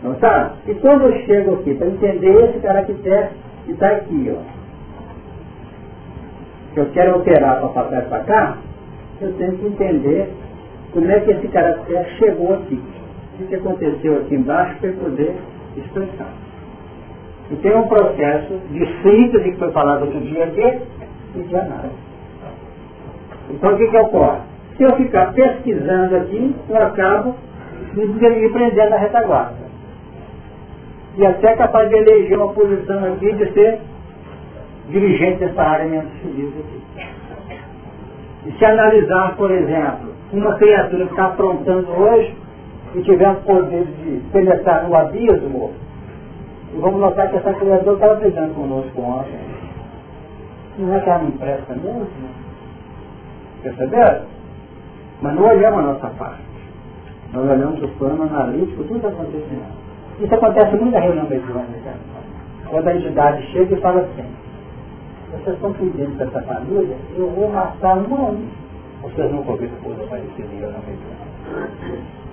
Não 0.02 0.14
tá? 0.14 0.52
E 0.68 0.74
quando 0.74 1.04
eu 1.06 1.18
chego 1.24 1.54
aqui, 1.54 1.74
para 1.74 1.88
entender 1.88 2.44
esse 2.44 2.58
caractere 2.60 3.30
que 3.64 3.72
está 3.72 3.88
aqui, 3.88 4.36
ó, 4.36 4.42
que 6.74 6.80
eu 6.80 6.86
quero 6.90 7.14
alterar 7.14 7.60
para 7.60 7.68
passar 7.68 8.02
para 8.02 8.24
cá, 8.24 8.58
eu 9.20 9.32
tenho 9.34 9.56
que 9.56 9.66
entender 9.66 10.30
como 10.94 11.10
é 11.10 11.20
que 11.20 11.32
esse 11.32 11.48
caractere 11.48 12.08
chegou 12.18 12.54
aqui. 12.54 12.80
O 13.40 13.46
que 13.46 13.54
aconteceu 13.56 14.16
aqui 14.18 14.36
embaixo 14.36 14.78
para 14.78 14.92
poder 14.92 15.34
expressar. 15.76 16.32
E 17.50 17.56
tem 17.56 17.76
um 17.76 17.88
processo 17.88 18.60
de 18.70 18.86
síntese 19.02 19.50
que 19.50 19.58
foi 19.58 19.72
falado 19.72 20.02
outro 20.02 20.20
dia 20.20 20.44
aqui 20.44 20.82
e 21.34 21.42
de 21.42 21.56
análise. 21.56 21.94
Então 23.50 23.74
o 23.74 23.76
que, 23.76 23.88
que 23.88 23.96
ocorre? 23.96 24.38
Se 24.76 24.84
eu 24.84 24.96
ficar 24.96 25.32
pesquisando 25.32 26.16
aqui, 26.16 26.54
eu 26.68 26.76
acabo 26.76 27.34
me 27.92 28.48
prendendo 28.50 28.90
na 28.90 28.96
retaguarda. 28.96 29.64
E 31.16 31.26
até 31.26 31.56
capaz 31.56 31.88
de 31.88 31.96
eleger 31.96 32.38
uma 32.38 32.52
posição 32.52 33.04
aqui 33.12 33.32
de 33.32 33.52
ser 33.52 33.80
dirigente 34.88 35.38
dessa 35.38 35.60
área 35.60 35.86
menos 35.86 36.12
feliz 36.22 36.52
aqui. 36.56 36.82
E 38.46 38.52
se 38.52 38.64
analisar, 38.64 39.36
por 39.36 39.50
exemplo, 39.50 40.13
uma 40.38 40.54
criatura 40.56 41.04
que 41.06 41.10
está 41.10 41.26
aprontando 41.26 41.90
hoje 41.92 42.36
e 42.94 43.02
tiver 43.02 43.30
o 43.30 43.36
poder 43.36 43.84
de 43.84 44.20
penetrar 44.32 44.88
no 44.88 44.94
abismo, 44.96 45.72
e 46.72 46.78
vamos 46.78 47.00
notar 47.00 47.30
que 47.30 47.36
essa 47.36 47.52
criatura 47.54 47.94
estava 47.94 48.14
brigando 48.16 48.54
conosco 48.54 49.00
ontem. 49.00 49.38
Não 50.78 50.94
é 50.94 51.00
que 51.00 51.08
ela 51.08 51.22
não 51.22 51.30
presta 51.32 51.74
mesmo? 51.74 52.06
Perceberam? 53.62 54.22
Mas 55.22 55.34
não 55.34 55.44
olhamos 55.44 55.78
a 55.78 55.82
nossa 55.82 56.08
parte. 56.08 56.42
Nós 57.32 57.50
olhamos 57.50 57.82
o 57.82 57.88
plano 57.98 58.22
analítico, 58.24 58.84
tudo 58.84 59.06
acontecendo. 59.06 59.84
Isso 60.20 60.34
acontece 60.34 60.76
muito 60.76 60.92
na 60.92 61.00
reunião 61.00 61.28
mediúnica. 61.28 61.94
Quando 62.68 62.88
a 62.88 62.94
entidade 62.94 63.42
chega 63.52 63.74
e 63.74 63.80
fala 63.80 64.00
assim, 64.00 64.24
vocês 65.32 65.56
estão 65.56 65.72
pedindo 65.72 66.16
para 66.16 66.26
essa 66.26 66.42
família, 66.42 66.96
eu 67.16 67.28
vou 67.30 67.50
matar 67.50 67.96
um 67.96 68.14
a 68.14 68.30
um. 68.30 68.63
Vocês 69.04 69.30
nunca 69.30 69.50
ouviram 69.50 69.76
coisa 69.82 70.02
parecida 70.04 70.48
reunião 70.48 70.80
mediúnica. 70.80 72.24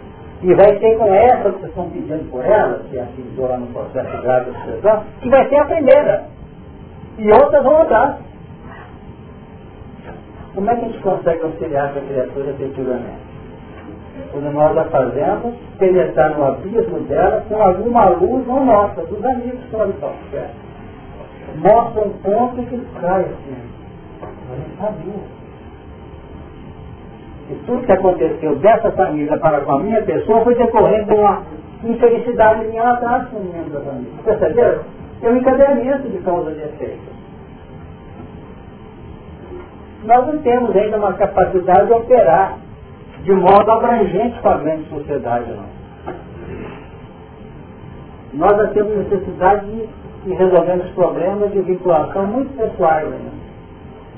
E 0.42 0.56
vai 0.56 0.80
ser 0.80 0.98
com 0.98 1.14
essa 1.14 1.52
que 1.52 1.60
vocês 1.60 1.70
estão 1.70 1.90
pedindo 1.90 2.32
por 2.32 2.46
ela, 2.46 2.82
que 2.90 2.98
atingiu 2.98 3.46
lá 3.46 3.58
no 3.58 3.68
processo 3.68 4.22
grave 4.22 4.52
da 4.52 4.60
sucessão, 4.60 5.04
que 5.20 5.30
vai 5.30 5.50
ser 5.50 5.58
a 5.58 5.66
primeira. 5.66 6.24
E 7.18 7.30
outras 7.30 7.64
vão 7.64 7.82
atrás. 7.82 8.16
Como 10.56 10.70
é 10.70 10.76
que 10.76 10.86
a 10.86 10.88
gente 10.88 11.00
consegue 11.02 11.44
auxiliar 11.44 11.90
essa 11.90 12.00
criatura 12.06 12.50
efetivamente? 12.52 13.32
Quando 14.32 14.52
nós 14.54 14.78
a 14.78 14.86
fazemos 14.86 15.56
penetrar 15.78 16.38
no 16.38 16.46
abismo 16.46 17.00
dela 17.02 17.44
com 17.50 17.62
alguma 17.62 18.10
luz 18.10 18.48
não 18.48 18.66
nossa, 18.66 19.02
dos 19.02 19.26
amigos 19.26 19.60
que 19.66 19.76
perto. 19.76 20.56
Mostra 21.58 22.02
um 22.02 22.14
ponto 22.24 22.64
que 22.64 22.80
cai 23.02 23.22
assim. 23.22 23.58
A 24.22 24.56
gente 24.56 24.78
sabia. 24.78 25.41
E 27.52 27.56
tudo 27.66 27.86
que 27.86 27.92
aconteceu 27.92 28.56
dessa 28.58 28.92
família 28.92 29.38
para 29.38 29.62
com 29.62 29.74
a 29.74 29.80
minha 29.80 30.02
pessoa 30.04 30.44
foi 30.44 30.56
decorrendo 30.56 31.06
de 31.06 31.14
uma 31.14 31.42
infelicidade 31.84 32.66
minha 32.66 32.84
lá 32.84 32.94
atrás 32.94 33.28
com 33.30 33.38
o 33.38 33.44
membro 33.44 33.72
da 33.72 33.82
família. 33.82 34.12
Perceberam? 34.24 34.80
É 35.22 35.30
um 35.30 35.38
encadeamento 35.38 36.10
de 36.10 36.18
causa 36.20 36.52
e 36.52 36.64
efeito 36.64 37.12
nós 40.04 40.28
não 40.28 40.38
temos 40.40 40.76
ainda 40.76 40.98
uma 40.98 41.14
capacidade 41.14 41.88
de 41.88 41.94
operar 41.94 42.58
de 43.24 43.32
modo 43.34 43.72
abrangente 43.72 44.40
com 44.40 44.50
a 44.50 44.58
grande 44.58 44.90
sociedade. 44.90 45.52
Não. 45.52 45.82
Nós 48.34 48.58
já 48.58 48.68
temos 48.68 48.98
necessidade 48.98 49.66
de, 49.68 49.88
de 50.24 50.34
resolver 50.34 50.78
os 50.78 50.92
problemas 50.92 51.52
de 51.52 51.62
vinculação 51.62 52.26
muito 52.26 52.56
pessoais 52.58 53.06
ainda. 53.06 53.41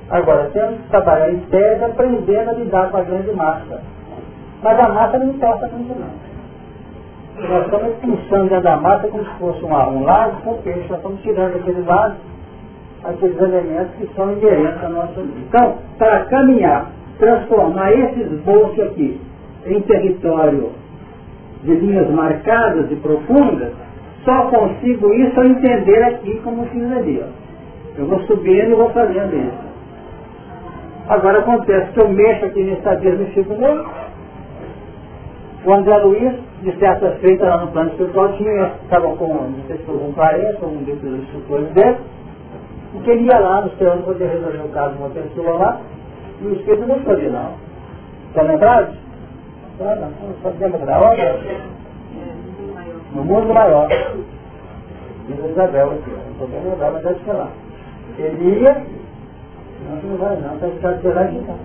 Agora, 0.09 0.49
temos 0.53 0.81
que 0.81 0.89
trabalhar 0.89 1.29
em 1.31 1.39
tese 1.39 1.83
aprendendo 1.83 2.49
a 2.49 2.53
lidar 2.53 2.91
com 2.91 2.97
a 2.97 3.03
grande 3.03 3.31
massa. 3.31 3.81
Mas 4.61 4.79
a 4.79 4.89
massa 4.89 5.17
não 5.17 5.29
importa 5.29 5.67
muito 5.67 5.99
não. 5.99 6.23
Nós 7.49 7.65
estamos 7.65 7.95
pensando 7.97 8.49
dentro 8.49 8.63
da 8.63 8.77
massa 8.77 9.07
como 9.07 9.23
se 9.23 9.31
fosse 9.39 9.63
um, 9.65 9.73
um 9.73 10.03
lago 10.03 10.41
com 10.43 10.61
peixe, 10.61 10.87
nós 10.89 10.97
estamos 10.97 11.21
tirando 11.21 11.55
aquele 11.55 11.81
lago 11.81 12.15
aqueles 13.03 13.37
elementos 13.37 13.95
que 13.95 14.09
são 14.15 14.31
inerentes 14.31 14.83
à 14.83 14.89
nossa 14.89 15.21
vida. 15.21 15.39
Então, 15.47 15.75
para 15.97 16.25
caminhar, 16.25 16.89
transformar 17.19 17.91
esse 17.91 18.21
esboço 18.21 18.81
aqui 18.81 19.19
em 19.65 19.81
território 19.81 20.71
de 21.63 21.75
linhas 21.75 22.09
marcadas 22.09 22.91
e 22.91 22.95
profundas, 22.95 23.73
só 24.23 24.45
consigo 24.49 25.13
isso 25.13 25.39
ao 25.39 25.45
entender 25.45 26.03
aqui 26.03 26.39
como 26.43 26.65
fiz 26.67 26.91
ali. 26.91 27.21
Ó. 27.23 27.99
Eu 27.99 28.07
vou 28.07 28.19
subindo 28.21 28.71
e 28.71 28.75
vou 28.75 28.89
fazendo 28.89 29.35
isso. 29.35 29.62
Agora 31.07 31.39
acontece 31.39 31.91
que 31.91 31.99
eu 31.99 32.09
mexo 32.09 32.45
aqui 32.45 32.63
nesse 32.63 32.87
abismo 32.87 33.23
e 33.23 33.31
fico 33.33 33.53
nele. 33.55 33.85
O 35.65 35.73
André 35.73 35.97
Luiz, 35.97 36.33
de 36.61 36.77
certa 36.77 37.11
feita 37.21 37.45
lá 37.45 37.57
no 37.57 37.71
plano 37.71 37.89
espiritual, 37.91 38.33
tinha, 38.33 38.71
estava 38.83 39.15
com, 39.15 39.27
não 39.27 39.63
sei 39.67 39.77
se 39.77 39.83
foi 39.83 39.97
com 39.97 40.13
40, 40.13 40.65
um 40.65 40.83
desses 40.83 41.03
instrutores 41.03 41.69
dele, 41.69 41.97
porque 42.91 43.11
ele 43.11 43.25
ia 43.25 43.39
lá 43.39 43.61
no 43.61 43.69
céu 43.77 43.91
para 43.91 44.01
poder 44.01 44.29
resolver 44.29 44.61
o 44.65 44.69
caso 44.69 44.95
de 44.95 44.99
uma 44.99 45.09
pessoa 45.09 45.57
lá, 45.57 45.81
e 46.41 46.47
o 46.47 46.53
Espírito 46.53 46.87
não 46.87 46.99
foi 46.99 47.29
não. 47.29 47.51
Estão 48.27 48.45
lembrados? 48.45 48.95
Ah, 49.79 49.95
não, 49.95 50.27
não 50.27 50.35
sabemos 50.41 50.81
da 50.81 50.99
hora. 50.99 51.39
No 53.13 53.23
mundo 53.23 53.53
maior. 53.53 53.87
Diz 55.27 55.51
Isabel 55.51 55.91
aqui, 55.91 56.11
não 56.11 56.31
estou 56.31 56.47
bem 56.47 56.61
lembrado, 56.63 56.93
mas 56.93 57.03
deve 57.03 57.23
ser 57.23 57.33
lá. 57.33 57.47
Ele 58.17 58.61
ia, 58.61 58.85
Não, 59.89 60.09
não 60.09 60.17
vai 60.17 60.35
não, 60.37 60.57
vai 60.57 61.27
ficar. 61.27 61.55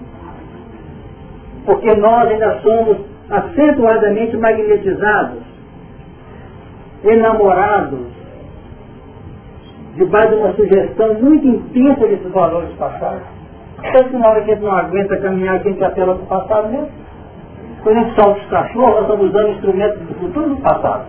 Porque 1.64 1.94
nós 1.94 2.28
ainda 2.28 2.60
somos 2.60 2.98
acentuadamente 3.30 4.36
magnetizados, 4.36 5.42
enamorados, 7.04 8.06
debaixo 9.96 10.28
de 10.28 10.34
uma 10.36 10.52
sugestão 10.54 11.14
muito 11.14 11.46
intensa 11.46 12.06
desses 12.06 12.32
valores 12.32 12.70
passados. 12.78 13.22
Tanto 13.92 14.10
que 14.10 14.16
na 14.16 14.28
hora 14.28 14.42
que 14.42 14.50
a 14.50 14.54
gente 14.54 14.64
não 14.64 14.74
aguenta 14.74 15.16
caminhar, 15.18 15.56
a 15.56 15.58
gente 15.58 15.84
apela 15.84 16.14
para 16.14 16.24
o 16.24 16.26
passado 16.26 16.68
mesmo. 16.68 16.88
Quando 17.82 17.96
a 17.96 18.00
gente 18.00 18.14
solta 18.20 18.40
os 18.40 18.46
cachorros, 18.48 18.94
nós 18.94 19.02
estamos 19.02 19.26
usando 19.28 19.48
instrumentos 19.50 20.00
do 20.00 20.14
futuro 20.14 20.48
do 20.48 20.56
passado. 20.56 21.04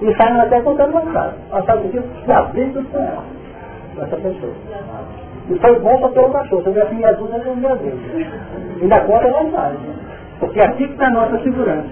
E 0.00 0.14
saímos 0.16 0.40
até 0.40 0.60
contando 0.60 0.90
o 0.90 1.00
passado. 1.00 1.34
Passado 1.50 1.82
do 1.82 1.88
que 1.88 2.26
já 2.26 2.42
visto 2.42 2.84
com 2.90 2.98
ela, 2.98 3.24
essa 3.98 4.16
pessoa. 4.16 4.52
E 5.50 5.58
foi 5.58 5.80
bom 5.80 5.98
para 5.98 6.08
ter 6.10 6.20
o 6.20 6.30
cachorro. 6.30 6.62
Se 6.62 6.68
eu 6.68 6.72
tivesse 6.72 6.94
minha 6.94 7.12
dúvida, 7.12 7.38
eu 7.38 7.56
não 7.56 7.76
vez. 7.76 7.94
E 8.80 8.86
na 8.86 9.00
conta 9.00 9.28
não 9.28 9.50
faz. 9.50 9.76
Porque 10.38 10.60
é 10.60 10.64
aqui 10.64 10.86
que 10.86 10.92
está 10.92 11.06
a 11.06 11.10
nossa 11.10 11.38
segurança. 11.42 11.88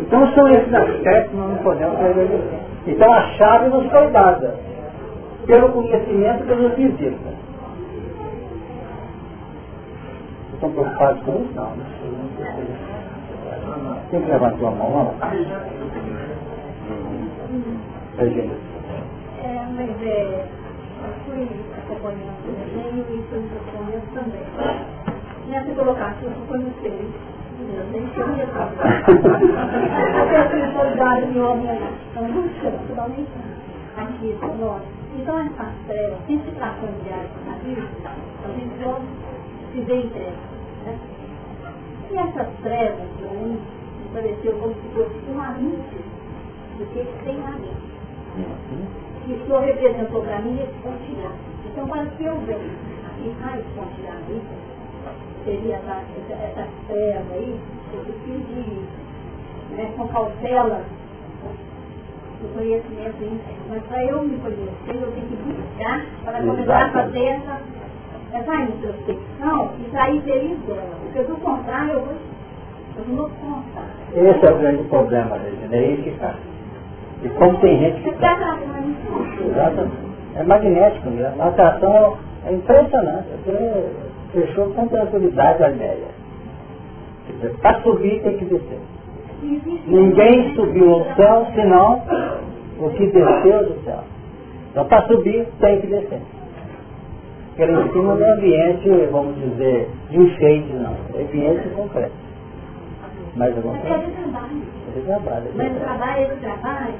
Então 0.00 0.32
são 0.32 0.48
esses 0.48 0.74
aspectos 0.74 1.30
que 1.30 1.36
nós 1.36 1.50
não 1.50 1.58
podemos 1.58 1.98
perder. 1.98 2.40
Então 2.86 3.12
a 3.12 3.22
chave 3.34 3.68
nos 3.68 3.90
foi 3.90 4.10
dada 4.10 4.54
pelo 5.46 5.72
conhecimento 5.72 6.44
que 6.44 6.54
nos 6.54 6.74
visita. 6.74 7.30
Estão 10.54 10.70
preocupados 10.72 11.22
com 11.22 11.42
isso? 11.42 11.54
Não. 11.54 11.72
Quem 14.10 14.20
que 14.22 14.30
levantou 14.30 14.68
a 14.68 14.70
mão? 14.72 14.90
Vamos 14.90 15.20
lá. 15.20 15.32
É, 19.42 19.66
mas 19.74 20.02
é, 20.02 20.44
fui 21.46 21.60
acompanhando 21.78 22.36
o 22.44 23.12
e 23.12 23.22
fui 23.28 23.38
acompanhando 23.56 24.14
também. 24.14 24.44
Nessa 25.48 25.74
colocação, 25.74 26.28
eu 26.28 26.46
conheci 26.46 27.10
eu 27.60 27.84
nem 27.92 28.06
queria 28.08 28.46
trabalhar. 28.46 29.04
Até 30.22 30.36
a 30.36 30.44
espiritualidade 30.46 31.32
de 31.32 31.40
homem 31.40 31.68
é 31.68 32.20
muito 32.20 32.88
totalmente 32.88 33.28
aqui, 33.96 34.38
nós. 34.58 34.82
Então, 35.18 35.38
essas 35.38 35.74
trevas, 35.86 36.18
sempre 36.26 36.50
está 36.52 36.74
familiares 36.74 37.30
na 37.46 37.54
vida, 37.56 37.82
a 38.44 38.48
gente 38.48 38.78
se 39.72 39.80
ver 39.82 40.06
em 40.06 40.08
trevas. 40.08 40.34
Né? 40.86 40.98
E 42.10 42.16
essas 42.16 42.48
trevas, 42.62 43.08
mim, 43.32 43.60
me 44.02 44.08
pareceu 44.14 44.52
como 44.58 44.74
se 44.74 44.88
fosse 44.94 45.30
uma 45.30 45.50
mente 45.52 45.96
do 46.78 46.86
que 46.86 47.24
tem 47.24 47.38
na 47.38 47.50
mente. 47.50 47.90
Que 49.30 49.36
o 49.36 49.46
Senhor 49.46 49.62
representou 49.62 50.22
para 50.22 50.40
mim 50.40 50.58
esse 50.60 50.72
pontilhão. 50.82 51.30
Então, 51.64 51.86
quando 51.86 52.10
eu 52.20 52.36
venho 52.40 52.72
e 53.22 53.32
sai 53.40 53.60
esse 53.60 53.68
pontilhão 53.76 54.16
aí, 54.26 54.42
seria 55.44 55.76
essa, 55.76 56.02
essa, 56.18 56.42
essa 56.42 56.68
treva 56.88 57.34
aí, 57.34 57.60
eu 57.94 58.00
preciso 58.00 58.44
de, 58.48 59.76
né, 59.76 59.92
com 59.96 60.08
cautela, 60.08 60.82
o 62.42 62.58
conhecimento 62.58 63.22
interno. 63.22 63.62
Mas 63.68 63.82
para 63.84 64.04
eu 64.04 64.22
me 64.24 64.36
conhecer, 64.38 65.00
eu 65.00 65.12
tenho 65.12 65.26
que 65.28 65.36
buscar 65.36 66.06
para 66.24 66.40
começar 66.40 66.86
a 66.86 66.90
fazer 66.90 67.24
essa, 67.24 67.60
essa 68.32 68.54
introspecção 68.62 69.70
e 69.78 69.90
sair 69.92 70.22
feliz 70.22 70.58
dela. 70.66 70.98
Porque 71.04 71.22
do 71.22 71.36
contrário, 71.36 71.92
eu 71.92 72.00
vou, 72.00 72.14
eu 72.96 73.04
não 73.06 73.16
vou 73.16 73.30
contar. 73.30 73.86
Esse 74.12 74.44
é 74.44 74.52
o 74.52 74.58
grande 74.58 74.82
problema, 74.88 75.36
Regina, 75.36 75.76
é 75.76 75.92
isso 75.92 76.02
que 76.02 76.10
faz. 76.18 76.49
E 77.22 77.28
como 77.30 77.58
tem 77.58 77.78
gente 77.78 78.02
que... 78.02 78.08
Exatamente. 79.44 80.10
É 80.36 80.42
magnético 80.44 81.10
mesmo. 81.10 81.42
A 81.42 81.48
atração 81.48 82.16
é 82.46 82.52
impressionante. 82.52 83.26
Você 83.44 83.90
fechou 84.32 84.70
com 84.70 84.88
tranquilidade 84.88 85.62
a 85.62 85.70
ideia. 85.70 86.20
Para 87.60 87.80
subir 87.82 88.22
tem 88.22 88.38
que 88.38 88.44
descer. 88.44 88.80
Ninguém 89.86 90.54
subiu 90.54 90.94
ao 90.94 91.04
céu 91.16 91.46
senão 91.54 92.02
o 92.78 92.90
que 92.90 93.06
desceu 93.06 93.64
do 93.64 93.84
céu. 93.84 94.00
Então 94.70 94.84
para 94.86 95.02
subir 95.06 95.46
tem 95.60 95.80
que 95.80 95.86
descer. 95.88 96.20
Porque 97.56 97.72
em 97.72 97.92
cima 97.92 98.14
não 98.14 98.26
é 98.26 98.32
ambiente, 98.32 98.88
vamos 99.10 99.34
dizer, 99.36 99.90
de 100.10 100.18
enfeite, 100.18 100.72
não. 100.72 100.96
É 101.14 101.22
ambiente 101.22 101.68
concreto. 101.70 102.12
Mas 103.36 103.56
alguma 103.56 103.76
coisa? 103.78 104.04
É 104.96 105.00
trabalho. 105.00 105.50
Mas 105.54 105.76
o 105.76 105.80
trabalho, 105.80 106.24
esse 106.24 106.36
trabalho, 106.40 106.94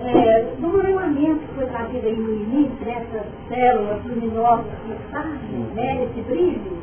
é, 0.00 0.54
no 0.58 0.68
modelamento 0.68 1.40
que 1.46 1.54
foi 1.54 1.66
trazido 1.66 2.06
aí 2.06 2.16
no 2.16 2.34
início, 2.34 2.84
dessas 2.84 3.26
células 3.48 4.04
luminosas 4.04 4.72
que 4.86 4.94
fazem 5.12 5.58
né, 5.74 6.04
esse 6.04 6.20
brilho, 6.22 6.78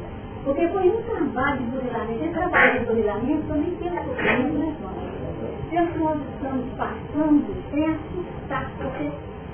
porque 0.46 0.68
foi 0.70 0.90
um 0.90 1.02
trabalho 1.04 1.58
de 1.58 1.64
burilamento. 1.72 2.24
Esse 2.24 2.34
trabalho 2.34 2.80
de 2.80 2.86
burilamento 2.86 3.48
também 3.48 3.76
tem 3.76 3.98
a 3.98 4.04
sofrimento, 4.04 4.54
né, 4.54 4.76
que 5.70 6.00
nós 6.00 6.18
estamos 6.34 6.66
passando, 6.78 7.72
sem 7.72 7.86
assustar, 7.86 8.72
porque 8.78 9.12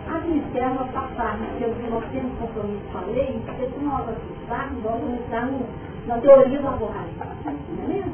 a 0.08 0.20
Ministério 0.20 0.76
nós 0.76 0.92
passarmos, 0.92 1.48
porque 1.58 1.90
nós 1.90 2.04
temos 2.12 2.38
compromisso 2.38 2.84
com 2.92 2.98
a 3.00 3.02
lei, 3.02 3.42
porque 3.46 3.66
se 3.66 3.84
nós 3.84 4.10
assustarmos, 4.10 4.84
nós 4.84 5.02
vamos 5.02 5.20
estar 5.22 5.46
no, 5.48 5.66
na 6.06 6.18
teoria 6.20 6.62
da 6.62 6.72
borracha. 6.72 7.10
Não 7.18 7.84
é 7.84 7.88
mesmo? 7.88 8.14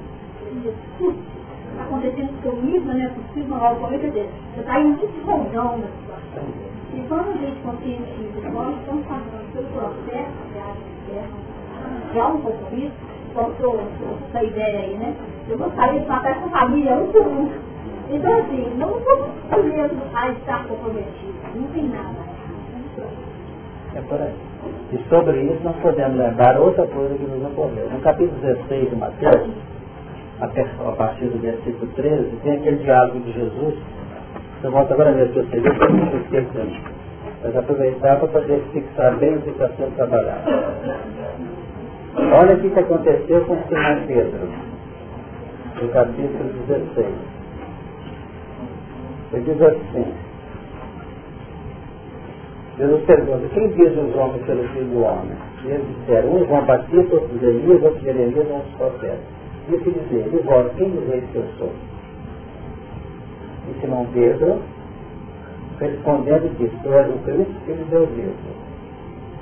Está 1.81 1.95
acontecendo 1.95 2.43
comigo, 2.43 2.85
não 2.85 3.01
é 3.01 3.07
possível, 3.07 3.57
é 3.57 3.75
comigo, 3.75 4.01
quer 4.01 4.07
dizer, 4.09 4.29
você 4.53 4.59
está 4.59 4.79
indo 4.79 4.97
muito 4.99 5.25
rondão 5.25 5.77
na 5.79 5.87
situação. 5.87 6.43
E 6.93 7.01
quando 7.07 7.29
a 7.29 7.37
gente 7.37 7.59
conscientiza, 7.61 8.49
nós 8.49 8.77
estamos 8.77 9.05
passando 9.07 9.53
pelo 9.53 9.67
processo 9.69 10.31
de 10.31 10.53
viagem 10.53 10.83
externa, 10.93 11.37
já 12.13 12.27
um 12.27 12.41
pouco 12.41 12.75
isso, 12.75 12.93
soltou 13.33 13.79
essa 14.29 14.43
ideia 14.43 14.79
aí, 14.79 14.97
né? 14.97 15.15
Eu 15.49 15.57
gostaria 15.57 15.99
de 15.99 16.07
matar 16.07 16.37
essa 16.37 16.49
família 16.49 16.95
um 16.95 17.07
por 17.11 17.25
um. 17.25 17.49
Então, 18.11 18.39
assim, 18.39 18.73
não 18.77 18.89
vamos 18.89 19.73
mesmo 19.73 20.01
a 20.13 20.29
estar 20.29 20.67
comprometido. 20.67 21.33
Não 21.55 21.67
tem 21.69 21.83
nada. 21.89 22.15
É 23.95 24.01
por 24.01 24.21
aí. 24.21 24.35
E 24.91 25.09
sobre 25.09 25.41
isso 25.41 25.63
nós 25.63 25.75
podemos 25.77 26.17
lembrar 26.17 26.59
outra 26.59 26.85
coisa 26.85 27.15
que 27.15 27.23
nos 27.23 27.43
ocorreu. 27.51 27.89
No 27.89 27.99
capítulo 28.01 28.39
16 28.41 28.89
de 28.89 28.95
Mateus, 28.95 29.49
a 30.41 30.91
partir 30.93 31.25
do 31.25 31.39
versículo 31.39 31.91
13, 31.93 32.35
tem 32.43 32.53
aquele 32.53 32.77
diálogo 32.77 33.19
de 33.19 33.31
Jesus. 33.31 33.75
Eu 34.63 34.71
volto 34.71 34.93
agora 34.93 35.11
mesmo 35.11 35.33
para 35.33 35.43
você 35.43 35.59
ver, 35.59 35.77
porque 35.77 35.93
eu 35.93 35.95
não 35.95 36.17
esqueci. 36.17 36.81
Mas 37.43 37.55
aproveitar 37.55 38.17
para 38.17 38.27
poder 38.27 38.61
fixar 38.71 39.15
bem 39.17 39.35
o 39.35 39.41
que 39.41 39.49
está 39.51 39.69
sendo 39.69 39.95
trabalhado. 39.95 40.51
Olha 42.33 42.55
o 42.55 42.59
que 42.59 42.79
aconteceu 42.79 43.45
com 43.45 43.57
Simão 43.67 44.03
Pedro, 44.07 44.49
no 45.81 45.89
capítulo 45.89 46.49
16. 46.67 47.07
Ele 49.33 49.43
diz 49.43 49.61
assim, 49.61 50.13
Jesus 52.77 53.03
pergunta, 53.05 53.47
quem 53.53 53.67
diz 53.69 53.91
os 53.97 54.15
homens 54.15 54.45
pelo 54.45 54.63
filho 54.69 54.85
do 54.85 55.03
homem? 55.03 55.37
E 55.63 55.67
eles 55.67 55.87
disseram, 55.99 56.35
uns 56.35 56.47
vão 56.47 56.65
Batista, 56.65 57.15
outros 57.15 57.43
Elias, 57.43 57.83
outros 57.83 58.03
Jeremias, 58.03 58.47
outros 58.49 58.73
profetas. 58.75 59.40
E 59.69 59.73
eu 59.73 59.79
quis 59.81 59.93
dizer, 59.93 60.43
vós, 60.43 60.71
quem 60.75 60.89
dizeis 60.89 61.23
que 61.31 61.35
eu 61.35 61.45
sou? 61.57 61.71
E 63.69 63.79
Simão 63.81 64.07
Pedro, 64.13 64.61
respondendo, 65.79 66.57
disse, 66.57 66.75
tu 66.83 66.93
és 66.93 67.07
o 67.07 67.19
Cristo, 67.19 67.53
de 67.65 67.83
Deus 67.89 68.09
vivo. 68.09 68.33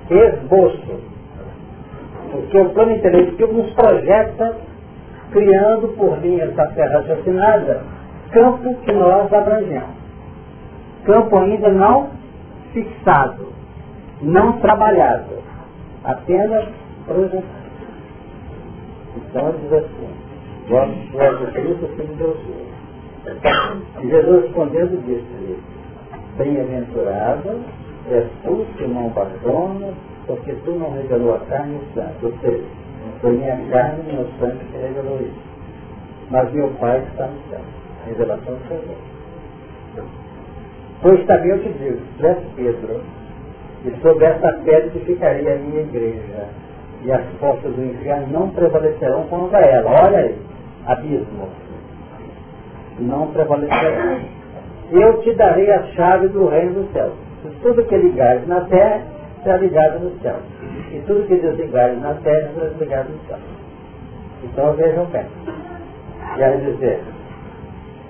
Esboço 0.09 1.19
porque 2.31 2.57
o 2.59 2.69
plano 2.69 2.91
intelectivo 2.91 3.53
nos 3.53 3.71
projeta 3.73 4.55
criando 5.31 5.95
por 5.97 6.19
linhas 6.19 6.53
da 6.55 6.67
terra 6.67 6.99
raciocinada 6.99 7.83
campo 8.31 8.75
que 8.83 8.91
nós 8.91 9.31
abrangemos. 9.33 9.99
Campo 11.05 11.37
ainda 11.37 11.69
não 11.69 12.09
fixado, 12.73 13.47
não 14.21 14.53
trabalhado, 14.59 15.39
apenas 16.03 16.65
projetado. 17.05 17.58
Então 19.15 19.53
diz 19.61 19.73
assim, 19.73 20.09
vós 20.67 20.89
sois 21.11 21.41
o 21.41 21.51
Cristo, 21.51 21.87
Filho 21.95 22.07
de 22.07 22.15
Deus. 22.15 22.37
E 24.01 24.07
Jesus 24.09 24.43
respondendo 24.43 25.05
disse-lhe, 25.05 25.59
bem-aventurado 26.37 27.59
és 28.09 28.25
tu, 28.43 28.65
Simão 28.77 29.09
Barjona, 29.09 29.93
porque 30.25 30.53
tu 30.65 30.71
não 30.71 30.91
revelou 30.93 31.35
a 31.35 31.39
carne 31.39 31.75
e 31.75 31.77
o 31.77 31.93
sangue. 31.93 32.25
Ou 32.25 32.33
seja, 32.39 32.63
foi 33.21 33.31
minha 33.31 33.57
carne 33.69 34.03
e 34.07 34.13
meu 34.13 34.27
sangue 34.39 34.65
que 34.65 34.77
revelou 34.77 35.19
isso. 35.21 35.49
Mas 36.31 36.51
meu 36.51 36.69
Pai 36.79 36.99
está 36.99 37.27
no 37.27 37.39
céu. 37.49 37.59
A 38.01 38.05
revelação 38.07 38.55
do 38.55 38.67
Senhor. 38.67 39.09
Pois 41.01 41.25
também 41.25 41.51
eu 41.51 41.59
te 41.59 41.69
digo, 41.73 41.99
és 42.21 42.37
Pedro, 42.55 43.01
e 43.85 44.01
sobre 44.01 44.25
essa 44.25 44.51
pedra 44.65 44.91
ficaria 45.05 45.53
a 45.53 45.57
minha 45.57 45.81
igreja, 45.81 46.49
e 47.01 47.11
as 47.11 47.25
portas 47.39 47.73
do 47.73 47.83
inferno 47.83 48.27
não 48.31 48.49
prevalecerão 48.49 49.23
contra 49.27 49.59
ela. 49.59 49.89
Olha 50.05 50.19
aí, 50.19 50.35
abismo. 50.85 51.49
Não 52.99 53.27
prevalecerão. 53.27 54.19
Eu 54.91 55.21
te 55.21 55.33
darei 55.35 55.71
a 55.71 55.83
chave 55.93 56.27
do 56.29 56.47
reino 56.47 56.73
dos 56.73 56.91
céus. 56.91 57.13
Tudo 57.61 57.85
que 57.85 57.95
ligares 57.95 58.45
na 58.47 58.61
terra 58.61 59.01
está 59.37 59.57
ligado 59.57 59.99
no 59.99 60.19
céu. 60.19 60.35
E 60.91 60.99
tudo 61.05 61.27
que 61.27 61.35
Deus 61.35 61.57
ligado 61.57 61.99
na 62.01 62.15
terra 62.15 62.49
está 62.49 62.65
ligado 62.79 63.09
no 63.09 63.19
céu. 63.27 63.37
Então 64.43 64.73
vejam 64.73 65.05
bem. 65.05 65.25
Quer 66.35 66.57
dizer, 66.57 67.03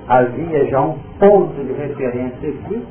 havia 0.08 0.66
já 0.66 0.82
um 0.82 0.98
ponto 1.20 1.64
de 1.64 1.74
referência 1.74 2.50
aqui 2.50 2.86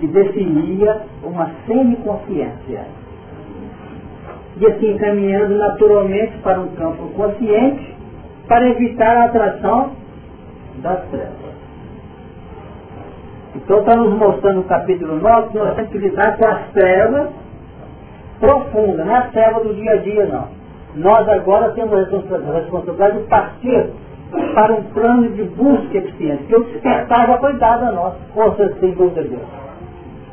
que 0.00 0.06
definia 0.06 1.02
uma 1.22 1.50
semiconsciência. 1.66 2.84
E 4.60 4.66
assim 4.66 4.96
caminhando 4.98 5.56
naturalmente 5.56 6.38
para 6.38 6.60
um 6.60 6.68
campo 6.68 7.08
consciente 7.14 7.96
para 8.48 8.68
evitar 8.68 9.16
a 9.16 9.24
atração 9.26 9.92
das 10.82 11.04
trevas. 11.10 11.48
Então 13.54 13.80
está 13.80 13.96
nos 13.96 14.14
mostrando 14.14 14.56
no 14.56 14.64
capítulo 14.64 15.16
9 15.16 15.48
que 15.50 15.58
nós 15.58 15.74
temos 15.74 15.90
que 15.90 15.98
lidar 15.98 16.36
com 16.36 16.46
as 16.46 16.70
trevas 16.72 17.28
profundas, 18.40 19.06
não 19.06 19.14
é 19.14 19.18
a 19.18 19.22
treva 19.22 19.60
do 19.60 19.74
dia 19.74 19.92
a 19.92 19.96
dia 19.96 20.26
não. 20.26 20.48
Nós 20.94 21.28
agora 21.28 21.70
temos 21.72 21.92
a 21.92 22.52
responsabilidade 22.52 23.18
de 23.18 23.24
partir 23.24 23.90
para 24.54 24.74
um 24.74 24.82
plano 24.84 25.28
de 25.30 25.42
busca 25.44 25.98
eficiente, 25.98 26.44
que 26.44 26.56
o 26.56 26.64
despertar 26.64 27.26
já 27.26 27.38
foi 27.38 27.54
dado 27.54 27.84
a 27.84 27.92
nós, 27.92 28.14
força 28.34 28.74
sem 28.80 28.92
dúvida 28.92 29.22
de 29.22 29.28
Deus. 29.30 29.42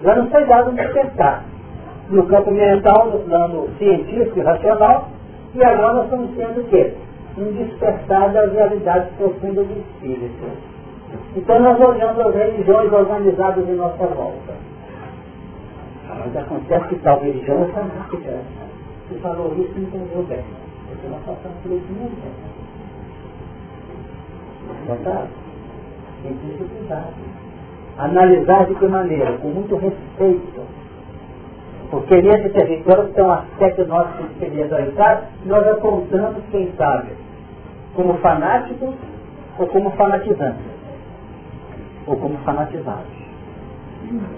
Já 0.03 0.15
nos 0.15 0.31
foi 0.31 0.45
dado 0.45 0.71
um 0.71 0.75
despertar. 0.75 1.43
No 2.09 2.27
campo 2.27 2.51
mental, 2.51 3.07
no 3.11 3.19
plano 3.19 3.67
científico 3.77 4.39
e 4.39 4.43
racional, 4.43 5.09
e 5.55 5.63
agora 5.63 5.93
nós 5.93 6.03
estamos 6.05 6.35
tendo 6.35 6.61
o 6.61 6.63
quê? 6.65 6.93
Um 7.37 7.51
despertar 7.51 8.31
das 8.31 8.51
realidades 8.53 9.09
profundas 9.17 9.65
do 9.67 9.79
espírito. 9.79 10.75
Então 11.35 11.59
nós 11.59 11.79
olhamos 11.79 12.19
as 12.19 12.35
religiões 12.35 12.91
organizadas 12.91 13.67
em 13.67 13.75
nossa 13.75 14.05
volta. 14.05 14.53
Mas 16.07 16.35
acontece 16.37 16.87
que 16.89 16.95
tal 16.99 17.19
religião 17.19 17.63
é 17.63 17.67
fantástica. 17.67 18.39
Você 19.09 19.19
falou 19.19 19.53
isso 19.57 19.73
e 19.77 19.81
entendeu 19.81 20.23
bem. 20.23 20.43
Você 20.89 21.07
não 21.07 21.19
passando 21.19 21.61
por 21.63 21.71
isso 21.71 21.91
muito 21.91 22.15
bem. 22.21 22.55
Notaram? 24.87 25.27
Tem 26.23 26.33
cuidado. 26.57 27.13
Analisar 27.97 28.65
de 28.65 28.75
que 28.75 28.87
maneira? 28.87 29.37
Com 29.37 29.49
muito 29.49 29.75
respeito. 29.75 30.64
Porque 31.89 32.21
nesse 32.21 32.49
território 32.49 33.13
tem 33.13 33.23
um 33.23 33.31
aspecto 33.31 33.85
nosso 33.85 34.09
que 34.17 34.39
seria 34.39 34.65
analisar, 34.65 35.29
nós 35.45 35.67
apontamos, 35.67 36.43
quem 36.51 36.71
sabe, 36.77 37.09
como 37.95 38.15
fanáticos 38.15 38.95
ou 39.57 39.67
como 39.67 39.91
fanatizantes. 39.91 40.65
Ou 42.07 42.17
como 42.17 42.37
fanatizados. 42.39 43.15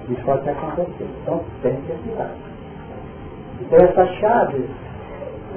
Isso 0.09 0.21
pode 0.23 0.49
acontecer. 0.49 1.07
Então 1.21 1.43
tem 1.61 1.75
que 1.75 1.87
ter 1.87 1.97
cuidado. 2.03 2.35
Então 3.61 3.79
essas 3.79 4.09
chaves, 4.19 4.65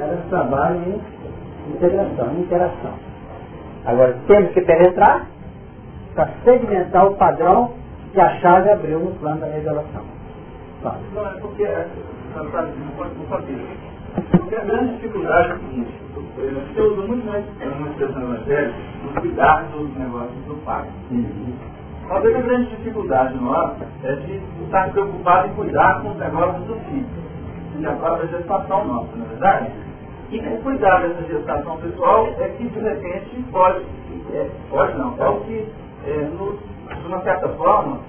elas 0.00 0.24
trabalham 0.28 0.82
em 0.82 1.74
integração, 1.74 2.32
em 2.32 2.40
interação. 2.40 2.94
Agora, 3.84 4.16
temos 4.26 4.52
que 4.52 4.60
penetrar 4.62 5.26
para 6.14 6.28
sedimentar 6.44 7.06
o 7.06 7.14
padrão 7.16 7.72
que 8.12 8.20
a 8.20 8.28
chave 8.40 8.70
abriu 8.70 9.00
no 9.00 9.12
plano 9.12 9.40
da 9.40 9.46
revelação. 9.46 10.19
Tá. 10.82 10.96
Não, 11.14 11.26
é 11.26 11.40
porque, 11.40 11.62
é, 11.64 11.88
não 12.34 12.50
pode 12.50 13.10
Porque 14.30 14.56
a 14.56 14.64
grande 14.64 14.94
dificuldade 14.94 15.50
é 15.50 15.54
o 15.54 15.58
seguinte, 15.58 15.92
você 16.14 16.80
usa 16.80 17.06
muito 17.06 17.26
mais 17.26 17.44
uma 17.62 17.88
expressão 17.90 18.22
evangélica, 18.22 18.78
no 19.04 19.20
cuidar 19.20 19.64
dos 19.64 19.96
negócios 19.96 20.44
do 20.46 20.64
pai. 20.64 20.88
Uhum. 21.10 21.54
Talvez 22.08 22.34
a 22.34 22.40
grande 22.40 22.76
dificuldade 22.76 23.34
nossa 23.36 23.86
é 24.04 24.14
de 24.14 24.40
estar 24.64 24.90
preocupado 24.90 25.48
em 25.48 25.54
cuidar 25.54 26.00
com 26.00 26.10
os 26.12 26.16
negócios 26.16 26.66
do 26.66 26.74
filho 26.86 27.06
e 27.78 27.86
a 27.86 27.92
própria 27.92 28.28
gestação 28.28 28.86
nossa, 28.86 29.16
na 29.16 29.24
é 29.24 29.28
verdade? 29.28 29.70
E 30.30 30.38
cuidar 30.62 31.00
dessa 31.02 31.22
gestação 31.24 31.76
pessoal 31.78 32.26
é 32.38 32.48
que 32.48 32.64
de 32.64 32.80
repente 32.80 33.44
pode, 33.50 33.84
é, 34.32 34.50
pode 34.70 34.96
não, 34.96 35.14
é 35.18 35.28
o 35.28 35.40
que 35.40 35.68
é, 36.06 36.30
de 36.94 37.06
uma 37.06 37.20
certa 37.22 37.48
forma 37.50 38.00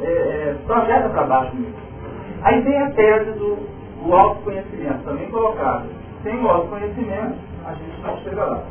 é, 0.00 0.06
é 0.06 0.56
projeta 0.66 1.08
para 1.08 1.24
baixo 1.24 1.56
mesmo. 1.56 1.74
Aí 2.42 2.60
vem 2.62 2.78
a 2.82 2.90
tese 2.90 3.32
do, 3.32 3.58
do 4.02 4.14
autoconhecimento, 4.14 5.04
também 5.04 5.28
colocada. 5.30 5.84
Sem 6.22 6.42
o 6.42 6.48
autoconhecimento, 6.48 7.34
a 7.66 7.72
gente 7.72 8.00
não 8.02 8.16
chega 8.18 8.44
lá. 8.44 8.64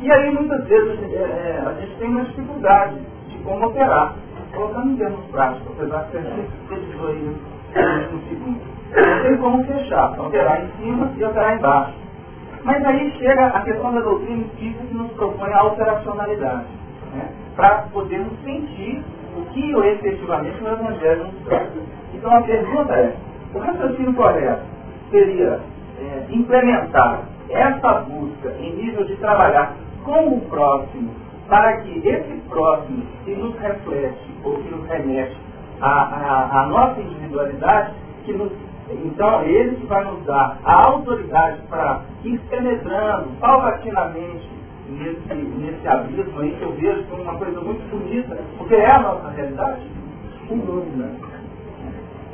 E 0.00 0.10
aí 0.10 0.30
muitas 0.32 0.64
vezes 0.66 0.98
é, 1.12 1.16
é, 1.16 1.62
a 1.64 1.72
gente 1.74 1.96
tem 1.96 2.08
uma 2.08 2.24
dificuldade 2.24 2.96
de 3.28 3.38
como 3.38 3.66
operar, 3.66 4.16
colocando 4.54 4.90
em 4.90 4.96
termos 4.96 5.24
práticos, 5.26 5.68
apesar 5.76 6.08
que 6.10 6.16
a 6.16 6.20
gente 6.20 6.50
precisou 6.68 7.08
aí 7.08 7.36
no 8.12 8.22
segundo. 8.28 8.60
Não 8.94 9.22
tem 9.22 9.36
como 9.38 9.64
fechar, 9.64 10.20
operar 10.20 10.64
em 10.64 10.82
cima 10.82 11.12
e 11.16 11.24
operar 11.24 11.56
embaixo. 11.56 11.94
Mas 12.64 12.84
aí 12.84 13.10
chega 13.18 13.46
a 13.46 13.60
questão 13.62 13.94
da 13.94 14.00
doutrina 14.00 14.44
que 14.56 14.76
nos 14.92 15.10
propõe 15.12 15.52
a 15.52 15.64
operacionalidade, 15.64 16.66
né? 17.14 17.28
para 17.56 17.82
podermos 17.92 18.32
sentir 18.44 19.02
o 19.36 19.44
que 19.46 19.72
efetivamente 19.72 20.62
o 20.62 20.68
Evangelho 20.68 21.24
nos 21.24 21.44
traz. 21.44 21.68
Então 22.14 22.36
a 22.36 22.42
pergunta 22.42 22.92
é, 22.94 23.16
o 23.54 23.58
raciocínio 23.58 24.14
correto 24.14 24.62
seria 25.10 25.60
é, 26.00 26.26
implementar 26.30 27.22
essa 27.48 27.92
busca 28.00 28.50
em 28.60 28.76
nível 28.76 29.04
de 29.04 29.16
trabalhar 29.16 29.74
com 30.04 30.28
o 30.28 30.40
próximo, 30.48 31.10
para 31.48 31.78
que 31.78 31.98
esse 32.06 32.40
próximo 32.48 33.02
que 33.24 33.34
nos 33.34 33.58
reflete 33.58 34.34
ou 34.44 34.56
que 34.56 34.70
nos 34.70 34.88
remete 34.88 35.36
à 35.80 36.66
nossa 36.70 37.00
individualidade, 37.00 37.92
que 38.24 38.32
nos 38.32 38.52
então, 38.90 39.40
é 39.40 39.48
ele 39.48 39.76
que 39.76 39.86
vai 39.86 40.04
nos 40.04 40.24
dar 40.24 40.58
a 40.64 40.84
autoridade 40.84 41.60
para 41.68 42.02
ir 42.24 42.38
penetrando 42.50 43.28
paulatinamente 43.40 44.50
nesse, 44.98 45.34
nesse 45.34 45.88
abismo 45.88 46.40
aí, 46.40 46.50
que 46.52 46.62
eu 46.62 46.72
vejo 46.72 47.04
como 47.04 47.22
uma 47.22 47.36
coisa 47.36 47.60
muito 47.60 47.90
bonita, 47.90 48.36
porque 48.58 48.74
é 48.74 48.90
a 48.90 49.00
nossa 49.00 49.28
realidade. 49.30 49.80
Sem 50.48 50.58
dúvida. 50.58 51.10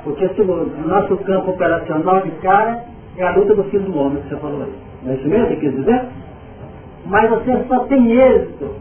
Porque 0.05 0.29
se 0.29 0.41
o 0.41 0.87
nosso 0.87 1.17
campo 1.19 1.51
operacional 1.51 2.21
de 2.23 2.31
cara 2.43 2.85
é 3.17 3.25
a 3.25 3.35
luta 3.35 3.55
do 3.55 3.65
filho 3.65 3.85
do 3.85 3.99
homem 3.99 4.23
que 4.23 4.29
você 4.29 4.37
falou 4.37 4.63
aí. 4.63 4.73
Não 5.03 5.13
é 5.13 5.15
isso 5.17 5.29
mesmo 5.29 5.49
que 5.49 5.57
quer 5.57 5.73
dizer? 5.73 6.03
Mas 7.07 7.31
você 7.31 7.65
só 7.69 7.81
tem 7.81 8.13
êxito 8.13 8.75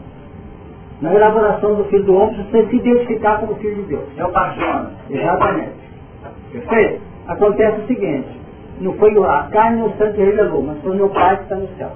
na 1.00 1.14
elaboração 1.14 1.74
do 1.74 1.84
filho 1.84 2.04
do 2.04 2.14
homem 2.14 2.36
se 2.36 2.42
você 2.50 2.66
se 2.66 2.76
identificar 2.76 3.40
como 3.40 3.54
filho 3.56 3.76
de 3.76 3.82
Deus. 3.82 4.04
É 4.16 4.24
o 4.24 4.30
paixão. 4.30 4.90
Exatamente. 5.10 5.72
Perfeito? 6.52 7.02
Acontece 7.26 7.80
o 7.82 7.86
seguinte, 7.86 8.28
não 8.80 8.94
foi 8.94 9.12
a 9.24 9.48
carne 9.50 9.82
no 9.82 9.90
sangue 9.96 10.14
que 10.14 10.24
revelou, 10.24 10.62
mas 10.62 10.80
foi 10.80 10.92
o 10.92 10.94
meu 10.94 11.08
Pai 11.10 11.36
que 11.36 11.42
está 11.42 11.56
no 11.56 11.68
céu. 11.76 11.90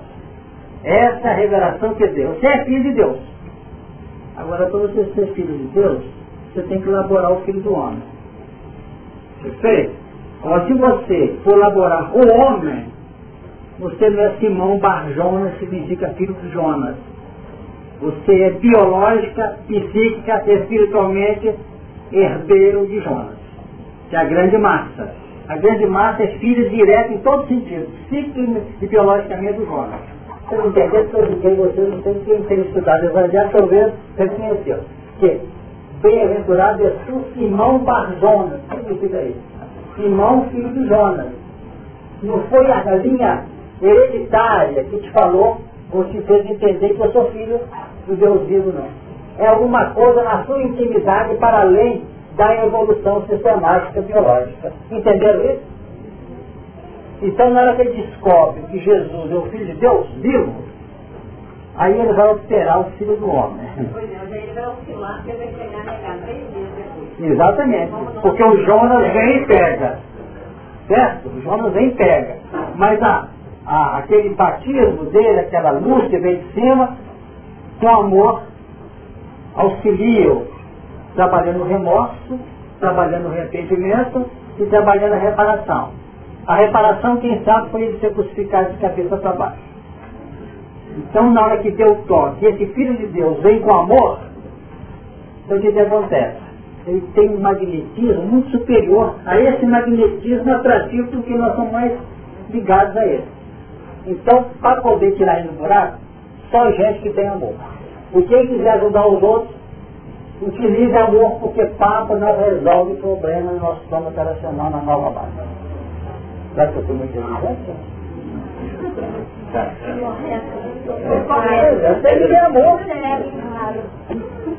Essa 0.85 1.29
é 1.29 1.31
a 1.31 1.35
revelação 1.35 1.95
que 1.95 2.07
Deus. 2.09 2.39
Você 2.39 2.47
é 2.47 2.65
filho 2.65 2.83
de 2.83 2.93
Deus. 2.95 3.19
Agora, 4.37 4.67
para 4.67 4.79
você 4.79 5.05
ser 5.15 5.27
filho 5.35 5.57
de 5.57 5.67
Deus, 5.69 6.03
você 6.53 6.63
tem 6.63 6.81
que 6.81 6.89
elaborar 6.89 7.33
o 7.33 7.41
filho 7.43 7.61
do 7.61 7.73
homem. 7.73 8.03
Perfeito? 9.43 9.95
Agora, 10.43 10.67
se 10.67 10.75
você 10.75 11.37
for 11.45 11.55
elaborar 11.55 12.11
o 12.17 12.41
homem, 12.41 12.87
você 13.79 14.11
não 14.11 14.23
é 14.23 14.31
Simão 14.41 14.79
Barjonas, 14.79 15.59
significa 15.59 16.11
filho 16.11 16.35
de 16.35 16.51
Jonas. 16.51 16.97
Você 18.01 18.43
é 18.43 18.51
biológica, 18.51 19.59
psíquica, 19.69 20.43
espiritualmente 20.53 21.55
herdeiro 22.13 22.87
de 22.87 23.01
Jonas, 23.01 23.37
que 24.11 24.17
é 24.17 24.19
a 24.19 24.25
grande 24.25 24.59
massa. 24.59 25.15
A 25.49 25.57
grande 25.57 25.87
massa 25.87 26.25
é 26.25 26.27
filha 26.39 26.69
direta 26.69 27.13
em 27.13 27.19
todo 27.19 27.47
sentido, 27.47 27.89
psíquico 28.09 28.41
e 28.81 28.87
biologicamente 28.87 29.55
do 29.55 29.67
Jonas. 29.67 30.01
Você 30.49 30.57
não 30.57 30.67
entender 30.67 31.09
sobre 31.11 31.37
quem 31.37 31.55
você 31.55 31.81
não 31.81 32.03
tem 32.03 32.15
quem 32.25 32.43
tem 32.43 32.61
estudado 32.61 33.03
o 33.03 33.07
Evangelho, 33.07 33.51
talvez 33.53 33.93
reconheceu. 34.17 34.79
Que 35.19 35.41
bem-aventurado 36.03 36.87
é 36.87 36.91
tu, 37.07 37.25
Simão 37.35 37.79
Barjonas. 37.79 38.61
O 38.65 38.69
que 38.69 38.77
significa 38.77 39.23
isso? 39.23 39.41
Simão, 39.97 40.47
filho 40.51 40.69
de 40.71 40.87
Jonas. 40.89 41.29
Não 42.23 42.41
foi 42.45 42.71
a 42.71 42.83
linha 42.97 43.45
hereditária 43.81 44.85
que 44.85 44.99
te 44.99 45.11
falou, 45.11 45.61
ou 45.93 46.05
te 46.05 46.21
fez 46.23 46.49
entender 46.49 46.95
que 46.95 47.01
eu 47.01 47.13
sou 47.13 47.31
filho 47.31 47.61
do 48.07 48.17
Deus 48.17 48.47
vivo, 48.47 48.73
não. 48.73 48.89
É 49.39 49.49
alguma 49.49 49.91
coisa 49.91 50.23
na 50.23 50.45
sua 50.45 50.63
intimidade 50.63 51.35
para 51.37 51.63
além 51.63 52.05
da 52.37 52.65
evolução 52.65 53.25
sistemática 53.27 54.01
biológica. 54.01 54.73
Entenderam 54.91 55.45
isso? 55.45 55.72
Então, 57.23 57.51
na 57.51 57.61
hora 57.61 57.77
que 57.77 57.83
ele 57.83 58.03
descobre 58.03 58.63
que 58.63 58.81
Jesus 58.81 59.31
é 59.31 59.35
o 59.35 59.43
Filho 59.43 59.67
de 59.67 59.75
Deus, 59.75 60.09
vivo, 60.17 60.53
aí 61.77 61.99
ele 61.99 62.13
vai 62.13 62.33
operar 62.33 62.81
o 62.81 62.91
Filho 62.99 63.17
do 63.17 63.31
Homem. 63.31 63.65
Exatamente. 67.21 67.93
Porque 68.23 68.43
o 68.43 68.65
Jonas 68.65 69.13
vem 69.13 69.37
e 69.37 69.47
pega. 69.47 69.99
Certo? 70.89 71.29
O 71.29 71.41
Jonas 71.43 71.73
vem 71.73 71.89
e 71.89 71.95
pega. 71.95 72.39
Mas 72.75 73.01
a, 73.01 73.29
a, 73.67 73.99
aquele 73.99 74.31
batismo 74.31 75.05
dele, 75.07 75.41
aquela 75.41 75.71
luz 75.71 76.09
que 76.09 76.19
vem 76.19 76.39
de 76.39 76.53
cima, 76.55 76.97
com 77.81 77.89
amor, 77.89 78.43
auxilia 79.55 80.43
trabalhando 81.15 81.61
o 81.61 81.69
remorso, 81.69 82.41
trabalhando 82.81 83.29
o 83.29 83.33
arrependimento 83.33 84.27
e 84.59 84.67
trabalhando 84.67 85.13
a 85.13 85.19
reparação. 85.19 86.02
A 86.47 86.57
reparação, 86.57 87.19
quem 87.19 87.43
sabe, 87.45 87.71
foi 87.71 87.83
ele 87.83 87.99
ser 87.99 88.13
crucificado 88.13 88.73
de 88.73 88.79
cabeça 88.79 89.17
para 89.17 89.33
baixo. 89.33 89.73
Então, 90.97 91.33
na 91.33 91.45
hora 91.45 91.59
que 91.59 91.71
deu 91.71 91.93
o 91.93 92.03
toque, 92.03 92.45
esse 92.45 92.67
Filho 92.67 92.97
de 92.97 93.07
Deus 93.07 93.39
vem 93.41 93.61
com 93.61 93.73
amor, 93.73 94.19
então 95.45 95.57
o 95.57 95.61
que, 95.61 95.79
acontece? 95.79 96.37
Ele 96.87 97.01
tem 97.15 97.31
um 97.31 97.41
magnetismo 97.41 98.23
muito 98.23 98.51
superior 98.51 99.15
a 99.25 99.39
esse 99.39 99.65
magnetismo 99.67 100.53
atrativo 100.53 101.09
porque 101.13 101.35
nós 101.35 101.55
somos 101.55 101.73
mais 101.73 101.93
ligados 102.51 102.97
a 102.97 103.07
ele. 103.07 103.25
Então, 104.07 104.47
para 104.61 104.81
poder 104.81 105.13
tirar 105.13 105.39
ele 105.39 105.49
do 105.49 105.59
buraco, 105.59 105.99
só 106.51 106.71
gente 106.73 107.01
que 107.01 107.11
tem 107.11 107.29
amor. 107.29 107.55
E 108.15 108.23
quem 108.23 108.47
quiser 108.49 108.71
ajudar 108.73 109.07
os 109.07 109.23
outros, 109.23 109.55
utilize 110.43 110.97
amor, 110.97 111.39
porque 111.41 111.65
papo 111.79 112.17
não 112.17 112.37
resolve 112.37 112.97
problema 112.97 113.53
no 113.53 113.61
nosso 113.61 113.81
plano 113.89 114.09
operacional 114.09 114.71
na 114.71 114.79
nova 114.79 115.11
base. 115.11 115.52
Será 116.55 116.67
que 116.69 116.77
eu 116.77 116.83
estou 116.83 116.97
que 117.09 117.19
amor. 117.19 117.57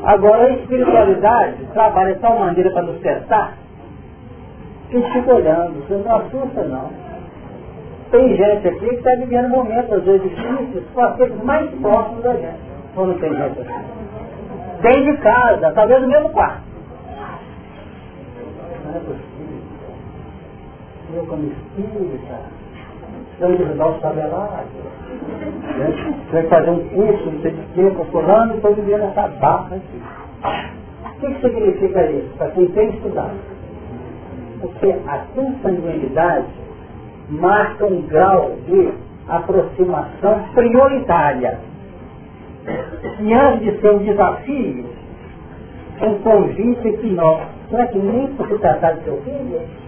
Agora 0.03 0.43
a 0.43 0.49
espiritualidade 0.51 1.65
trabalha 1.73 2.13
de 2.13 2.19
tal 2.19 2.39
maneira 2.39 2.71
para 2.71 2.83
nos 2.83 2.99
testar 3.01 3.53
que 4.93 5.01
fica 5.11 5.33
olhando, 5.33 5.87
você 5.87 5.95
não 5.95 6.15
assusta 6.17 6.63
não. 6.65 6.91
Tem 8.11 8.35
gente 8.35 8.67
aqui 8.67 8.89
que 8.89 8.95
está 8.95 9.15
vivendo 9.15 9.49
momentos, 9.49 9.91
às 9.91 10.03
vezes, 10.03 10.29
difíceis, 10.29 10.83
com 10.93 11.01
aqueles 11.01 11.43
mais 11.43 11.71
próximos 11.81 12.23
da 12.23 12.33
gente. 12.33 12.59
Ou 12.95 13.07
não 13.07 13.17
tem 13.17 13.33
gente 13.33 13.59
aqui? 13.59 13.73
Dentro 14.83 15.03
de 15.03 15.17
casa, 15.17 15.71
talvez 15.71 16.01
no 16.01 16.07
mesmo 16.07 16.29
quarto. 16.29 16.61
É. 21.13 21.17
Eu 21.17 21.25
como 21.27 21.43
espírita, 21.43 22.39
eu 23.39 23.47
ajudar 23.47 23.87
o 23.87 23.99
sabelado. 23.99 24.67
Né? 25.77 26.15
Você 26.25 26.31
vai 26.31 26.47
fazer 26.47 26.69
um 26.71 26.89
curso, 26.89 27.31
não 27.31 27.41
sei 27.41 27.51
de 27.51 27.61
quê, 27.73 27.91
com 27.91 28.51
e 28.51 28.55
estou 28.55 28.73
vivendo 28.73 29.03
essa 29.03 29.27
barra 29.27 29.75
aqui. 29.75 30.01
O 31.05 31.19
que, 31.19 31.33
que 31.33 31.41
significa 31.41 32.11
isso? 32.11 32.29
Para 32.37 32.51
quem 32.51 32.67
tem 32.67 32.89
estudado. 32.89 33.37
Porque 34.59 34.95
a 35.07 35.17
consanguinidade 35.35 36.47
marca 37.29 37.85
um 37.85 38.01
grau 38.01 38.51
de 38.67 38.91
aproximação 39.27 40.43
prioritária. 40.53 41.59
E 43.19 43.33
antes 43.33 43.73
de 43.73 43.81
ser 43.81 43.91
um 43.91 43.99
desafio, 43.99 44.85
um 46.01 46.17
convite 46.19 46.91
que 46.97 47.09
nós, 47.11 47.41
será 47.69 47.87
que 47.87 47.99
nem 47.99 48.27
por 48.33 48.47
se 48.47 48.57
tratar 48.57 48.93
de 48.93 49.03
seu 49.03 49.17
filho? 49.21 49.82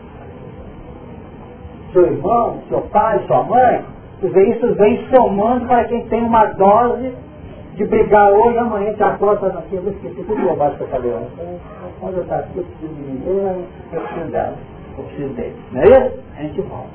Seu 1.95 2.07
irmão, 2.07 2.57
seu 2.67 2.81
pai, 2.91 3.23
sua 3.25 3.43
mãe, 3.43 3.85
isso 4.21 4.75
vem 4.75 5.07
somando 5.15 5.65
para 5.65 5.85
quem 5.85 6.05
tem 6.07 6.25
uma 6.25 6.45
dose 6.47 7.13
de 7.75 7.85
brigar 7.85 8.33
hoje, 8.33 8.57
amanhã 8.57 8.93
te 8.95 9.01
acorda 9.01 9.47
aqui, 9.47 9.75
eu 9.75 9.89
esqueci 9.89 10.21
tudo 10.23 10.41
bobagem 10.41 10.77
que 10.77 10.83
eu 10.83 10.87
falei 10.89 11.13
ontem. 11.13 11.57
Quando 12.01 12.17
eu 12.17 12.23
estou 12.23 12.37
aqui, 12.37 12.57
eu 12.57 12.63
preciso 12.65 12.93
de 12.95 13.01
ninguém, 13.01 13.65
eu 13.93 14.01
preciso 14.01 14.31
dela, 14.31 14.55
eu 14.97 15.03
preciso 15.05 15.33
dele. 15.35 15.55
Não 15.71 15.81
é 15.81 15.85
isso? 15.85 16.19
A 16.37 16.41
gente 16.41 16.61
volta. 16.63 16.89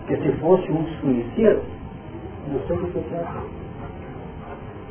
Porque 0.00 0.16
se 0.16 0.32
fosse 0.32 0.72
um 0.72 0.82
desconhecido, 0.82 1.62
não 2.52 2.60
sei 2.66 2.76
o 2.76 2.80
que 2.80 2.90
tinha 2.92 3.02
feito. 3.02 3.64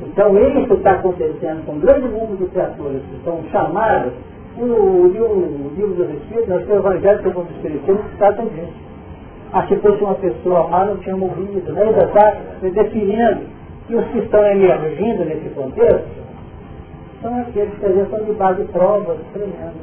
Então 0.00 0.36
isso 0.36 0.74
está 0.74 0.90
acontecendo 0.94 1.64
com 1.64 1.72
um 1.74 1.78
grande 1.78 2.08
número 2.08 2.36
de 2.38 2.46
criaturas 2.46 3.02
que 3.02 3.24
são 3.24 3.40
chamadas, 3.52 4.12
o, 4.56 4.62
o, 4.62 5.06
o 5.06 5.72
livro 5.76 5.94
dos 5.94 6.10
Espíritos, 6.10 6.48
nós 6.48 6.66
temos 6.66 6.84
o 6.84 6.88
Evangelho 6.88 7.22
segundo 7.22 7.46
o 7.46 7.52
Espiritismo, 7.52 8.02
que 8.02 8.16
trata. 8.16 8.42
Ah, 9.56 9.64
se 9.68 9.76
fosse 9.76 10.02
uma 10.02 10.16
pessoa 10.16 10.66
má, 10.66 10.84
não 10.84 10.96
tinha 10.96 11.16
morrido. 11.16 11.72
Né? 11.72 11.82
Ainda 11.84 12.06
está 12.06 12.36
definindo 12.60 13.42
que 13.86 13.94
os 13.94 14.04
que 14.08 14.18
estão 14.18 14.44
emergindo 14.44 15.24
nesse 15.24 15.48
contexto 15.50 16.08
são 17.22 17.40
aqueles 17.40 17.72
que 17.78 17.86
às 17.86 17.94
vezes 17.94 18.10
são 18.10 18.24
de 18.24 18.32
base 18.32 18.62
de 18.62 18.72
provas 18.72 19.16
tremendas. 19.32 19.74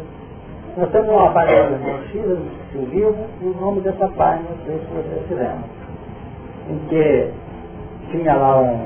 Nós 0.76 0.92
temos 0.92 1.10
uma 1.10 1.32
página 1.32 1.70
no 1.70 2.82
no 2.82 2.86
livro, 2.90 3.16
e 3.42 3.46
o 3.46 3.62
nome 3.62 3.80
dessa 3.80 4.10
página, 4.10 4.50
não 4.50 4.66
sei 4.66 4.78
se 4.78 4.86
vocês 4.94 5.28
tiveram, 5.30 5.64
em 6.70 6.78
que 6.90 7.30
tinha 8.12 8.36
lá 8.36 8.60
um, 8.60 8.78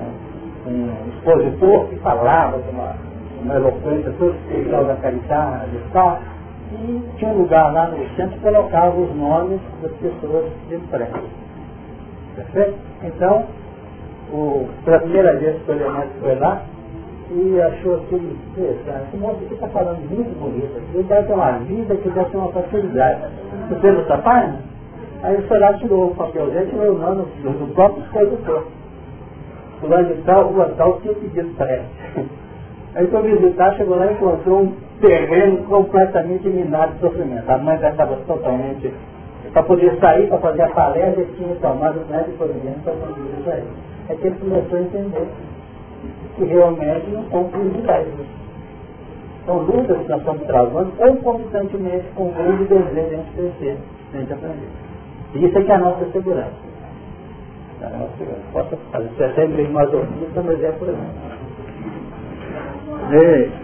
um 0.68 0.90
expositor 1.10 1.88
que 1.88 1.96
falava 1.98 2.60
de 2.60 2.70
uma, 2.70 2.96
uma 3.42 3.56
eloquência 3.56 4.14
toda 4.20 4.36
especial 4.36 4.86
da 4.86 4.96
caridade 4.98 5.76
e 5.76 5.92
tal, 5.92 6.20
e 6.72 7.04
tinha 7.18 7.32
um 7.32 7.38
lugar 7.38 7.72
lá 7.74 7.88
no 7.88 7.98
centro 8.16 8.40
colocava 8.42 9.00
os 9.00 9.16
nomes 9.16 9.60
das 9.82 9.92
pessoas 9.94 10.52
de. 10.70 10.80
Perfeito? 12.36 12.78
Então, 13.04 13.46
o, 14.32 14.68
pela 14.84 15.00
primeira 15.00 15.36
vez 15.38 15.62
que 15.62 15.72
o 15.72 15.76
elemento 15.76 16.10
foi 16.20 16.36
lá, 16.36 16.62
e 17.32 17.60
achou 17.62 17.96
aquele, 17.96 18.38
esse 18.58 19.18
moço 19.18 19.38
aqui 19.44 19.54
está 19.56 19.68
falando 19.70 20.00
muito 20.10 20.40
bonito, 20.40 20.80
ele 20.94 21.04
deve 21.04 21.28
ter 21.28 21.34
uma 21.34 21.52
vida 21.60 21.96
que 21.96 22.10
deve 22.10 22.30
ter 22.30 22.38
uma 22.38 22.52
facilidade. 22.52 23.22
Você 23.68 23.76
fez 23.80 24.00
essa 24.00 24.18
página? 24.20 24.60
Aí 25.24 25.42
foi 25.48 25.60
lá, 25.60 25.74
tirou 25.74 26.12
o 26.12 26.16
papelzinho, 26.16 26.68
tirou 26.68 26.96
o 26.96 27.00
nome 27.00 27.24
do 27.24 27.74
próprio 27.74 28.04
escritor. 28.04 28.68
Fulano 29.80 30.14
de 30.14 30.22
tal, 30.22 30.48
rua 30.50 30.74
tal, 30.78 31.00
tinha 31.02 31.14
pedido 31.16 31.56
preste. 31.58 31.90
Aí 32.96 33.08
foi 33.08 33.22
visitar, 33.24 33.76
chegou 33.76 33.98
lá 33.98 34.10
e 34.10 34.14
encontrou 34.14 34.62
um 34.62 34.74
terreno 35.02 35.64
completamente 35.64 36.48
minado 36.48 36.94
de 36.94 37.02
sofrimento. 37.02 37.50
A 37.50 37.58
mãe 37.58 37.78
já 37.80 37.90
estava 37.90 38.16
totalmente, 38.26 38.94
para 39.52 39.64
poder 39.64 39.98
sair, 40.00 40.28
para 40.30 40.38
fazer 40.38 40.62
a 40.62 40.70
palestra, 40.70 41.26
tinha 41.36 41.56
tomado 41.56 42.00
o 42.00 42.10
médico 42.10 42.38
providência 42.38 42.82
para 42.84 42.94
conseguir 42.94 43.44
sair. 43.44 43.64
É 44.08 44.16
que 44.16 44.28
ele 44.28 44.36
começou 44.40 44.78
a 44.78 44.82
entender 44.82 45.28
que 46.38 46.44
realmente 46.46 47.10
não 47.12 47.24
são 47.30 47.44
prioridades. 47.50 48.14
São 49.46 49.58
lutas 49.58 49.98
que 49.98 50.10
nós 50.10 50.20
estamos 50.20 50.44
travando 50.44 50.92
concomitantemente 50.94 52.06
com 52.16 52.30
o 52.30 52.32
grande 52.32 52.64
desejo 52.64 52.94
de 52.94 53.00
a 53.00 53.04
gente 53.04 53.32
crescer, 53.36 53.78
de 54.12 54.18
a 54.18 54.20
gente 54.22 54.34
aprender. 54.34 54.70
E 55.34 55.46
isso 55.46 55.58
é 55.58 55.64
que 55.64 55.72
é 55.72 55.76
a 55.76 55.80
nossa 55.80 56.06
segurança. 56.12 56.54
É 57.82 57.86
a 57.86 57.90
nossa 57.90 58.12
segurança. 58.18 58.42
Posso 58.54 58.78
fazer, 58.90 59.10
você 59.10 59.24
é 59.24 59.34
sempre 59.34 59.68
masoquista, 59.68 60.42
mas 60.42 60.64
é 60.64 60.72
por 60.72 60.88
exemplo. 60.88 61.45
Ei. 63.12 63.14
Perfeito. 63.14 63.62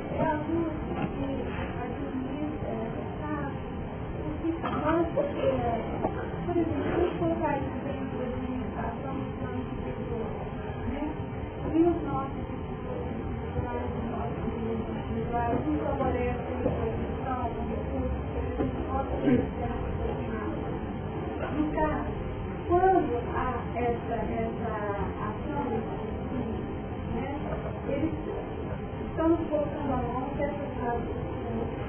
Uhum. 19.24 19.51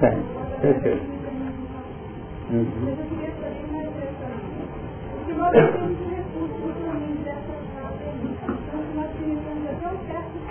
Certo 0.03 0.43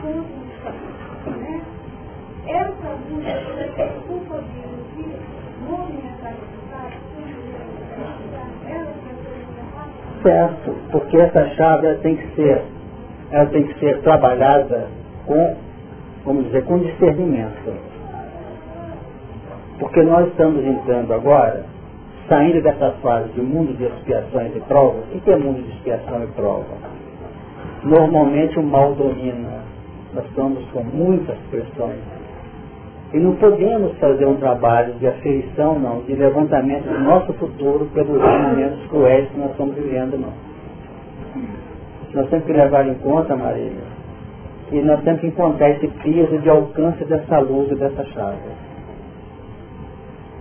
campo 0.01 0.41
né? 1.39 1.62
Essa 2.47 2.99
Certo, 10.23 10.77
porque 10.93 11.16
essa 11.16 11.49
chave 11.57 11.95
tem 11.97 12.16
que 12.16 12.37
ser, 12.37 12.62
ela 13.33 13.47
tem 13.47 13.65
que 13.65 13.79
ser 13.81 14.01
trabalhada 14.03 14.89
com, 15.27 15.57
vamos 16.24 16.45
dizer, 16.47 16.65
com 16.65 16.79
discernimento. 16.79 17.91
Porque 19.82 20.00
nós 20.04 20.28
estamos 20.28 20.64
entrando 20.64 21.12
agora, 21.12 21.64
saindo 22.28 22.62
dessa 22.62 22.92
fase 23.02 23.30
de 23.30 23.40
mundo 23.40 23.76
de 23.76 23.84
expiações 23.84 24.54
e 24.54 24.60
provas. 24.60 25.02
O 25.12 25.20
que 25.20 25.28
é 25.28 25.36
mundo 25.36 25.60
de 25.60 25.72
expiação 25.72 26.22
e 26.22 26.26
prova? 26.28 26.76
Normalmente 27.82 28.60
o 28.60 28.62
mal 28.62 28.94
domina. 28.94 29.64
Nós 30.14 30.24
estamos 30.26 30.64
com 30.70 30.84
muitas 30.84 31.36
pressões. 31.50 31.98
E 33.12 33.18
não 33.18 33.34
podemos 33.34 33.98
fazer 33.98 34.24
um 34.24 34.36
trabalho 34.36 34.94
de 35.00 35.06
aferição, 35.09 35.80
não, 35.80 36.02
de 36.02 36.14
levantamento 36.14 36.84
do 36.84 37.00
nosso 37.00 37.32
futuro 37.32 37.86
pelos 37.92 38.22
momentos 38.22 38.86
cruéis 38.86 39.28
que 39.30 39.38
nós 39.40 39.50
estamos 39.50 39.74
vivendo, 39.74 40.16
não. 40.16 40.32
Nós 42.14 42.28
temos 42.30 42.46
que 42.46 42.52
levar 42.52 42.86
em 42.86 42.94
conta, 42.94 43.34
Marília, 43.34 43.82
que 44.70 44.80
nós 44.80 45.02
temos 45.02 45.20
que 45.20 45.26
encontrar 45.26 45.70
esse 45.70 45.88
peso 45.88 46.38
de 46.38 46.48
alcance 46.48 47.04
dessa 47.04 47.40
luz 47.40 47.68
e 47.72 47.74
dessa 47.74 48.04
chave. 48.04 48.61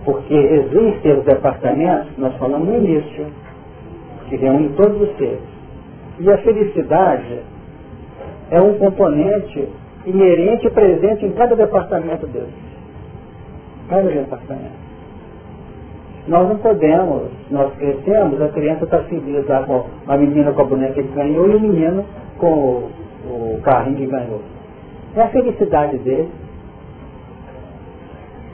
Porque 0.04 0.34
existem 0.34 1.18
os 1.18 1.24
departamentos, 1.24 2.16
nós 2.18 2.34
falamos 2.36 2.68
no 2.68 2.76
início, 2.76 3.26
que 4.28 4.36
reúne 4.36 4.70
todos 4.70 5.00
os 5.00 5.16
seres. 5.16 5.40
E 6.18 6.30
a 6.30 6.38
felicidade 6.38 7.40
é 8.50 8.60
um 8.60 8.74
componente 8.78 9.68
inerente 10.04 10.66
e 10.66 10.70
presente 10.70 11.24
em 11.24 11.32
cada 11.32 11.54
departamento 11.54 12.26
dele. 12.26 12.52
Cada 13.88 14.08
departamento. 14.08 14.82
Nós 16.26 16.48
não 16.48 16.56
podemos, 16.58 17.30
nós 17.50 17.74
crescemos, 17.74 18.40
a 18.40 18.48
criança 18.48 18.84
está 18.84 18.98
feliz 19.04 19.46
lá 19.46 19.64
com 19.64 19.86
a 20.06 20.16
menina 20.16 20.52
com 20.52 20.62
a 20.62 20.64
boneca 20.64 20.94
que 20.94 21.14
ganhou 21.14 21.48
e 21.50 21.56
o 21.56 21.60
menino 21.60 22.04
com 22.38 22.46
o, 22.46 22.90
o 23.26 23.60
carrinho 23.62 23.96
que 23.96 24.06
ganhou. 24.06 24.40
É 25.16 25.22
a 25.22 25.28
felicidade 25.28 25.98
dele. 25.98 26.28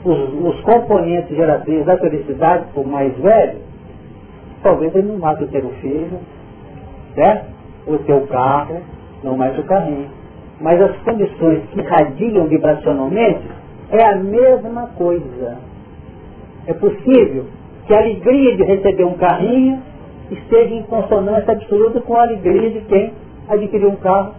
Os, 0.03 0.33
os 0.33 0.61
componentes 0.61 1.35
geradores 1.35 1.85
da 1.85 1.97
felicidade, 1.97 2.65
por 2.73 2.87
mais 2.87 3.15
velho, 3.17 3.59
talvez 4.63 4.95
ele 4.95 5.07
não 5.07 5.33
o 5.33 5.47
ter 5.47 5.63
o 5.63 5.69
filho, 5.81 6.19
certo? 7.15 7.45
O 7.87 7.97
teu 7.99 8.25
carro, 8.27 8.81
não 9.23 9.35
mais 9.35 9.57
o 9.57 9.63
carrinho. 9.63 10.07
Mas 10.61 10.81
as 10.81 10.95
condições 10.97 11.63
que 11.71 11.79
irradiam 11.79 12.47
vibracionalmente 12.47 13.43
é 13.91 14.05
a 14.05 14.15
mesma 14.15 14.87
coisa. 14.97 15.57
É 16.67 16.73
possível 16.73 17.45
que 17.87 17.93
a 17.93 17.99
alegria 17.99 18.55
de 18.55 18.63
receber 18.63 19.03
um 19.03 19.15
carrinho 19.15 19.81
esteja 20.29 20.75
em 20.75 20.83
consonância 20.83 21.53
absoluta 21.53 21.99
com 22.01 22.15
a 22.15 22.21
alegria 22.21 22.69
de 22.69 22.81
quem 22.81 23.13
adquiriu 23.49 23.89
um 23.89 23.95
carro 23.95 24.35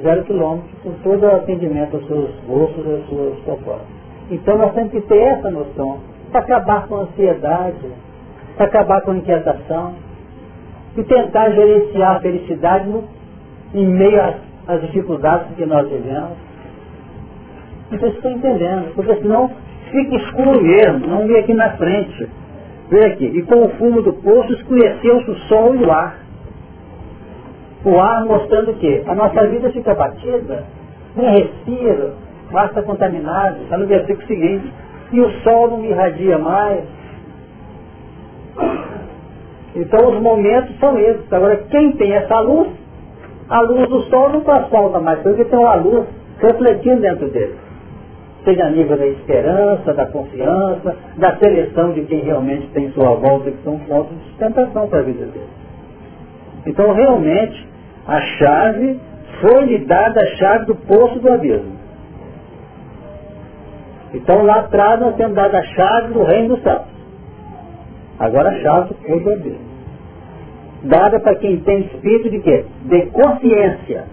zero 0.00 0.24
quilômetro, 0.24 0.68
com 0.82 0.92
todo 1.02 1.24
o 1.24 1.36
atendimento 1.36 1.96
aos 1.96 2.06
seus 2.06 2.30
gostos 2.46 2.84
e 2.84 2.94
às 2.94 3.06
suas 3.08 3.38
propostas. 3.40 3.93
Então 4.30 4.56
nós 4.56 4.72
temos 4.72 4.90
que 4.90 5.00
ter 5.02 5.18
essa 5.18 5.50
noção 5.50 5.98
para 6.30 6.40
acabar 6.40 6.86
com 6.88 6.96
a 6.96 7.00
ansiedade, 7.00 7.92
para 8.56 8.66
acabar 8.66 9.02
com 9.02 9.12
a 9.12 9.16
inquietação 9.16 9.94
e 10.96 11.02
tentar 11.04 11.50
gerenciar 11.50 12.16
a 12.16 12.20
felicidade 12.20 12.88
no, 12.88 13.04
em 13.74 13.86
meio 13.86 14.20
às, 14.66 14.80
dificuldades 14.82 15.54
que 15.56 15.66
nós 15.66 15.88
vivemos. 15.88 16.38
Vocês 17.90 18.14
estão 18.14 18.32
entendendo, 18.32 18.94
porque 18.94 19.14
senão 19.16 19.50
fica 19.90 20.16
escuro 20.16 20.62
mesmo, 20.62 21.06
não 21.06 21.26
vê 21.26 21.40
aqui 21.40 21.52
na 21.52 21.70
frente. 21.76 22.28
Vê 22.88 23.06
aqui, 23.06 23.24
e 23.24 23.42
com 23.42 23.64
o 23.64 23.68
fumo 23.70 24.02
do 24.02 24.12
poço 24.14 24.52
escureceu-se 24.52 25.30
o 25.30 25.36
sol 25.48 25.74
e 25.74 25.84
o 25.84 25.90
ar. 25.90 26.18
O 27.84 27.98
ar 27.98 28.24
mostrando 28.24 28.70
o 28.70 28.74
quê? 28.74 29.02
A 29.06 29.14
nossa 29.14 29.46
vida 29.48 29.70
fica 29.70 29.94
batida, 29.94 30.64
nem 31.16 31.30
respira, 31.30 32.14
está 32.46 32.82
contaminado, 32.82 33.62
está 33.62 33.76
no 33.76 33.86
versículo 33.86 34.26
seguinte. 34.26 34.72
E 35.12 35.20
o 35.20 35.30
sol 35.42 35.70
não 35.70 35.84
irradia 35.84 36.38
mais. 36.38 36.84
Então 39.76 40.08
os 40.10 40.20
momentos 40.20 40.78
são 40.78 40.98
esses. 40.98 41.32
Agora 41.32 41.56
quem 41.70 41.92
tem 41.92 42.12
essa 42.14 42.40
luz, 42.40 42.68
a 43.48 43.60
luz 43.60 43.88
do 43.88 44.02
sol 44.04 44.30
não 44.30 44.40
transforma 44.40 45.00
mais, 45.00 45.20
porque 45.20 45.44
tem 45.44 45.58
uma 45.58 45.74
luz 45.74 46.06
refletindo 46.40 47.00
dentro 47.00 47.28
dele 47.30 47.64
seja 48.44 48.66
a 48.66 48.70
nível 48.70 48.96
da 48.96 49.06
esperança, 49.06 49.94
da 49.94 50.06
confiança, 50.06 50.96
da 51.16 51.36
seleção 51.36 51.92
de 51.92 52.02
quem 52.02 52.20
realmente 52.20 52.68
tem 52.68 52.90
sua 52.92 53.14
volta, 53.14 53.50
que 53.50 53.62
são 53.64 53.78
fontes 53.80 54.16
de 54.18 54.24
sustentação 54.28 54.86
para 54.88 54.98
a 55.00 55.02
vida 55.02 55.24
dele. 55.24 55.48
Então, 56.66 56.92
realmente, 56.92 57.66
a 58.06 58.20
chave 58.20 59.00
foi-lhe 59.40 59.78
dada 59.86 60.20
a 60.22 60.26
chave 60.36 60.66
do 60.66 60.74
poço 60.74 61.18
do 61.18 61.32
abismo. 61.32 61.73
Então, 64.14 64.42
lá 64.44 64.60
atrás, 64.60 65.00
nós 65.00 65.16
temos 65.16 65.34
dado 65.34 65.54
a 65.54 65.62
chave 65.62 66.14
do 66.14 66.22
reino 66.22 66.56
do 66.56 66.62
céu. 66.62 66.84
Agora, 68.18 68.50
a 68.50 68.62
chave 68.62 68.88
do 68.88 68.94
poço 68.94 69.24
do 69.24 69.32
abismo. 69.32 69.74
Dada 70.84 71.20
para 71.20 71.34
quem 71.36 71.60
tem 71.60 71.80
espírito 71.80 72.30
de 72.30 72.40
quê? 72.40 72.64
De 72.84 73.06
consciência 73.06 74.04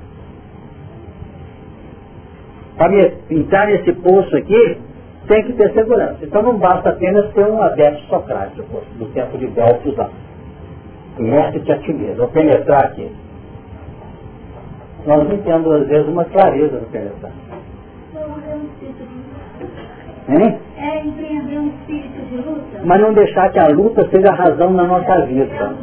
para 2.82 3.12
entrar 3.30 3.68
nesse 3.68 3.94
poço 3.94 4.36
aqui, 4.36 4.78
tem 5.28 5.44
que 5.44 5.54
ter 5.54 5.72
segurança. 5.72 6.18
Então 6.24 6.42
não 6.42 6.58
basta 6.58 6.90
apenas 6.90 7.32
ter 7.34 7.46
um 7.46 7.62
adepto 7.62 8.02
socrático, 8.08 8.82
do 8.98 9.06
tempo 9.14 9.38
de 9.38 9.46
Delfos 9.48 9.96
lá. 9.96 10.10
Conhece-te 11.16 11.72
a 11.72 11.78
ti 11.78 11.94
mesmo, 11.94 12.28
penetrar 12.30 12.86
aqui. 12.86 13.08
Nós 15.06 15.30
não 15.30 15.38
temos, 15.38 15.72
às 15.72 15.88
vezes, 15.88 16.08
uma 16.08 16.26
clareza 16.26 16.80
no 16.80 16.88
penetrar. 16.88 17.32
Hein? 20.32 20.60
É 20.78 21.02
empreender 21.02 21.60
um 21.60 21.68
espírito 21.68 22.22
de 22.30 22.38
luta. 22.38 22.82
Mas 22.84 23.02
não 23.02 23.14
deixar 23.14 23.52
que 23.52 23.60
a 23.60 23.68
luta 23.68 24.08
seja 24.10 24.30
a 24.30 24.36
razão 24.36 24.72
na 24.72 24.84
nossa 24.84 25.26
vida. 25.26 25.76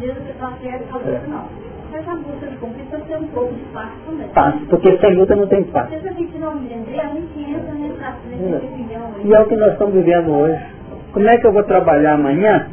Está 0.00 0.52
certo, 0.62 1.28
não 1.28 1.68
essa 1.98 2.14
busca 2.14 2.46
de 2.46 2.56
conquista 2.56 2.98
tem 3.00 3.16
um 3.16 3.28
pouco 3.28 3.54
de 3.54 3.60
espaço 3.62 3.92
também. 4.06 4.26
Espaço, 4.26 4.58
porque 4.68 4.98
sem 4.98 5.14
luta 5.14 5.36
não 5.36 5.46
tem 5.46 5.60
espaço. 5.60 5.88
Se 5.88 6.08
a 6.08 6.12
gente 6.12 6.38
não 6.38 6.56
entender, 6.56 7.00
a 7.00 7.08
gente 7.08 7.40
entra 7.40 7.74
nessa, 7.74 8.16
nessa 8.26 8.66
opinião 8.66 9.10
E 9.24 9.34
é 9.34 9.40
o 9.40 9.46
que 9.46 9.56
nós 9.56 9.72
estamos 9.72 9.94
vivendo 9.94 10.30
hoje. 10.30 10.62
Como 11.12 11.28
é 11.28 11.38
que 11.38 11.46
eu 11.46 11.52
vou 11.52 11.64
trabalhar 11.64 12.14
amanhã 12.14 12.68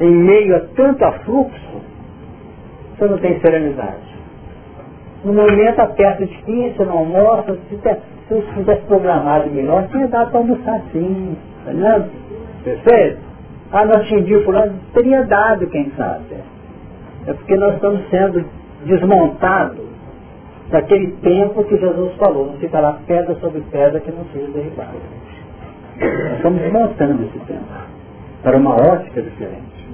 em 0.00 0.14
meio 0.14 0.56
a 0.56 0.60
tanto 0.76 1.04
afluxo 1.04 1.82
se 2.96 3.02
eu 3.02 3.10
não 3.10 3.18
tenho 3.18 3.40
serenidade? 3.40 4.08
No 5.24 5.32
momento 5.32 5.80
aperta 5.80 6.24
de 6.24 6.34
15, 6.42 6.76
você 6.76 6.84
não 6.84 6.98
almoça, 6.98 7.58
se, 7.68 7.96
se 8.28 8.34
eu 8.34 8.42
tivesse 8.54 8.82
programado 8.82 9.50
melhor, 9.50 9.88
tinha 9.88 10.06
dado 10.08 10.30
para 10.30 10.40
almoçar 10.40 10.80
sim, 10.92 11.36
tá 11.64 11.72
vendo? 11.72 12.10
Perfeito? 12.62 13.18
Ah, 13.72 13.84
nós 13.84 14.06
tínhamos 14.06 14.44
fulano, 14.44 14.74
teria 14.94 15.24
dado, 15.24 15.66
quem 15.68 15.90
sabe. 15.96 16.24
É 17.26 17.32
porque 17.32 17.56
nós 17.56 17.74
estamos 17.74 18.00
sendo 18.10 18.44
desmontados 18.84 19.86
daquele 20.70 21.12
tempo 21.22 21.64
que 21.64 21.76
Jesus 21.78 22.14
falou, 22.16 22.46
não 22.46 22.58
ficará 22.58 22.98
pedra 23.06 23.34
sobre 23.36 23.60
pedra 23.70 24.00
que 24.00 24.10
não 24.10 24.24
seja 24.32 24.50
derribada. 24.52 24.92
Nós 25.98 26.36
estamos 26.36 26.60
desmontando 26.60 27.24
esse 27.24 27.38
tempo 27.40 27.64
para 28.42 28.56
uma 28.56 28.74
ótica 28.74 29.22
diferente. 29.22 29.88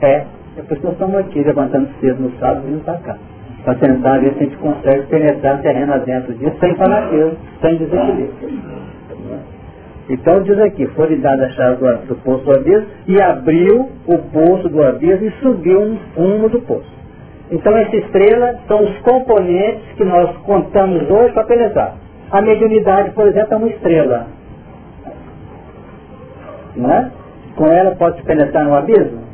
É, 0.00 0.26
é 0.56 0.62
por 0.62 0.72
isso 0.72 0.80
que 0.80 0.84
nós 0.84 0.92
estamos 0.92 1.16
aqui 1.16 1.42
levantando 1.42 1.88
cedo 2.00 2.22
no 2.22 2.38
sábado 2.38 2.66
e 2.66 2.70
vindo 2.70 2.84
para 2.84 2.98
cá. 2.98 3.18
Para 3.64 3.74
tentar 3.74 4.18
ver 4.18 4.32
se 4.34 4.38
a 4.38 4.42
gente 4.44 4.56
consegue 4.56 5.06
penetrar 5.06 5.60
terreno 5.60 5.92
adentro 5.92 6.32
disso 6.34 6.56
sem 6.60 6.74
fanatismo, 6.76 7.36
sem 7.60 7.76
desequilíbrio. 7.76 8.30
Então 10.08 10.42
diz 10.42 10.58
aqui, 10.58 10.86
foi-lhe 10.88 11.16
dada 11.16 11.46
a 11.46 11.50
chave 11.50 11.76
do, 11.76 12.06
do 12.06 12.14
poço 12.16 12.44
do 12.44 12.52
abismo 12.52 12.86
e 13.06 13.20
abriu 13.22 13.88
o 14.06 14.18
poço 14.18 14.68
do 14.68 14.82
abismo 14.82 15.26
e 15.26 15.30
subiu 15.40 15.80
um 15.80 15.96
fumo 16.14 16.48
do 16.48 16.60
poço. 16.62 16.90
Então 17.50 17.76
essa 17.76 17.96
estrela 17.96 18.58
são 18.66 18.82
os 18.82 18.98
componentes 19.00 19.84
que 19.96 20.04
nós 20.04 20.36
contamos 20.38 21.08
hoje 21.08 21.32
para 21.32 21.44
penetrar. 21.44 21.96
A 22.30 22.40
mediunidade, 22.40 23.10
por 23.10 23.26
exemplo, 23.28 23.54
é 23.54 23.56
uma 23.56 23.68
estrela. 23.68 24.26
Não 26.76 26.90
é? 26.90 27.10
Com 27.56 27.66
ela 27.66 27.94
pode 27.96 28.22
penetrar 28.22 28.64
no 28.64 28.74
abismo? 28.74 29.29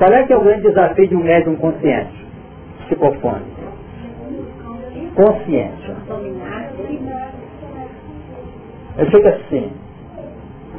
Qual 0.00 0.10
é 0.14 0.24
que 0.24 0.32
é 0.32 0.36
o 0.38 0.40
grande 0.40 0.62
desafio 0.62 1.08
de 1.08 1.14
um 1.14 1.22
médium 1.22 1.56
consciente? 1.56 2.26
Psicofone. 2.86 3.42
Consciente. 5.14 5.92
Eu 8.96 9.06
fico 9.10 9.28
assim. 9.28 9.70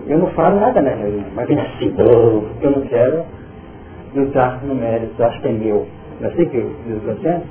Eu 0.08 0.18
não 0.18 0.28
falo 0.32 0.60
nada 0.60 0.82
na 0.82 0.90
reunião, 0.90 1.28
mas 1.36 1.48
vem 1.48 1.60
assim, 1.60 1.94
eu 2.00 2.72
não 2.72 2.82
quero 2.82 3.24
entrar 4.16 4.64
no 4.64 4.74
mérito, 4.74 5.24
acho 5.24 5.40
que 5.40 5.50
é 5.50 5.52
meu. 5.52 5.86
Não 6.20 6.32
sei 6.32 6.48
que 6.48 6.58
eu 6.58 6.72
digo 6.88 7.44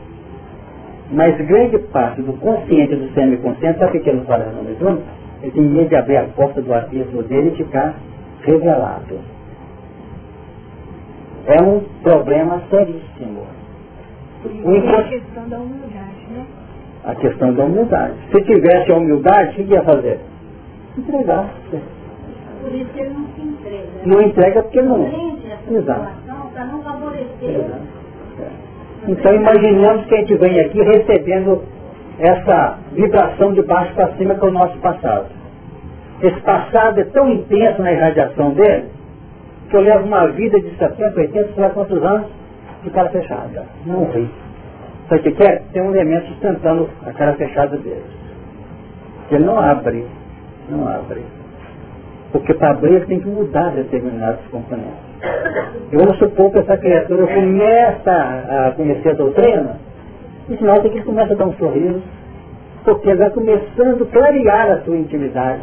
Mas 1.12 1.36
grande 1.46 1.78
parte 1.92 2.20
do 2.20 2.32
consciente 2.32 2.96
do 2.96 3.14
semiconsciente, 3.14 3.78
sabe 3.78 3.96
o 3.96 4.02
que 4.02 4.10
ele 4.10 4.18
não 4.18 4.24
fala 4.24 4.46
no 4.46 4.56
nome 4.56 4.76
junto? 4.80 5.02
Ele 5.40 5.52
tem 5.52 5.62
medo 5.62 5.88
de 5.88 5.94
abrir 5.94 6.16
a 6.16 6.24
porta 6.24 6.60
do 6.60 6.74
abismo 6.74 7.22
dele 7.22 7.50
e 7.50 7.56
ficar 7.62 7.94
revelado. 8.42 9.39
É 11.46 11.62
um 11.62 11.80
problema 12.02 12.62
seríssimo. 12.70 13.46
O 14.44 14.96
a 14.96 15.02
questão 15.04 15.48
da 15.48 15.58
humildade, 15.58 16.26
né? 16.30 16.46
A 17.04 17.14
questão 17.14 17.54
da 17.54 17.64
humildade. 17.64 18.14
Se 18.32 18.42
tivesse 18.42 18.92
a 18.92 18.96
humildade, 18.96 19.50
o 19.50 19.54
que 19.54 19.72
ia 19.72 19.82
fazer? 19.82 20.20
entregar. 20.98 21.50
Por 22.60 22.74
isso 22.74 22.90
ele 22.96 23.10
não 23.10 23.26
se 23.34 23.40
entrega. 23.40 23.88
Não 24.04 24.22
entrega 24.22 24.62
porque 24.62 24.82
não. 24.82 25.06
Exato. 25.70 26.08
Para 26.54 26.64
não 26.64 26.82
favorecer. 26.82 27.50
Exato. 27.50 28.00
Então 29.08 29.34
imaginemos 29.34 30.06
que 30.06 30.14
a 30.14 30.18
gente 30.18 30.36
vem 30.36 30.60
aqui 30.60 30.82
recebendo 30.82 31.62
essa 32.18 32.78
vibração 32.92 33.52
de 33.54 33.62
baixo 33.62 33.94
para 33.94 34.12
cima 34.16 34.34
que 34.34 34.44
é 34.44 34.48
o 34.48 34.52
nosso 34.52 34.76
passado. 34.78 35.26
Esse 36.22 36.40
passado 36.40 37.00
é 37.00 37.04
tão 37.04 37.30
intenso 37.30 37.80
na 37.80 37.92
irradiação 37.92 38.50
dele 38.50 38.88
que 39.70 39.76
eu 39.76 39.80
levo 39.80 40.04
uma 40.04 40.26
vida 40.28 40.60
de 40.60 40.76
70, 40.76 41.20
80, 41.20 41.54
sei 41.54 41.62
lá 41.62 41.70
quantos 41.70 42.02
anos 42.02 42.26
de 42.82 42.90
cara 42.90 43.08
fechada. 43.10 43.64
Não 43.86 44.04
ri. 44.10 44.28
O 45.10 45.18
que 45.18 45.32
quer? 45.32 45.62
Tem 45.72 45.82
um 45.82 45.94
elemento 45.94 46.26
sustentando 46.28 46.88
a 47.06 47.12
cara 47.12 47.34
fechada 47.34 47.76
dele. 47.76 48.02
Ele 49.30 49.44
não 49.44 49.58
abre, 49.58 50.06
não 50.68 50.86
abre. 50.88 51.24
Porque 52.32 52.54
para 52.54 52.70
abrir 52.70 53.06
tem 53.06 53.20
que 53.20 53.28
mudar 53.28 53.70
determinados 53.70 54.40
componentes. 54.50 55.10
E 55.92 55.96
vamos 55.96 56.16
supor 56.18 56.50
que 56.52 56.58
essa 56.58 56.76
criatura 56.76 57.26
começa 57.26 58.12
a 58.12 58.72
conhecer 58.76 59.10
a 59.10 59.14
doutrina, 59.14 59.78
e 60.48 60.56
sinal 60.56 60.80
tem 60.80 60.90
que 60.90 60.98
ele 60.98 61.04
começa 61.04 61.34
a 61.34 61.36
dar 61.36 61.46
um 61.46 61.52
sorriso, 61.54 62.02
porque 62.84 63.08
ele 63.08 63.18
vai 63.18 63.30
começando 63.30 64.02
a 64.02 64.06
clarear 64.06 64.70
a 64.70 64.80
sua 64.82 64.96
intimidade. 64.96 65.62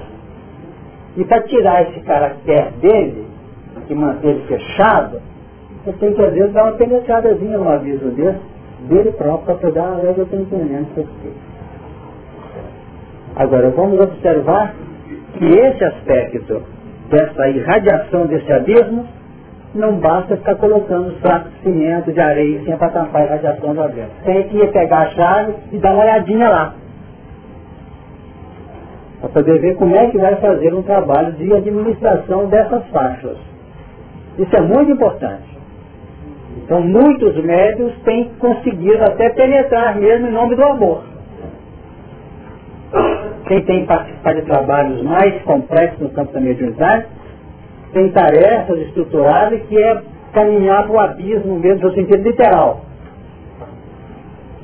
E 1.15 1.23
para 1.23 1.41
tirar 1.43 1.83
esse 1.83 2.01
caractere 2.01 2.71
dele, 2.81 3.26
que 3.87 3.95
mantém 3.95 4.31
ele 4.31 4.47
fechado, 4.47 5.21
você 5.83 5.93
tem 5.93 6.13
que 6.13 6.21
às 6.21 6.33
vezes 6.33 6.53
dar 6.53 6.63
uma 6.63 6.73
penetradazinha 6.73 7.57
no 7.57 7.69
aviso 7.69 8.09
dele, 8.11 8.37
dele 8.89 9.11
próprio, 9.13 9.55
para 9.55 9.83
ah, 9.83 9.99
eu 10.03 10.23
estou 10.23 10.39
entendendo 10.39 10.87
aqui. 10.97 11.33
Agora, 13.35 13.69
vamos 13.69 13.99
observar 13.99 14.73
que 15.37 15.45
esse 15.45 15.83
aspecto 15.83 16.63
dessa 17.09 17.49
irradiação 17.49 18.25
desse 18.25 18.51
abismo 18.51 19.05
não 19.75 19.99
basta 19.99 20.35
ficar 20.37 20.55
colocando 20.55 21.13
saco 21.21 21.49
de 21.49 21.61
cimento, 21.61 22.11
de 22.11 22.19
areia, 22.19 22.59
assim, 22.61 22.75
para 22.77 22.89
tampar 22.89 23.21
a 23.21 23.25
irradiação 23.25 23.73
do 23.73 23.81
abismo. 23.81 24.09
Tem 24.25 24.47
que 24.47 24.57
ir 24.57 24.71
pegar 24.71 24.99
a 24.99 25.09
chave 25.11 25.53
e 25.71 25.77
dar 25.77 25.93
uma 25.93 26.03
olhadinha 26.03 26.49
lá. 26.49 26.73
Para 29.21 29.29
poder 29.29 29.59
ver 29.59 29.75
como 29.75 29.95
é 29.95 30.09
que 30.09 30.17
vai 30.17 30.35
fazer 30.35 30.73
um 30.73 30.81
trabalho 30.81 31.33
de 31.33 31.53
administração 31.53 32.47
dessas 32.47 32.85
faixas. 32.87 33.37
Isso 34.37 34.55
é 34.55 34.61
muito 34.61 34.91
importante. 34.91 35.57
Então 36.63 36.81
muitos 36.81 37.35
médios 37.43 37.93
têm 38.03 38.29
conseguido 38.39 39.03
até 39.03 39.29
penetrar 39.29 39.95
mesmo 39.95 40.27
em 40.27 40.31
nome 40.31 40.55
do 40.55 40.63
amor. 40.63 41.03
Quem 43.47 43.63
tem 43.63 43.85
participado 43.85 44.41
de 44.41 44.45
trabalhos 44.45 45.01
mais 45.03 45.41
complexos 45.43 45.99
no 45.99 46.09
campo 46.09 46.33
da 46.33 46.39
mediunidade, 46.41 47.05
tem 47.93 48.11
tarefas 48.11 48.79
estruturadas 48.79 49.61
que 49.63 49.81
é 49.81 50.01
caminhar 50.33 50.83
para 50.83 50.91
o 50.91 50.99
abismo 50.99 51.57
mesmo 51.57 51.87
no 51.87 51.93
sentido 51.93 52.21
literal. 52.21 52.81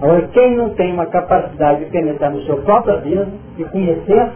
Agora, 0.02 0.28
quem 0.34 0.58
não 0.58 0.72
tem 0.72 0.92
uma 0.92 1.06
capacidade 1.06 1.86
de 1.86 1.92
penetrar 1.92 2.32
no 2.32 2.42
seu 2.44 2.58
próprio 2.58 2.96
abismo 2.96 3.40
e 3.58 3.64
conhecer 3.64 4.32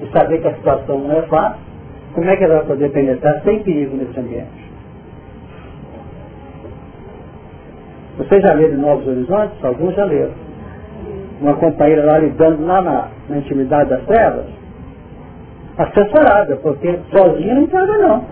e 0.00 0.06
saber 0.16 0.40
que 0.40 0.48
a 0.48 0.54
situação 0.54 0.98
não 0.98 1.18
é 1.18 1.22
fácil, 1.22 1.69
como 2.14 2.28
é 2.28 2.36
que 2.36 2.44
ela 2.44 2.56
vai 2.56 2.66
poder 2.66 2.90
penetrar 2.90 3.40
sem 3.42 3.62
perigo 3.62 3.96
nesse 3.96 4.18
ambiente? 4.18 4.70
Vocês 8.18 8.42
já 8.42 8.52
leram 8.52 8.76
Novos 8.78 9.06
Horizontes? 9.06 9.64
Alguns 9.64 9.94
já 9.94 10.04
leram. 10.04 10.32
Uma 11.40 11.54
companheira 11.54 12.04
lá 12.04 12.18
lidando 12.18 12.66
lá 12.66 12.82
na, 12.82 13.08
na 13.28 13.38
intimidade 13.38 13.88
das 13.88 14.04
trevas, 14.04 14.44
assessorada, 15.78 16.56
porque 16.56 16.98
sozinha 17.10 17.54
não 17.54 17.62
entrava 17.62 17.96
não. 17.96 18.24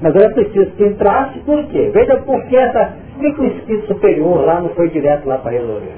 Mas 0.00 0.16
era 0.16 0.30
preciso 0.30 0.70
que 0.72 0.84
entrasse, 0.84 1.38
por 1.40 1.62
quê? 1.66 1.90
Veja 1.94 2.16
por 2.22 2.42
que 2.46 2.56
essa. 2.56 2.96
Por 3.16 3.34
que 3.34 3.40
o 3.40 3.46
Espírito 3.46 3.86
Superior 3.86 4.44
lá 4.46 4.60
não 4.60 4.70
foi 4.70 4.88
direto 4.88 5.26
lá 5.28 5.38
para 5.38 5.52
resolver? 5.52 5.92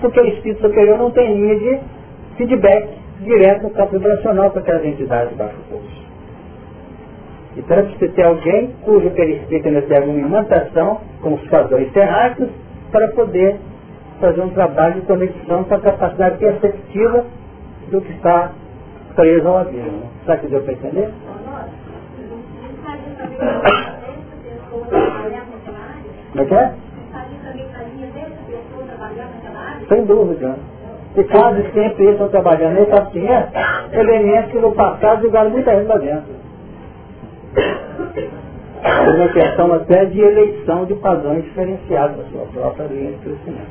Porque 0.00 0.18
o 0.18 0.26
Espírito 0.26 0.62
Superior 0.62 0.98
não 0.98 1.10
tem 1.10 1.34
linha 1.34 1.58
de 1.58 1.80
feedback 2.36 2.88
direto 3.20 3.70
campo 3.70 3.92
vibracional 3.92 4.50
com 4.50 4.58
aquelas 4.58 4.84
entidades 4.84 5.30
de 5.30 5.36
baixo 5.36 5.56
curso. 5.68 6.08
Então 7.56 7.76
é 7.76 7.82
preciso 7.82 8.12
ter 8.12 8.22
alguém 8.22 8.72
cujo 8.84 9.10
perispírito 9.10 9.68
ainda 9.68 9.82
tem 9.82 9.96
alguma 9.96 10.18
imantação, 10.18 11.00
com 11.20 11.34
os 11.34 11.48
padrões 11.48 11.90
terráqueos, 11.92 12.50
para 12.92 13.08
poder 13.08 13.58
fazer 14.20 14.40
um 14.40 14.50
trabalho 14.50 15.00
de 15.00 15.06
conexão 15.06 15.64
com 15.64 15.74
a 15.74 15.80
capacidade 15.80 16.38
perceptiva 16.38 17.24
do 17.90 18.00
que 18.00 18.12
está 18.12 18.52
preso 19.16 19.48
ao 19.48 19.58
abismo. 19.58 20.02
Será 20.24 20.36
que 20.36 20.46
deu 20.46 20.62
para 20.62 20.72
entender? 20.72 21.10
Como 26.30 26.42
é 26.42 26.44
que 26.44 26.54
é? 26.54 26.74
Sem 29.88 30.04
dúvida. 30.04 30.56
E 31.18 31.24
quase 31.24 31.62
sempre 31.72 32.04
eles 32.04 32.12
estão 32.12 32.28
trabalhando 32.28 32.74
nesse 32.74 32.92
assim, 32.92 33.26
é 33.26 33.48
elementos 33.92 34.52
que 34.52 34.58
no 34.58 34.70
passado 34.70 35.22
jogaram 35.22 35.50
muita 35.50 35.72
gente 35.72 35.98
dentro. 35.98 36.38
É 38.84 39.10
uma 39.10 39.28
questão 39.30 39.74
até 39.74 40.04
de 40.04 40.20
eleição 40.20 40.84
de 40.84 40.94
padrões 40.94 41.42
diferenciados 41.42 42.18
da 42.18 42.22
sua 42.30 42.46
própria 42.46 42.84
linha 42.84 43.10
de 43.10 43.18
crescimento. 43.18 43.66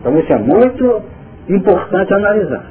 Então 0.00 0.18
isso 0.18 0.32
é 0.32 0.38
muito 0.38 1.02
importante 1.50 2.14
analisar. 2.14 2.64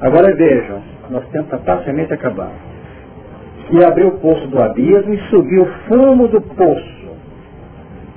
Agora 0.00 0.34
vejam, 0.34 0.80
nós 1.10 1.22
temos 1.28 1.52
está 1.52 2.14
acabado. 2.14 2.54
E 3.72 3.84
abriu 3.84 4.08
o 4.08 4.18
poço 4.20 4.46
do 4.46 4.62
abismo 4.62 5.12
e 5.12 5.18
subiu 5.28 5.64
o 5.64 5.66
fumo 5.86 6.28
do 6.28 6.40
poço. 6.40 7.10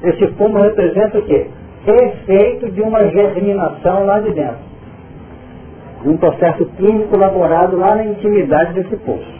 Esse 0.03 0.26
fumo 0.35 0.61
representa 0.61 1.18
o 1.18 1.22
quê? 1.23 1.47
Efeito 1.85 2.72
de 2.72 2.81
uma 2.81 3.06
germinação 3.10 4.06
lá 4.06 4.22
de 4.22 4.31
dentro. 4.31 4.69
Um 6.06 6.18
processo 6.18 6.66
químico 6.78 7.16
elaborado 7.16 7.78
lá 7.78 7.96
na 7.96 8.06
intimidade 8.06 8.74
desse 8.74 8.96
poço. 8.98 9.40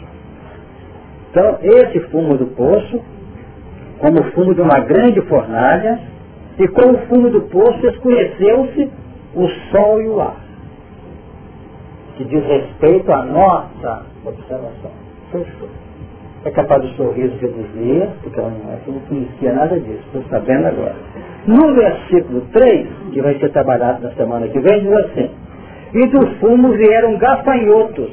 Então, 1.30 1.58
esse 1.62 2.00
fumo 2.10 2.36
do 2.36 2.46
poço, 2.48 3.00
como 3.98 4.20
o 4.20 4.24
fumo 4.32 4.54
de 4.54 4.60
uma 4.60 4.80
grande 4.80 5.20
fornalha, 5.22 6.00
e 6.58 6.68
com 6.68 6.90
o 6.90 6.98
fumo 7.06 7.30
do 7.30 7.42
poço 7.42 7.86
escureceu-se 7.86 8.90
o 9.34 9.48
sol 9.70 10.02
e 10.02 10.08
o 10.08 10.20
ar, 10.20 10.36
que 12.16 12.24
diz 12.24 12.44
respeito 12.44 13.10
à 13.12 13.24
nossa 13.24 14.02
observação. 14.24 14.90
É 16.44 16.50
capaz 16.50 16.82
do 16.82 16.88
sorriso 16.96 17.36
reduzir, 17.36 18.08
porque 18.22 18.40
ela 18.40 18.50
não, 18.50 18.94
não 18.94 19.00
conhecia 19.02 19.52
nada 19.52 19.78
disso, 19.78 20.02
estou 20.06 20.24
sabendo 20.30 20.66
agora. 20.66 20.96
No 21.46 21.74
versículo 21.74 22.42
3, 22.52 22.88
que 23.12 23.22
vai 23.22 23.38
ser 23.38 23.50
trabalhado 23.50 24.02
na 24.02 24.10
semana 24.12 24.48
que 24.48 24.58
vem, 24.58 24.80
diz 24.80 24.92
assim, 24.92 25.30
e 25.92 26.06
do 26.06 26.26
fumo 26.36 26.72
vieram 26.72 27.18
gafanhotos 27.18 28.10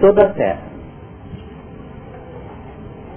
sobre 0.00 0.24
a 0.24 0.28
terra 0.30 0.72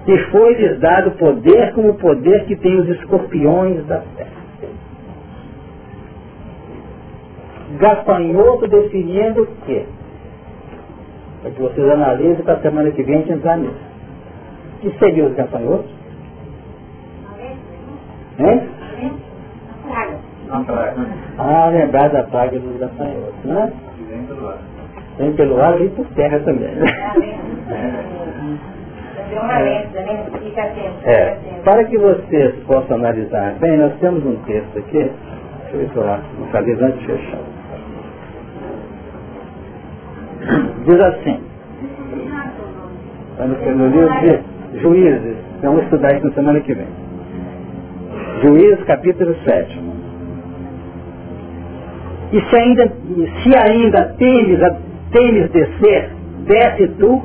e 0.07 0.17
foi-lhes 0.29 0.79
dado 0.79 1.11
poder 1.11 1.73
como 1.73 1.89
o 1.89 1.95
poder 1.95 2.45
que 2.45 2.55
tem 2.55 2.79
os 2.79 2.87
escorpiões 2.89 3.85
da 3.87 4.01
terra. 4.15 4.45
Gafanhoto 7.79 8.67
definindo 8.67 9.43
o 9.43 9.47
quê? 9.65 9.85
Para 11.41 11.51
que 11.51 11.61
vocês 11.61 11.89
analisem 11.89 12.43
para 12.43 12.53
a 12.53 12.61
semana 12.61 12.91
que 12.91 13.03
vem 13.03 13.15
a 13.15 13.17
gente 13.19 13.33
entrar 13.33 13.57
nisso. 13.57 13.73
O 14.75 14.79
que 14.81 14.99
seriam 14.99 15.27
os 15.27 15.35
gafanhotos? 15.35 15.89
Hein? 18.37 18.69
Ah, 21.37 21.69
lembrar 21.71 22.09
da 22.09 22.23
praga 22.23 22.59
dos 22.59 22.77
gafanhotos, 22.79 23.43
né? 23.43 23.73
Vem 25.17 25.33
pelo 25.33 25.61
ar 25.61 25.79
e 25.81 25.89
por 25.89 26.05
terra 26.07 26.39
também. 26.39 26.75
Né? 26.75 26.85
É, 31.03 31.37
para 31.63 31.83
que 31.85 31.97
vocês 31.97 32.55
possam 32.65 32.97
analisar 32.97 33.55
bem, 33.59 33.77
nós 33.77 33.93
temos 33.99 34.25
um 34.25 34.35
texto 34.43 34.77
aqui, 34.77 34.97
deixa 34.99 35.73
eu 35.73 35.79
ver 35.79 35.89
se 35.89 35.95
eu 35.95 36.19
localizo 36.39 36.85
antes 36.85 36.99
de 36.99 37.05
fechar. 37.07 37.39
Diz 40.85 40.99
assim, 41.01 41.39
no 43.75 43.87
livro 43.87 44.09
de 44.21 44.79
Juízes, 44.79 45.37
vamos 45.61 45.83
estudar 45.83 46.13
isso 46.15 46.27
na 46.27 46.33
semana 46.33 46.59
que 46.59 46.73
vem. 46.73 46.87
Juízes 48.41 48.83
capítulo 48.85 49.35
7. 49.43 49.79
E 52.31 52.41
se 52.41 52.55
ainda, 52.55 52.91
se 53.43 53.57
ainda 53.57 54.15
temes, 54.17 54.59
temes 55.11 55.51
descer, 55.51 56.09
desce 56.45 56.87
tu 56.99 57.23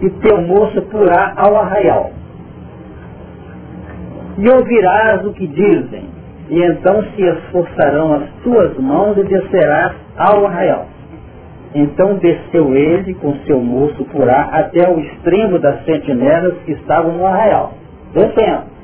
e 0.00 0.10
teu 0.10 0.40
moço 0.42 0.82
porá 0.82 1.32
ao 1.36 1.56
arraial. 1.56 2.10
E 4.38 4.48
ouvirás 4.48 5.24
o 5.24 5.32
que 5.32 5.46
dizem, 5.46 6.04
e 6.50 6.62
então 6.62 7.02
se 7.14 7.22
esforçarão 7.22 8.14
as 8.14 8.28
tuas 8.42 8.76
mãos 8.78 9.16
e 9.16 9.24
descerás 9.24 9.92
ao 10.16 10.46
arraial. 10.46 10.86
Então 11.74 12.16
desceu 12.16 12.74
ele 12.74 13.14
com 13.14 13.34
seu 13.46 13.60
moço 13.60 14.04
porá 14.06 14.48
até 14.52 14.88
o 14.88 15.00
extremo 15.00 15.58
das 15.58 15.84
sentinelas 15.84 16.54
que 16.64 16.72
estavam 16.72 17.12
no 17.12 17.26
arraial, 17.26 17.74
descendo. 18.12 18.75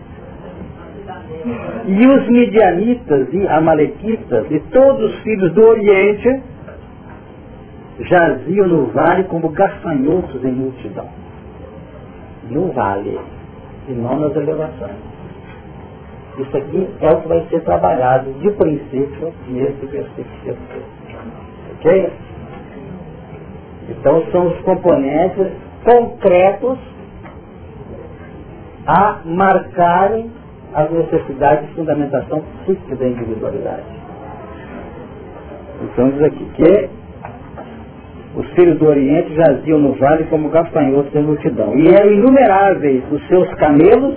E 1.86 2.06
os 2.06 2.28
midianitas 2.28 3.28
e 3.32 3.46
amalequitas 3.48 4.46
e 4.50 4.60
todos 4.70 5.12
os 5.12 5.20
filhos 5.22 5.52
do 5.52 5.62
Oriente 5.62 6.42
jaziam 8.00 8.68
no 8.68 8.86
vale 8.86 9.24
como 9.24 9.48
gafanhotos 9.48 10.44
em 10.44 10.52
multidão. 10.52 11.08
No 12.48 12.72
vale, 12.72 13.18
e 13.88 13.92
não 13.92 14.20
nas 14.20 14.36
elevações. 14.36 14.96
Isso 16.38 16.56
aqui 16.56 16.88
é 17.00 17.10
o 17.10 17.20
que 17.20 17.28
vai 17.28 17.46
ser 17.48 17.60
trabalhado 17.60 18.32
de 18.34 18.50
princípio 18.52 19.32
nesse 19.48 19.86
versículo. 19.86 20.56
Ok? 21.76 22.12
Então 23.90 24.24
são 24.30 24.46
os 24.46 24.58
componentes 24.60 25.48
concretos 25.84 26.78
a 28.86 29.20
marcarem 29.24 30.30
as 30.74 30.90
necessidades 30.90 31.68
de 31.68 31.74
fundamentação 31.74 32.42
psíquica 32.64 32.96
da 32.96 33.06
individualidade. 33.06 33.84
Então 35.82 36.10
diz 36.10 36.22
aqui 36.22 36.44
que 36.54 36.90
os 38.34 38.46
filhos 38.52 38.78
do 38.78 38.86
Oriente 38.86 39.34
jaziam 39.34 39.78
no 39.78 39.92
vale 39.94 40.24
como 40.24 40.48
gafanhotos 40.48 41.14
em 41.14 41.22
multidão. 41.22 41.76
E 41.76 41.88
eram 41.88 42.12
inumeráveis 42.12 43.02
os 43.10 43.26
seus 43.28 43.52
camelos 43.54 44.16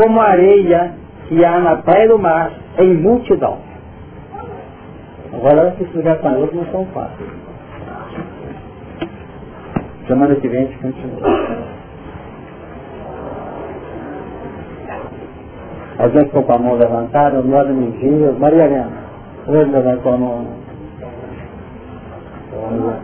como 0.00 0.20
areia 0.20 0.92
que 1.28 1.44
há 1.44 1.58
na 1.58 1.76
praia 1.76 2.08
do 2.08 2.18
mar 2.18 2.52
em 2.78 2.94
multidão. 2.94 3.58
Agora 5.32 5.76
esses 5.80 6.02
gafanhotos 6.02 6.54
não 6.54 6.64
são 6.66 6.86
fáceis. 6.86 7.28
Semana 10.06 10.34
que 10.36 10.48
vem 10.48 10.62
a 10.62 10.66
gente 10.66 10.78
continua. 10.78 11.75
Alguém 15.98 16.24
ficou 16.26 16.42
com 16.42 16.52
a 16.52 16.58
mão 16.58 16.74
levantada, 16.74 17.40
o 17.40 17.44
modo 17.46 17.72
me 17.72 17.90
viu. 17.92 18.32
Maria 18.38 18.64
Helena, 18.64 18.92
hoje 19.46 19.70
levantou 19.70 20.12
a 20.12 20.16
mão. 20.18 20.46
Vamos 22.52 22.84
lá. 22.84 23.00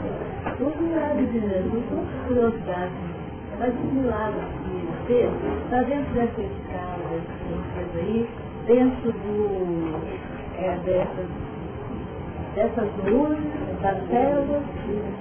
curiosidade, 2.29 2.93
mas 3.59 3.75
um 3.75 3.95
milagre 3.95 4.41
que 4.65 5.07
fez, 5.07 5.31
está 5.65 5.83
dentro 5.83 6.13
dessa 6.13 6.43
escala 6.43 6.93
que 7.09 7.99
aí, 7.99 8.29
dentro 8.67 9.13
do, 9.13 10.01
é, 10.59 10.77
dessas, 10.85 11.27
dessas 12.55 12.89
luzes, 13.11 13.81
das 13.81 13.97
células, 14.09 14.63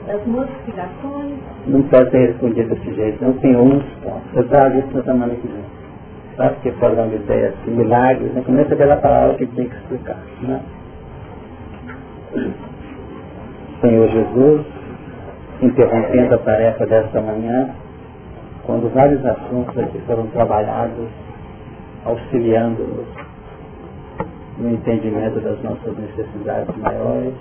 das 0.07 0.25
modificações. 0.27 1.39
Não 1.67 1.83
pode 1.83 2.11
ser 2.11 2.27
respondido 2.27 2.75
desse 2.75 2.93
jeito, 2.95 3.23
não 3.23 3.33
tem 3.33 3.55
pontos. 4.03 4.35
Eu 4.35 4.47
trago 4.49 4.77
isso 4.79 4.97
na 4.97 5.03
semana 5.03 5.35
que 5.35 5.47
vem. 5.47 5.80
Sabe 6.41 6.55
que 6.63 6.71
pode 6.71 6.95
uma 6.95 7.05
ideia 7.05 7.49
assim, 7.49 7.69
milagres, 7.69 8.33
né? 8.33 8.41
começa 8.43 8.75
pela 8.75 8.97
palavra 8.97 9.35
que 9.35 9.45
tem 9.45 9.69
que 9.69 9.75
explicar. 9.75 10.17
Né? 10.41 10.59
Senhor 13.79 14.09
Jesus, 14.09 14.65
interrompendo 15.61 16.33
a 16.33 16.37
tarefa 16.39 16.87
desta 16.87 17.21
manhã, 17.21 17.69
quando 18.63 18.91
vários 18.91 19.23
assuntos 19.23 19.77
aqui 19.77 19.99
foram 20.07 20.25
trabalhados, 20.29 21.09
auxiliando-nos 22.05 23.05
no 24.57 24.71
entendimento 24.71 25.39
das 25.41 25.61
nossas 25.61 25.95
necessidades 25.95 26.75
maiores, 26.77 27.35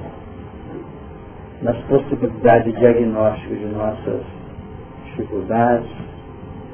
nas 1.62 1.76
possibilidades 1.84 2.74
de 2.74 2.78
diagnóstico 2.78 3.54
de 3.54 3.64
nossas 3.64 4.20
dificuldades, 5.06 5.88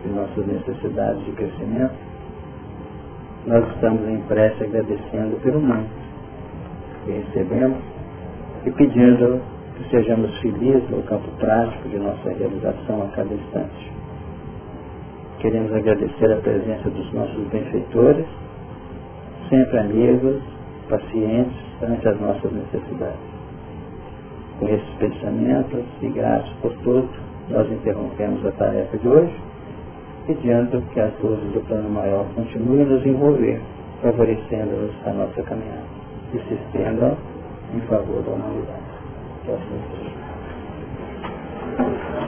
de 0.03 0.09
nossas 0.09 0.44
necessidades 0.44 1.24
de 1.24 1.31
crescimento, 1.31 2.06
nós 3.47 3.64
estamos 3.74 4.09
em 4.09 4.20
prece 4.23 4.64
agradecendo 4.64 5.40
pelo 5.43 5.60
mundo 5.60 5.89
que 7.05 7.12
recebemos 7.12 7.78
e 8.64 8.70
pedindo 8.73 9.40
que 9.77 9.90
sejamos 9.90 10.36
felizes 10.39 10.89
no 10.90 11.02
campo 11.05 11.31
prático 11.39 11.89
de 11.89 11.98
nossa 11.98 12.31
realização 12.31 13.02
a 13.02 13.06
cada 13.14 13.32
instante. 13.32 13.93
Queremos 15.39 15.73
agradecer 15.73 16.32
a 16.32 16.36
presença 16.36 16.90
dos 16.90 17.12
nossos 17.12 17.47
benfeitores, 17.48 18.27
sempre 19.48 19.78
amigos, 19.78 20.43
pacientes 20.89 21.56
ante 21.82 22.09
as 22.09 22.20
nossas 22.20 22.51
necessidades. 22.51 23.36
Com 24.59 24.68
esses 24.68 24.94
pensamentos 24.98 25.85
e 26.02 26.09
graças 26.09 26.51
por 26.62 26.73
tudo, 26.82 27.09
nós 27.51 27.70
interrompemos 27.70 28.44
a 28.44 28.51
tarefa 28.52 28.97
de 28.97 29.06
hoje, 29.06 29.45
pedindo 30.27 30.82
que 30.93 31.01
as 31.01 31.12
luzes 31.20 31.53
do 31.53 31.61
plano 31.66 31.89
maior 31.89 32.27
continuem 32.35 32.82
a 32.82 32.86
nos 32.86 33.07
envolver, 33.07 33.61
favorecendo-nos 34.03 34.94
a 35.07 35.12
nossa 35.12 35.43
caminhada 35.43 35.86
e 36.35 36.39
se 36.39 36.55
estendam 36.55 37.16
em 37.74 37.81
favor 37.82 38.23
da 38.23 38.32
humanidade. 38.32 38.82
Que 39.44 39.53
assim 39.53 39.81
seja. 41.77 42.27